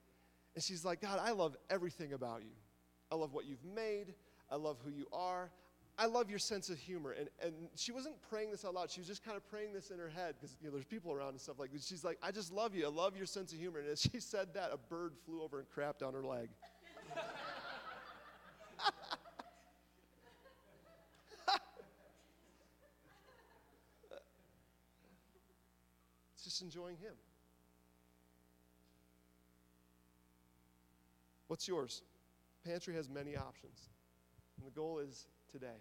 And 0.55 0.63
she's 0.63 0.83
like, 0.83 1.01
God, 1.01 1.19
I 1.21 1.31
love 1.31 1.55
everything 1.69 2.13
about 2.13 2.41
you. 2.41 2.51
I 3.11 3.15
love 3.15 3.33
what 3.33 3.45
you've 3.45 3.63
made. 3.63 4.13
I 4.51 4.55
love 4.55 4.77
who 4.83 4.91
you 4.91 5.07
are. 5.11 5.51
I 5.97 6.05
love 6.05 6.29
your 6.29 6.39
sense 6.39 6.69
of 6.69 6.77
humor. 6.77 7.11
And, 7.11 7.27
and 7.43 7.53
she 7.75 7.91
wasn't 7.91 8.15
praying 8.29 8.51
this 8.51 8.63
out 8.63 8.73
loud. 8.73 8.89
She 8.89 9.01
was 9.01 9.07
just 9.07 9.23
kind 9.23 9.35
of 9.35 9.45
praying 9.49 9.73
this 9.73 9.91
in 9.91 9.99
her 9.99 10.09
head 10.09 10.35
because 10.39 10.55
you 10.61 10.67
know, 10.67 10.73
there's 10.73 10.85
people 10.85 11.11
around 11.11 11.29
and 11.29 11.41
stuff 11.41 11.59
like. 11.59 11.71
She's 11.81 12.05
like, 12.05 12.17
I 12.23 12.31
just 12.31 12.53
love 12.53 12.73
you. 12.73 12.85
I 12.85 12.89
love 12.89 13.17
your 13.17 13.25
sense 13.25 13.51
of 13.51 13.59
humor. 13.59 13.79
And 13.79 13.89
as 13.89 13.99
she 14.01 14.19
said 14.21 14.53
that, 14.53 14.71
a 14.71 14.77
bird 14.77 15.13
flew 15.25 15.41
over 15.41 15.59
and 15.59 15.67
crapped 15.69 16.05
on 16.05 16.13
her 16.13 16.23
leg. 16.23 16.49
Enjoying 26.61 26.97
Him. 26.97 27.13
What's 31.47 31.67
yours? 31.67 32.03
Pantry 32.65 32.93
has 32.95 33.09
many 33.09 33.35
options. 33.35 33.89
And 34.57 34.67
the 34.67 34.71
goal 34.71 34.99
is 34.99 35.27
today. 35.51 35.79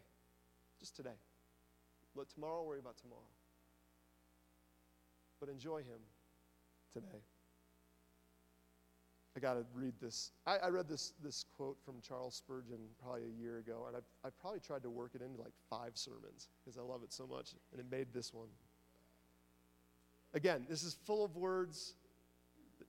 Just 0.80 0.96
today. 0.96 1.18
Let 2.14 2.28
tomorrow 2.30 2.64
worry 2.64 2.78
about 2.78 2.96
tomorrow. 2.96 3.20
But 5.40 5.48
enjoy 5.48 5.78
Him 5.78 6.00
today. 6.92 7.22
I 9.36 9.40
got 9.40 9.54
to 9.54 9.64
read 9.72 9.94
this. 10.00 10.32
I, 10.46 10.56
I 10.56 10.68
read 10.68 10.88
this, 10.88 11.12
this 11.22 11.44
quote 11.56 11.76
from 11.84 11.94
Charles 12.02 12.34
Spurgeon 12.34 12.78
probably 13.00 13.22
a 13.22 13.40
year 13.40 13.58
ago, 13.58 13.84
and 13.86 13.96
I, 13.96 14.26
I 14.26 14.30
probably 14.40 14.58
tried 14.58 14.82
to 14.82 14.90
work 14.90 15.12
it 15.14 15.22
into 15.22 15.40
like 15.40 15.52
five 15.70 15.92
sermons 15.94 16.48
because 16.58 16.76
I 16.76 16.82
love 16.82 17.04
it 17.04 17.12
so 17.12 17.24
much, 17.24 17.54
and 17.70 17.78
it 17.78 17.86
made 17.88 18.08
this 18.12 18.34
one. 18.34 18.48
Again, 20.34 20.66
this 20.68 20.82
is 20.82 20.94
full 21.06 21.24
of 21.24 21.36
words. 21.36 21.94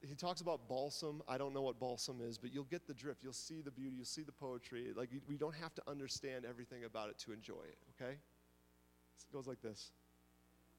He 0.01 0.15
talks 0.15 0.41
about 0.41 0.67
balsam. 0.67 1.21
I 1.27 1.37
don't 1.37 1.53
know 1.53 1.61
what 1.61 1.79
balsam 1.79 2.19
is, 2.21 2.37
but 2.37 2.53
you'll 2.53 2.63
get 2.65 2.87
the 2.87 2.93
drift. 2.93 3.23
You'll 3.23 3.33
see 3.33 3.61
the 3.61 3.71
beauty. 3.71 3.95
You'll 3.95 4.05
see 4.05 4.23
the 4.23 4.31
poetry. 4.31 4.87
Like, 4.95 5.09
we 5.27 5.37
don't 5.37 5.55
have 5.55 5.73
to 5.75 5.81
understand 5.87 6.45
everything 6.45 6.85
about 6.85 7.09
it 7.09 7.17
to 7.19 7.31
enjoy 7.31 7.63
it, 7.63 7.77
okay? 7.95 8.11
It 8.13 9.33
goes 9.33 9.47
like 9.47 9.61
this 9.61 9.91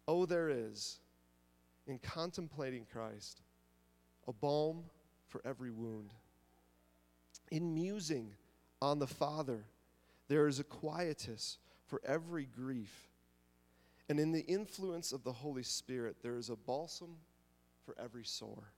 Oh, 0.08 0.26
there 0.26 0.48
is, 0.48 0.98
in 1.86 1.98
contemplating 1.98 2.86
Christ, 2.90 3.42
a 4.26 4.32
balm 4.32 4.84
for 5.28 5.40
every 5.44 5.70
wound. 5.70 6.12
In 7.50 7.74
musing 7.74 8.32
on 8.80 8.98
the 8.98 9.06
Father, 9.06 9.64
there 10.28 10.46
is 10.46 10.60
a 10.60 10.64
quietus 10.64 11.58
for 11.86 12.00
every 12.04 12.46
grief. 12.46 13.09
And 14.10 14.18
in 14.18 14.32
the 14.32 14.44
influence 14.46 15.12
of 15.12 15.22
the 15.22 15.30
Holy 15.30 15.62
Spirit, 15.62 16.16
there 16.20 16.36
is 16.36 16.50
a 16.50 16.56
balsam 16.56 17.18
for 17.84 17.94
every 17.96 18.24
sore. 18.24 18.72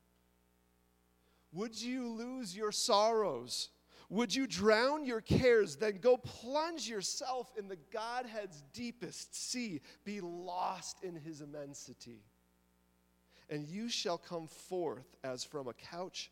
Would 1.55 1.81
you 1.81 2.07
lose 2.07 2.55
your 2.55 2.71
sorrows? 2.71 3.71
Would 4.11 4.35
you 4.35 4.47
drown 4.47 5.07
your 5.07 5.23
cares? 5.23 5.77
Then 5.77 6.01
go 6.03 6.19
plunge 6.19 6.87
yourself 6.87 7.51
in 7.59 7.67
the 7.67 7.79
Godhead's 7.91 8.63
deepest 8.75 9.35
sea. 9.35 9.81
Be 10.05 10.21
lost 10.21 11.03
in 11.03 11.15
his 11.15 11.41
immensity. 11.41 12.21
And 13.49 13.67
you 13.67 13.89
shall 13.89 14.19
come 14.19 14.47
forth 14.47 15.17
as 15.25 15.45
from 15.45 15.67
a 15.67 15.73
couch 15.73 16.31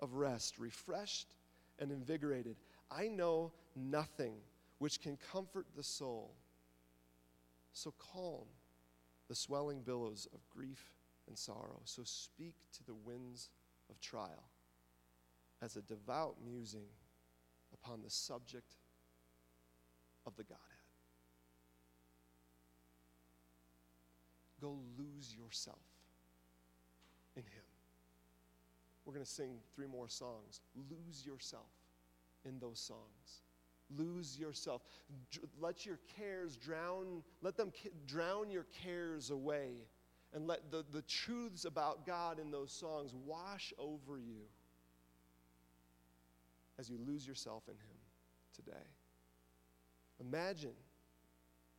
of 0.00 0.14
rest, 0.14 0.58
refreshed 0.58 1.36
and 1.78 1.92
invigorated. 1.92 2.56
I 2.90 3.06
know 3.06 3.52
nothing 3.76 4.34
which 4.78 5.00
can 5.00 5.16
comfort 5.30 5.66
the 5.76 5.84
soul. 5.84 6.34
So 7.72 7.94
calm 7.98 8.46
the 9.28 9.34
swelling 9.34 9.82
billows 9.82 10.26
of 10.34 10.40
grief 10.50 10.92
and 11.28 11.38
sorrow. 11.38 11.80
So 11.84 12.02
speak 12.04 12.54
to 12.76 12.84
the 12.84 12.94
winds 12.94 13.50
of 13.88 14.00
trial 14.00 14.50
as 15.62 15.76
a 15.76 15.82
devout 15.82 16.36
musing 16.44 16.88
upon 17.72 18.02
the 18.02 18.10
subject 18.10 18.74
of 20.26 20.36
the 20.36 20.44
Godhead. 20.44 20.66
Go 24.60 24.78
lose 24.98 25.34
yourself 25.34 25.78
in 27.36 27.42
Him. 27.42 27.64
We're 29.04 29.14
going 29.14 29.24
to 29.24 29.30
sing 29.30 29.58
three 29.74 29.86
more 29.86 30.08
songs. 30.08 30.60
Lose 30.90 31.24
yourself 31.24 31.70
in 32.44 32.58
those 32.58 32.78
songs. 32.78 33.42
Lose 33.96 34.38
yourself. 34.38 34.82
Let 35.60 35.84
your 35.84 35.98
cares 36.16 36.56
drown, 36.56 37.22
let 37.42 37.56
them 37.56 37.72
drown 38.06 38.50
your 38.50 38.66
cares 38.82 39.30
away. 39.30 39.72
And 40.32 40.46
let 40.46 40.70
the, 40.70 40.84
the 40.92 41.02
truths 41.02 41.64
about 41.64 42.06
God 42.06 42.38
in 42.38 42.52
those 42.52 42.70
songs 42.70 43.12
wash 43.26 43.72
over 43.78 44.16
you 44.16 44.42
as 46.78 46.88
you 46.88 46.98
lose 47.04 47.26
yourself 47.26 47.64
in 47.66 47.74
Him 47.74 47.98
today. 48.54 48.86
Imagine 50.20 50.74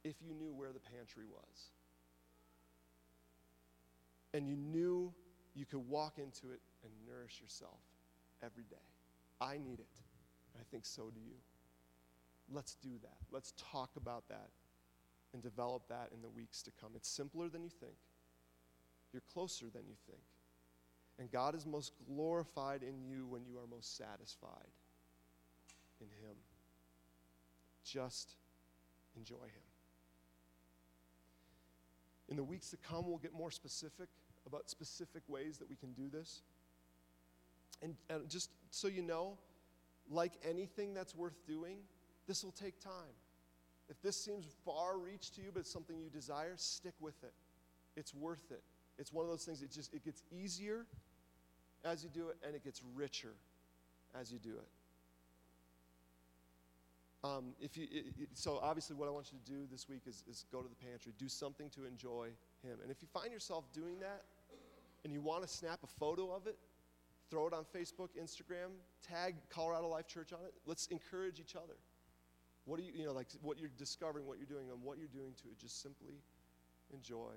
if 0.03 0.15
you 0.21 0.33
knew 0.33 0.51
where 0.53 0.73
the 0.73 0.79
pantry 0.79 1.25
was 1.25 1.71
and 4.33 4.47
you 4.47 4.55
knew 4.55 5.13
you 5.53 5.65
could 5.65 5.87
walk 5.87 6.17
into 6.17 6.51
it 6.53 6.61
and 6.83 6.91
nourish 7.05 7.39
yourself 7.41 7.79
every 8.43 8.63
day. 8.63 8.75
I 9.39 9.57
need 9.57 9.79
it. 9.79 10.01
I 10.59 10.63
think 10.71 10.85
so 10.85 11.09
do 11.13 11.19
you. 11.19 11.35
Let's 12.51 12.75
do 12.75 12.91
that. 13.01 13.17
Let's 13.31 13.53
talk 13.71 13.91
about 13.95 14.27
that 14.29 14.49
and 15.33 15.41
develop 15.41 15.87
that 15.89 16.09
in 16.13 16.21
the 16.21 16.29
weeks 16.29 16.61
to 16.63 16.71
come. 16.81 16.91
It's 16.95 17.09
simpler 17.09 17.47
than 17.47 17.63
you 17.63 17.69
think, 17.69 17.95
you're 19.13 19.23
closer 19.33 19.65
than 19.73 19.83
you 19.87 19.95
think. 20.07 20.21
And 21.19 21.31
God 21.31 21.55
is 21.55 21.65
most 21.65 21.93
glorified 22.07 22.83
in 22.83 23.01
you 23.03 23.27
when 23.27 23.45
you 23.45 23.57
are 23.57 23.67
most 23.69 23.97
satisfied 23.97 24.71
in 25.99 26.07
Him. 26.07 26.35
Just 27.83 28.35
enjoy 29.15 29.35
Him. 29.35 29.63
In 32.29 32.37
the 32.37 32.43
weeks 32.43 32.69
to 32.69 32.77
come, 32.77 33.07
we'll 33.07 33.17
get 33.17 33.33
more 33.33 33.51
specific 33.51 34.07
about 34.47 34.69
specific 34.69 35.21
ways 35.27 35.57
that 35.57 35.69
we 35.69 35.75
can 35.75 35.91
do 35.93 36.09
this. 36.09 36.41
And, 37.81 37.95
and 38.09 38.29
just 38.29 38.49
so 38.69 38.87
you 38.87 39.01
know, 39.01 39.37
like 40.09 40.33
anything 40.47 40.93
that's 40.93 41.13
worth 41.13 41.45
doing, 41.45 41.77
this 42.31 42.45
will 42.45 42.53
take 42.53 42.79
time. 42.79 43.13
If 43.89 44.01
this 44.01 44.15
seems 44.15 44.45
far 44.63 44.97
reach 44.97 45.31
to 45.31 45.41
you, 45.41 45.49
but 45.53 45.59
it's 45.59 45.69
something 45.69 45.99
you 45.99 46.09
desire, 46.09 46.53
stick 46.55 46.93
with 47.01 47.21
it. 47.23 47.33
It's 47.97 48.13
worth 48.15 48.51
it. 48.51 48.63
It's 48.97 49.11
one 49.11 49.25
of 49.25 49.29
those 49.29 49.43
things, 49.43 49.61
it 49.61 49.69
just 49.69 49.93
it 49.93 50.05
gets 50.05 50.23
easier 50.31 50.85
as 51.83 52.05
you 52.05 52.09
do 52.09 52.29
it, 52.29 52.37
and 52.45 52.55
it 52.55 52.63
gets 52.63 52.81
richer 52.95 53.33
as 54.17 54.31
you 54.31 54.39
do 54.39 54.51
it. 54.51 54.69
Um, 57.27 57.47
if 57.59 57.75
you, 57.75 57.83
it, 57.91 58.05
it, 58.17 58.29
so 58.33 58.59
obviously, 58.63 58.95
what 58.95 59.09
I 59.09 59.11
want 59.11 59.33
you 59.33 59.39
to 59.43 59.51
do 59.51 59.67
this 59.69 59.89
week 59.89 60.03
is, 60.07 60.23
is 60.29 60.45
go 60.53 60.61
to 60.61 60.69
the 60.69 60.87
pantry, 60.87 61.11
do 61.17 61.27
something 61.27 61.69
to 61.71 61.85
enjoy 61.85 62.29
Him. 62.63 62.77
And 62.81 62.89
if 62.89 63.01
you 63.01 63.09
find 63.13 63.29
yourself 63.33 63.65
doing 63.73 63.99
that, 63.99 64.23
and 65.03 65.11
you 65.11 65.19
want 65.19 65.41
to 65.41 65.49
snap 65.49 65.79
a 65.83 65.87
photo 65.99 66.31
of 66.31 66.47
it, 66.47 66.55
throw 67.29 67.47
it 67.47 67.53
on 67.53 67.65
Facebook, 67.75 68.09
Instagram, 68.17 68.71
tag 69.05 69.35
Colorado 69.49 69.89
Life 69.89 70.07
Church 70.07 70.31
on 70.31 70.39
it. 70.45 70.53
Let's 70.65 70.87
encourage 70.87 71.41
each 71.41 71.57
other. 71.57 71.75
What 72.65 72.79
are 72.79 72.83
you, 72.83 72.91
you 72.95 73.05
know, 73.05 73.13
like 73.13 73.27
what 73.41 73.57
you're 73.57 73.71
discovering, 73.77 74.25
what 74.25 74.37
you're 74.37 74.47
doing, 74.47 74.69
and 74.69 74.81
what 74.81 74.97
you're 74.97 75.07
doing 75.07 75.33
to 75.43 75.47
just 75.59 75.81
simply 75.81 76.21
enjoy 76.93 77.33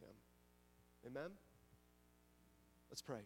Him. 0.00 0.14
Amen? 1.06 1.30
Let's 2.90 3.02
pray. 3.02 3.20